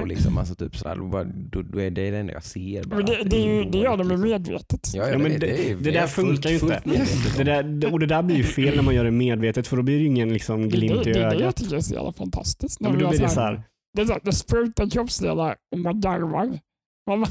[0.00, 2.84] och liksom, alltså typ sådär, då, bara, då, då är det det enda jag ser.
[2.84, 4.28] Bara, Men det, det, är ju, det gör de ju liksom.
[4.30, 4.90] medvetet.
[4.94, 6.82] Ja, ja, Ja, men det, det- det, är- det är där funkar ju inte.
[7.36, 9.82] Det där, och det där blir ju fel när man gör det medvetet för då
[9.82, 11.56] blir det ju ingen liksom Det, glimt det, i det, det jag ögat.
[11.56, 12.76] tycker är så jävla fantastiskt.
[12.80, 13.62] Ja, När men vi då blir det så här-
[13.96, 16.58] Det är så här, det sprutar kroppsdelar och man garvar.
[17.08, 17.26] Man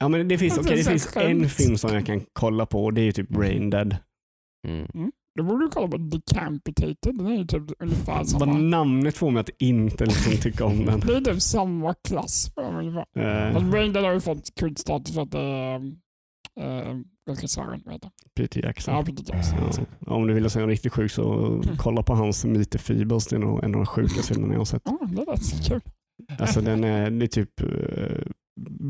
[0.00, 2.84] Ja, men det finns, Alltså, okej, det finns en film som jag kan kolla på
[2.84, 3.96] och det är ju typ Brain Dead.
[4.68, 5.12] Mm.
[5.38, 7.16] Då borde du kolla på Decapitated.
[7.16, 8.58] Den är ju typ ungefär Bara samma.
[8.58, 11.00] namnet får mig att inte liksom tycka om den.
[11.06, 13.06] Det är typ samma klass på dem ungefär.
[13.48, 15.74] Eh, Fast Brain Dead har ju fått kultstatus för att det är
[16.60, 16.96] äh,
[17.30, 17.82] regissören.
[17.84, 18.94] Vad heter Peter Jackson.
[18.94, 19.86] Ja, Peter Jackson.
[20.06, 23.26] Ja, om du vill se en riktigt sjuk så kolla på hans Meet Feebles.
[23.26, 24.82] Det är nog en av de sjukaste filmerna jag har sett.
[24.84, 25.80] Ja, det lät så kul.
[26.38, 27.60] Alltså den är, det är typ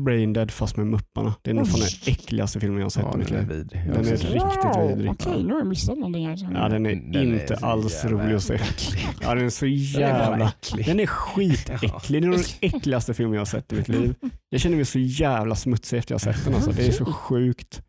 [0.05, 1.33] Brain Dead fast med mupparna.
[1.41, 3.67] Det är nog fan den äckligaste filmen jag har sett Ja, i mitt är liv.
[3.71, 5.11] Den är riktigt sett vidrig.
[5.11, 6.49] Okej, nu har jag missat någonting här.
[6.53, 8.59] Ja, den är Den inte så alls jävla rolig att se.
[9.21, 10.47] Ja, den är så är jävla...
[10.47, 10.85] äcklig.
[10.85, 11.91] Den är skitäcklig.
[12.07, 14.15] Det är nog den äckligaste filmen jag har sett i mitt liv.
[14.51, 16.55] Jag känner mig så jävla smutsig efter jag har sett den.
[16.55, 16.71] Alltså.
[16.71, 17.81] Det är så sjukt.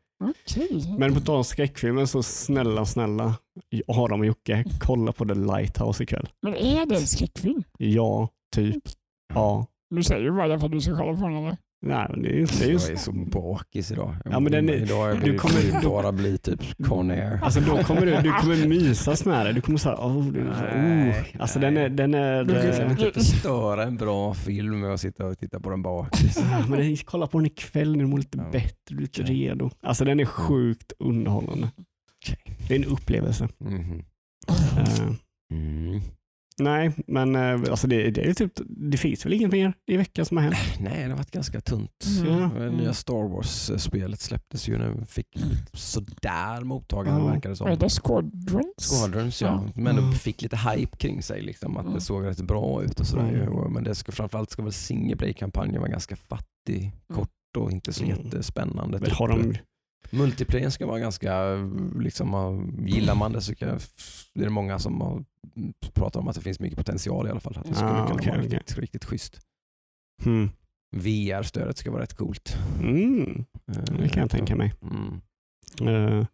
[0.99, 3.35] Men på tal om skräckfilmer så snälla, snälla
[3.87, 6.29] Adam och Jocke, kolla på The Lighthouse ikväll.
[6.43, 7.63] Men är det en skräckfilm?
[7.79, 8.83] Ja, typ.
[9.35, 9.67] Ja.
[9.95, 11.57] Du säger ju bara för att du ska kolla på den eller?
[11.83, 12.91] Nej, men det är ju det är Jag just...
[12.91, 14.15] är så bakis idag.
[14.25, 17.41] Ja, men den är- idag är du du kommer- bara bli typ Conair.
[17.43, 21.15] Alltså då kommer du, du kommer mysa sån Du kommer säga, oh, du, oh.
[21.43, 25.01] Alltså den är, den är, Du- Jag eh, inte förstöra en bra film med att
[25.01, 26.39] sitta och titta på den bakis.
[26.69, 28.45] men det- kolla på den ikväll när du mår lite Ja.
[28.53, 29.71] bättre, lite redo.
[29.83, 31.71] Alltså den är sjukt underhållande.
[32.69, 33.49] Det är en upplevelse.
[33.59, 34.05] Mhm.
[34.49, 35.11] Eh,
[35.53, 36.01] Mm.
[36.61, 40.25] Nej, men eh, alltså det, det är typ, det finns väl inget mer i veckan
[40.27, 40.57] som har hänt.
[40.81, 42.05] Nej, det har varit ganska tunt.
[42.21, 42.33] Mm.
[42.41, 42.51] Ja.
[42.59, 45.05] Det Nya Star Wars-spelet släpptes ju nu.
[45.09, 45.27] Fick
[45.73, 47.27] sådär mottagande Ja.
[47.27, 47.69] verkar det som.
[47.69, 47.91] heter det?
[47.91, 48.75] Squadrons?
[48.79, 49.49] Squadrons ja.
[49.67, 49.73] Ja.
[49.75, 50.11] Men Mm.
[50.11, 51.43] det fick lite hype kring sig.
[51.43, 51.95] Liksom, att Mm.
[51.95, 53.49] det såg rätt bra ut och sådär.
[53.49, 53.73] Mm.
[53.73, 58.05] Men det ska, framförallt ska väl single play-kampanjen vara ganska fattig, kort och inte så
[58.05, 58.17] Mm.
[58.17, 58.99] jättespännande.
[58.99, 59.13] Typ.
[59.13, 59.55] har de,
[60.11, 61.55] Multiplayer ska vara ganska,
[62.01, 63.69] liksom, uh, gillar man det så kan,
[64.35, 65.25] det är det många som har
[65.95, 67.57] pratat om att det finns mycket potential i alla fall.
[67.57, 68.49] Att det skulle Ah, kunna vara okej.
[68.59, 69.41] riktigt, riktigt schysst.
[70.25, 70.51] hmm.
[70.97, 72.57] VR-stödet ska vara rätt coolt.
[72.83, 73.45] mm,
[73.99, 74.75] det kan jag tänka mig.
[74.83, 75.21] Mm.
[76.21, 76.27] Eh,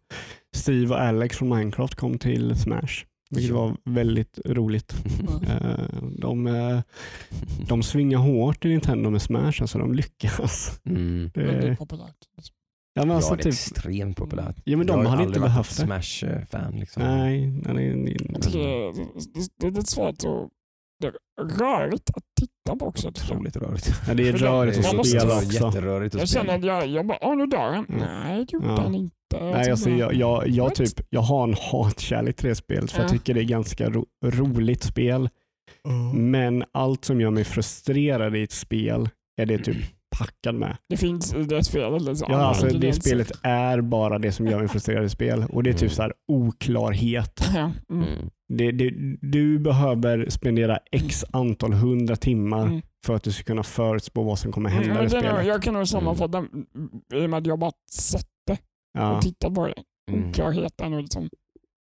[0.55, 4.95] Steve och Alex från Minecraft kom till Smash, vilket var väldigt roligt.
[5.47, 6.81] Eh, de, eh,
[7.67, 10.79] de svingar hårt i Nintendo med Smash, alltså de lyckas.
[10.85, 11.31] Mm.
[11.33, 12.15] Det är populärt.
[12.97, 14.55] Ja, men alltså, ja, det är typ, extremt populärt.
[14.63, 15.83] ja, men de jag har inte behövt det.
[15.85, 16.79] Smash-fan.
[16.79, 17.03] Liksom.
[17.03, 18.17] Nej, nej, nej, nej.
[18.29, 20.49] Jag det, det, det är lite svårt att...
[20.99, 21.13] Det är
[21.59, 23.07] rörigt att titta på också.
[23.07, 23.11] jag.
[23.11, 23.91] Otroligt rörigt.
[24.07, 25.53] Ja, det är rörigt att spela också.
[25.53, 27.85] Jätterörigt att Jag känner att jag, jag bara, åh nu dör han.
[27.85, 27.99] Mm.
[27.99, 28.81] Nej, det gjorde Ja.
[28.81, 29.13] han inte.
[29.41, 33.05] Nej, alltså, jag, jag, jag, typ, jag har en hatkärlek till det spelet för jag
[33.09, 33.09] Ja.
[33.13, 35.29] tycker det är ganska ro, roligt spel.
[36.13, 39.09] Men allt som gör mig frustrerad i ett spel
[39.41, 39.77] är det typ
[40.17, 40.77] packad med.
[40.89, 42.01] Det finns det spelet.
[42.01, 45.63] Liksom, Ja, alltså, det spelet är bara det som gör mig frustrerad i spel och
[45.63, 45.89] det är typ Mm.
[45.89, 47.39] så här oklarhet.
[47.55, 48.03] Ja, mm.
[48.07, 48.29] Mm.
[48.53, 48.89] Det, det,
[49.21, 52.81] du behöver spendera x antal hundra timmar Mm.
[53.05, 55.45] för att du ska kunna förutspå vad som kommer hända Mm, i spelet.
[55.47, 56.65] jag kan nog sammanfatta mm,
[57.13, 58.57] i och med att jag bara sett det
[58.93, 59.15] Ja.
[59.15, 59.73] och tittat på det.
[60.11, 60.29] Mm.
[60.29, 61.29] Oklarheten och liksom.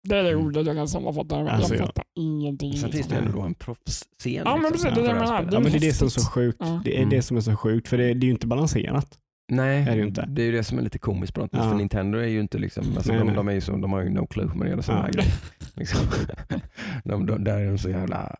[0.09, 0.45] Det är det Mm.
[0.45, 1.53] ordet jag kan sammanfatta det med.
[1.53, 2.73] Alltså, jag fattar ingenting.
[2.73, 3.11] Sen finns liksom.
[3.13, 4.33] det ändå då en proffsscen.
[4.33, 5.25] Ja, men precis, det det menar.
[5.25, 5.53] spelet.
[5.53, 6.57] Ja, men det är det som är så sjukt.
[6.59, 6.81] Ja.
[6.85, 7.09] Det är Mm.
[7.09, 9.17] det som är så sjukt för det, det är ju inte balanserat.
[9.51, 10.25] Nej, är det inte.
[10.25, 11.59] det är ju det som är lite komiskt på något vis.
[11.63, 11.69] Ja.
[11.69, 13.35] För Nintendo är ju inte liksom, alltså Nej, de, nej.
[13.35, 15.05] de, är ju så, de har ju no clue när det sådana Ja.
[15.05, 15.33] här grejer.
[15.75, 15.99] Liksom.
[17.03, 18.35] de, de, där är de så jävla,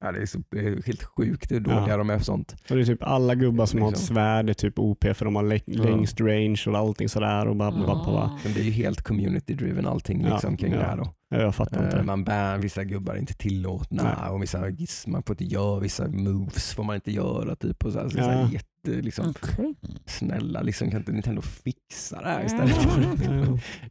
[0.00, 1.96] ja, det, är så, det är helt sjukt hur dåliga Ja.
[1.96, 2.56] de är på sånt.
[2.70, 4.14] Och det är typ alla gubbar som har ett Liksom.
[4.14, 5.82] svärd är typ OP för de har lä- Ja.
[5.82, 7.46] längst range och allting sådär.
[7.48, 8.38] Och bara, bara, bara, bara.
[8.44, 10.78] Men det är ju helt community driven allting Ja, liksom, kring ja.
[10.78, 10.96] det här.
[10.96, 11.14] Då.
[11.30, 12.02] Jag fattar inte det.
[12.02, 14.30] Man bär, vissa gubbar är inte tillåtna Nej.
[14.30, 17.56] och vissa giss, man får inte göra vissa moves får man inte göra.
[17.56, 18.24] Typ, och så här, så Ja.
[18.24, 19.74] så här, jätte, liksom, Okej.
[20.06, 22.76] snälla, liksom, kan inte Nintendo fixa det här istället?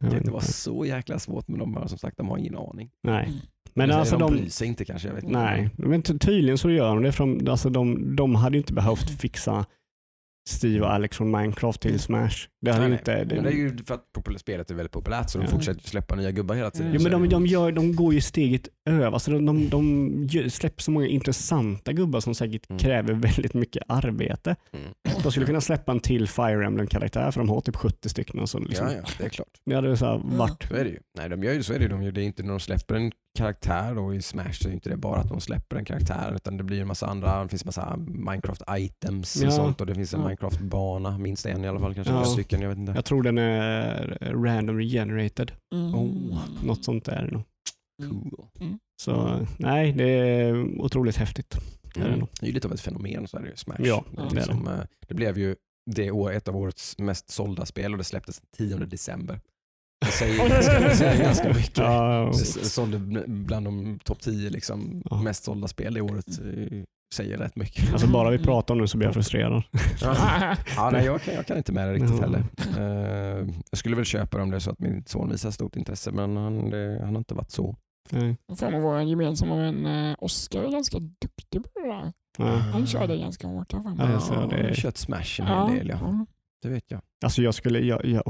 [0.00, 0.52] Det var inte.
[0.52, 2.90] så jäkla svårt men de har som sagt de har ingen aning.
[3.02, 3.42] Nej.
[3.78, 5.08] Men alltså de, de, bryr sig inte kanske.
[5.08, 5.38] Jag vet inte.
[5.38, 7.12] nej, men ty- tydligen så gör de det.
[7.12, 9.64] För de, alltså de, de hade ju inte behövt fixa
[10.48, 12.30] Steve och Alex från Minecraft till Smash.
[12.60, 13.20] Det hade Nej, ju nej.
[13.20, 13.24] inte...
[13.24, 15.50] Det, Men det är ju för att spelet är väldigt populärt så de Ja.
[15.50, 16.86] fortsätter släppa nya gubbar hela tiden.
[16.86, 16.96] Mm.
[17.02, 19.12] Jo, men de, de, gör, de går ju steget över.
[19.12, 22.78] Alltså de, de, släpper så många intressanta gubbar som säkert Mm.
[22.78, 24.56] kräver väldigt mycket arbete.
[24.72, 24.86] Mm.
[25.22, 28.40] De skulle kunna släppa en till Fire Emblem-karaktär för de har typ 70 stycken.
[28.40, 28.86] Och så liksom.
[28.86, 29.48] Ja, ja, det är klart.
[29.66, 30.62] Det hade så här varit...
[30.68, 30.98] Så är det ju.
[31.18, 31.88] Nej, de gör ju så är det ju.
[31.88, 34.72] De gör det är inte när de släpper en karaktär då i Smash så är
[34.72, 37.48] inte det bara att de släpper en karaktär utan det blir en massa andra, det
[37.48, 39.46] finns en massa Minecraft items Ja.
[39.46, 40.26] och sånt och det finns en Ja.
[40.28, 42.14] Minecraft-bana, minst en i alla fall, kanske Ja.
[42.14, 42.92] några stycken, jag vet inte.
[42.92, 45.52] Jag tror den är random regenerated.
[45.74, 45.94] Mm.
[45.94, 47.12] Oh, Något sånt där.
[47.12, 47.42] är det nog.
[48.10, 48.48] Cool.
[49.02, 51.54] Så nej, det är otroligt häftigt.
[51.96, 52.18] Är det Mm.
[52.18, 52.28] nog.
[52.40, 53.76] Det är ju lite av ett fenomen så är det ju Smash.
[53.78, 55.56] Ja, det, är det liksom, eh, det blev ju
[55.90, 59.40] det år, ett av årets mest sålda spel och det släpptes den 10 december.
[60.00, 60.48] Det säger,
[60.88, 61.78] det säger ganska mycket.
[61.78, 65.22] Ja, Det sålde bland de topp 10 liksom, Ja.
[65.22, 66.26] mest sålda spel det året.
[66.28, 66.78] eh,
[67.14, 67.92] säger rätt mycket.
[67.92, 69.62] Alltså bara vi pratar om det så blir jag frustrerad.
[70.00, 70.90] Ja.
[70.92, 72.20] Nej, jag, kan, jag kan inte med det riktigt Ja.
[72.20, 72.44] heller.
[72.78, 75.76] Eh, jag skulle väl köpa det om det är så att min son visar stort
[75.76, 77.76] intresse men han, det, han har inte varit så.
[78.10, 78.36] Nej.
[78.58, 82.12] Fan, och vår gemensamma vän eh, Oskar är ganska duktig på det där.
[82.38, 82.44] Ja.
[82.56, 83.70] Han kör det ganska hårt.
[83.72, 83.94] för mig.
[83.98, 84.66] Ja, jag ser det.
[84.68, 85.98] har kört Smash en hel del, ja.
[86.02, 86.26] ja.
[86.62, 87.00] det vet jag.
[87.24, 88.22] Alltså jag skulle, jag, jag.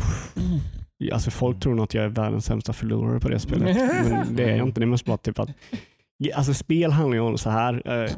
[1.03, 1.15] Mm.
[1.15, 3.77] alltså folk tror nog att jag är världens sämsta förlorare på det spelet.
[4.11, 4.81] Men det är jag inte.
[4.81, 5.51] Det är mest bara typ att
[6.35, 7.83] Alltså spel handlar ju om så här.
[7.85, 8.11] Eh,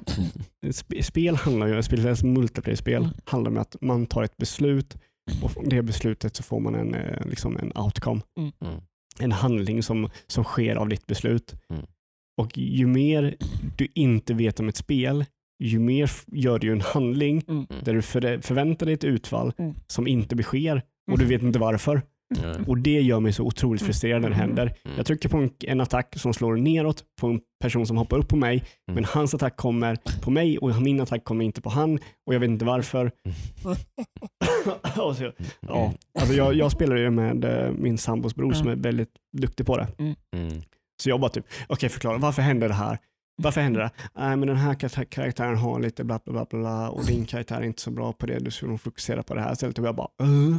[0.62, 3.14] sp- spel handlar ju, speciellt multiplayer-spel, Mm.
[3.24, 4.96] handlar om att man tar ett beslut
[5.42, 8.20] och från det beslutet så får man en, eh, liksom en outcome.
[8.38, 8.52] Mm.
[9.20, 11.54] En handling som, som sker av ditt beslut.
[11.70, 11.82] Mm.
[12.40, 13.36] Och ju mer
[13.76, 15.24] du inte vet om ett spel,
[15.62, 17.66] ju mer gör du en handling Mm.
[17.84, 19.74] där du för, förväntar dig ett utfall Mm.
[19.86, 22.02] som inte besker och du vet inte varför.
[22.38, 22.64] Mm.
[22.68, 24.46] Och det gör mig så otroligt frustrerad när det Mm.
[24.48, 24.62] händer.
[24.84, 24.96] Mm.
[24.96, 28.28] Jag trycker på en, en attack som slår neråt på en person som hoppar upp
[28.28, 28.94] på mig, Mm.
[28.94, 32.40] men hans attack kommer på mig och min attack kommer inte på han och jag
[32.40, 33.10] vet inte varför.
[35.14, 35.92] så, ja.
[36.18, 39.76] alltså jag, jag spelar ju med eh, min sambos bror som är väldigt duktig på
[39.76, 39.86] det.
[39.98, 40.62] Mm.
[41.02, 42.98] Så jag bara typ, okej förklara, varför händer det här?
[43.42, 43.90] Varför händer det?
[44.14, 47.56] Nej men den här kar- karaktären har lite bla bla bla bla och din karaktär
[47.56, 49.78] är inte så bra på det, du ska nog fokusera på det här istället.
[49.78, 50.56] Och jag bara, "Uh,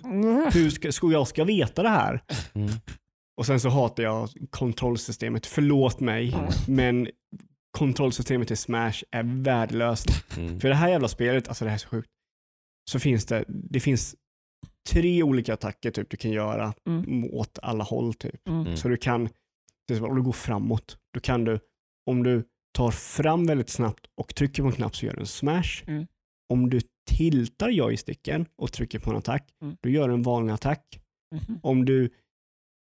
[0.53, 2.21] hur ska, ska jag ska veta det här?
[2.53, 2.69] Mm.
[3.37, 6.35] Och sen så hatar jag kontrollsystemet, förlåt mig,
[6.67, 7.07] men
[7.77, 10.07] kontrollsystemet i Smash är värdelöst.
[10.37, 10.59] Mm.
[10.59, 12.09] För det här jävla spelet, alltså det här är så sjukt,
[12.91, 14.15] så finns det, det finns
[14.89, 17.25] tre olika attacker typ du kan göra Mm.
[17.25, 18.47] åt alla håll typ.
[18.47, 18.77] Mm.
[18.77, 19.29] Så du kan,
[20.01, 21.59] om du går framåt, då kan du,
[22.05, 25.25] om du tar fram väldigt snabbt och trycker på en knapp så gör du en
[25.27, 25.83] smash.
[25.87, 26.07] Mm.
[26.49, 29.77] Om du tiltar joysticken och trycker på en attack, Mm.
[29.81, 30.99] då gör du en vanlig attack.
[31.35, 31.59] Mhm.
[31.63, 32.09] Om du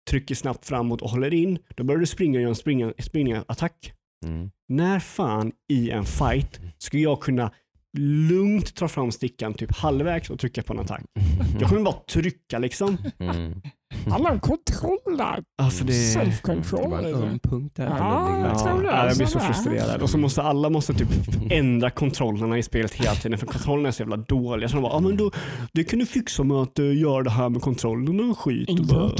[0.09, 3.43] trycker snabbt framåt och håller in, då börjar du springa och göra en springa, springa
[3.47, 3.93] attack.
[4.25, 4.51] Mm.
[4.69, 7.51] När fan i en fight ska jag kunna
[7.97, 11.03] lugnt ta fram stickan typ halvvägs och trycka på en attack?
[11.59, 12.97] Jag kommer bara trycka liksom.
[13.19, 13.61] Mm.
[14.11, 15.43] Alla har kontroll där.
[15.57, 16.13] Alltså det...
[16.13, 17.05] Det var Self-control.
[17.05, 17.85] en öm punkt där.
[17.85, 18.87] Ja, jag tror det.
[18.87, 20.01] Ja, jag blir så frustrerad.
[20.01, 21.07] Och så måste alla måste typ
[21.51, 24.69] ändra kontrollerna i spelet hela tiden för kontrollerna är så jävla dåliga.
[24.69, 25.31] Så de bara, ah, men då,
[25.73, 28.69] det kan du fixa med att uh, göra det här med kontrollerna och skit.
[28.69, 29.11] Och bara.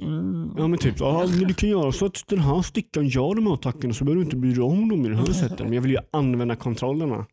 [0.00, 0.54] Mm.
[0.58, 3.46] Ja men typ, ja, men du kan göra så att den här stickan gör de
[3.46, 5.60] här attackerna så behöver du inte bry dig om dem i det här sättet.
[5.60, 7.26] Men jag vill ju använda kontrollerna.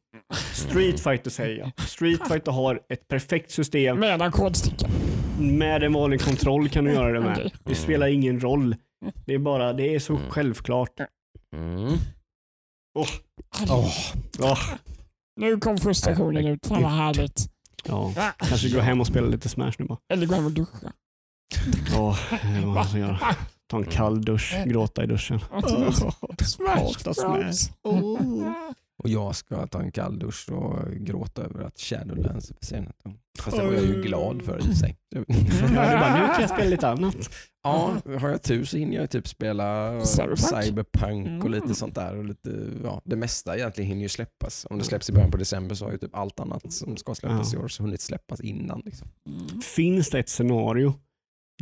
[0.53, 1.87] Street Fighter säger jag.
[1.87, 3.99] Street Fighter har ett perfekt system.
[3.99, 4.87] Med ackordsticka.
[5.39, 7.31] Med en vanlig kontroll kan du göra det med.
[7.37, 7.53] Okej.
[7.63, 8.75] Det spelar ingen roll.
[9.25, 10.99] Det är bara, det är så självklart.
[11.55, 11.97] Mm.
[12.99, 13.07] Åh,
[14.39, 14.57] åh.
[15.35, 16.67] Nu kom frustrationen ut.
[16.67, 17.49] Fan vad härligt.
[17.85, 19.97] Ja, kanske gå hem och spela lite Smash nu bara.
[20.13, 20.91] Eller gå hem och duscha.
[21.93, 22.17] Ja,
[22.61, 23.19] det var så göra.
[23.69, 25.39] Ta en kall dusch, gråta i duschen.
[26.43, 27.13] Smash.
[27.13, 27.69] Smash.
[29.03, 32.95] Och jag ska ta en kall dusch och gråta över att Shadowlands är försenat.
[33.39, 34.97] Fast det var jag ju glad för i sig.
[35.15, 37.15] Ja, bara, nu kan jag spela lite annat.
[37.63, 40.63] Ja, har jag tur så hinner jag typ spela Cyberpunk.
[40.65, 41.75] Cyberpunk och lite Mm.
[41.75, 42.17] sånt där.
[42.17, 44.67] Och lite, ja, det mesta egentligen hinner ju släppas.
[44.69, 47.15] Om det släpps i början på december så har ju typ allt annat som ska
[47.15, 47.59] släppas Ja.
[47.59, 48.81] i år så hunnit släppas innan.
[48.85, 49.07] Liksom.
[49.29, 49.61] Mm.
[49.61, 50.93] Finns det ett scenario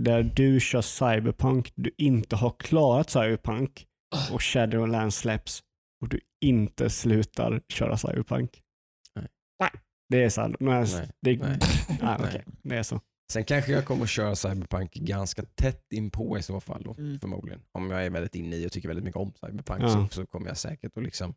[0.02, 3.86] där du kör Cyberpunk, du inte har klarat Cyberpunk
[4.32, 5.62] och Shadowlands släpps
[6.02, 8.62] och du inte slutar köra Cyberpunk?
[9.60, 9.72] Nej.
[10.10, 11.58] Det är så här, nej, Nej, det, nej,
[11.90, 12.18] nej, nej.
[12.20, 13.02] okej, det är så.
[13.32, 17.20] Sen kanske jag kommer att köra Cyberpunk ganska tätt inpå i så fall då, Mm.
[17.20, 17.62] förmodligen.
[17.72, 19.90] Om jag är väldigt inne i och tycker väldigt mycket om Cyberpunk Ja.
[19.90, 21.34] så, så kommer jag säkert att liksom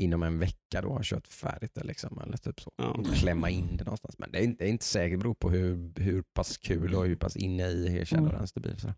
[0.00, 1.84] inom en vecka då ha kört färdigt det.
[1.84, 2.72] Liksom, eller typ så.
[2.76, 3.02] Ja.
[3.14, 4.18] Klämma in det någonstans.
[4.18, 6.94] Men det är inte, det är inte säkert, det beror på hur, hur pass kul
[6.94, 8.76] och hur pass inne i Shadowlands det blir.
[8.76, 8.94] Så.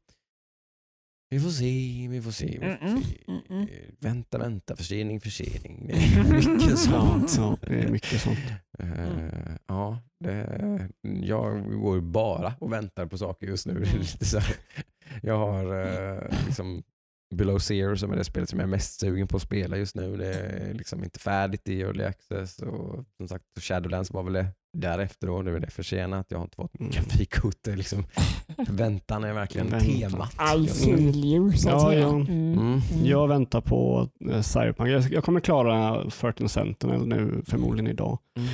[1.32, 2.46] Vi får se, vi får se.
[2.46, 3.16] Vi får Mm, se.
[3.28, 3.68] mm, mm.
[4.00, 5.86] Vänta, vänta, försening, försening.
[5.86, 7.34] Det är mycket sånt.
[7.36, 8.38] ja, det är mycket sånt.
[8.78, 13.84] Eh, ja, det, jag går bara och väntar på saker just nu.
[13.98, 14.56] Lite så här,
[15.22, 16.82] jag har eh, liksom
[17.34, 19.94] Below Zero som är det spelet som jag är mest sugen på att spela just
[19.96, 20.16] nu.
[20.16, 24.46] Det är liksom inte färdigt i Early Access och som sagt Shadowlands var väl det
[24.72, 25.42] därefter då.
[25.42, 26.26] Nu är det försenat.
[26.28, 26.92] Jag har inte fått Mm.
[26.92, 28.04] är Liksom,
[28.68, 29.90] väntan är verkligen Väntan.
[30.10, 30.32] temat.
[30.56, 32.00] I feel you, så att Ja, säga.
[32.00, 32.08] ja.
[32.14, 32.58] Mm.
[32.58, 32.80] Mm.
[33.04, 34.90] Jag väntar på eh, Cyberpunk.
[34.90, 38.18] Jag, jag kommer klara 13 Sentinel nu förmodligen idag.
[38.36, 38.48] Mm.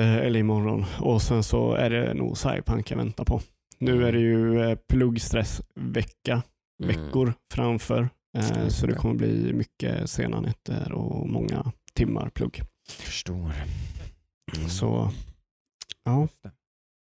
[0.00, 0.84] Eh, eller imorgon.
[1.00, 3.40] Och sen så är det nog Cyberpunk jag väntar på.
[3.78, 6.42] Nu är det ju eh, pluggstressvecka,
[6.82, 6.88] Mm.
[7.04, 8.08] veckor framför.
[8.38, 8.98] Eh, så det det.
[8.98, 12.60] kommer bli mycket sena nätter och många timmar plugg.
[12.88, 13.52] Förstår.
[14.56, 14.68] Mm.
[14.68, 15.12] Så
[16.04, 16.28] ja,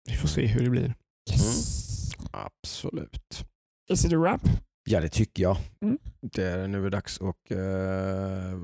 [0.08, 0.94] vi får se hur det blir.
[1.30, 2.12] Yes.
[2.30, 3.44] Absolut.
[3.90, 4.40] Is it a wrap?
[4.88, 5.56] Ja, det tycker jag.
[5.82, 5.98] Mm.
[6.32, 8.58] Det är, nu är det dags att eh,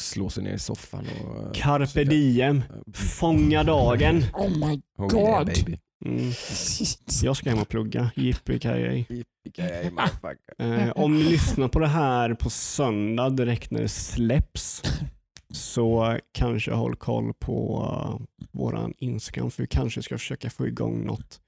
[0.00, 2.62] slå sig ner i soffan och eh, Carpe diem.
[2.94, 4.24] Fånga dagen.
[4.32, 5.46] Oh my God.
[5.46, 5.78] baby.
[6.04, 6.32] Mm.
[6.32, 7.20] shit.
[7.22, 8.10] Jag ska hem och plugga.
[8.16, 10.54] Yippee-ki-yay, motherfucker.
[10.58, 14.82] Eh, om ni lyssnar på det här på söndag direkt när det släpps
[15.50, 21.04] så kanske håll koll på uh, våran Instagram för vi kanske ska försöka få igång
[21.06, 21.40] något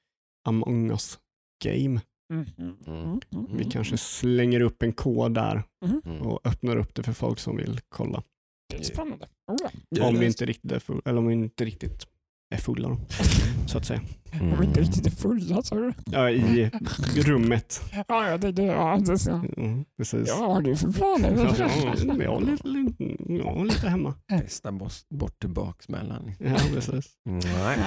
[0.48, 1.18] Among us
[1.64, 2.00] game.
[2.32, 2.46] Mm.
[2.86, 3.20] Mm.
[3.56, 6.22] Vi kanske slänger upp en kod där Mm.
[6.22, 8.22] och öppnar upp det för folk som vill kolla.
[8.68, 9.28] Det är spännande.
[10.00, 10.72] Om vi inte riktigt
[11.04, 12.06] eller om vi inte riktigt
[12.52, 12.98] är fulla då,
[13.66, 14.00] så att säga.
[14.32, 14.60] Mm.
[14.60, 15.92] Vi inte riktigt fulla sa du?
[16.04, 16.70] Ja, I
[17.16, 17.82] rummet.
[18.08, 18.62] Ja, ja, det.
[18.62, 19.30] Ja, det så.
[19.56, 20.28] Mm, precis.
[20.28, 21.36] Ja, vad har du för planer?
[21.36, 24.14] Ja, ja, jag, har lite, lite, jag har lite hemma.
[24.28, 26.32] Testa bort, bort till baksmällan.
[26.38, 27.10] Ja, precis.
[27.24, 27.78] Nej.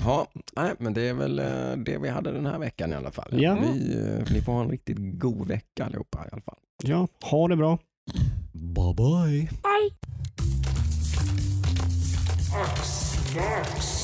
[0.00, 0.26] Ja,
[0.56, 3.42] nej, men det är väl eh, det vi hade den här veckan i alla fall.
[3.42, 3.54] Ja.
[3.54, 6.58] Vi, eh, ni får ha en riktigt god vecka allihopa i alla fall.
[6.82, 7.78] Ja, ha det bra.
[8.52, 9.48] Bye bye.
[12.54, 14.03] Ax, dags.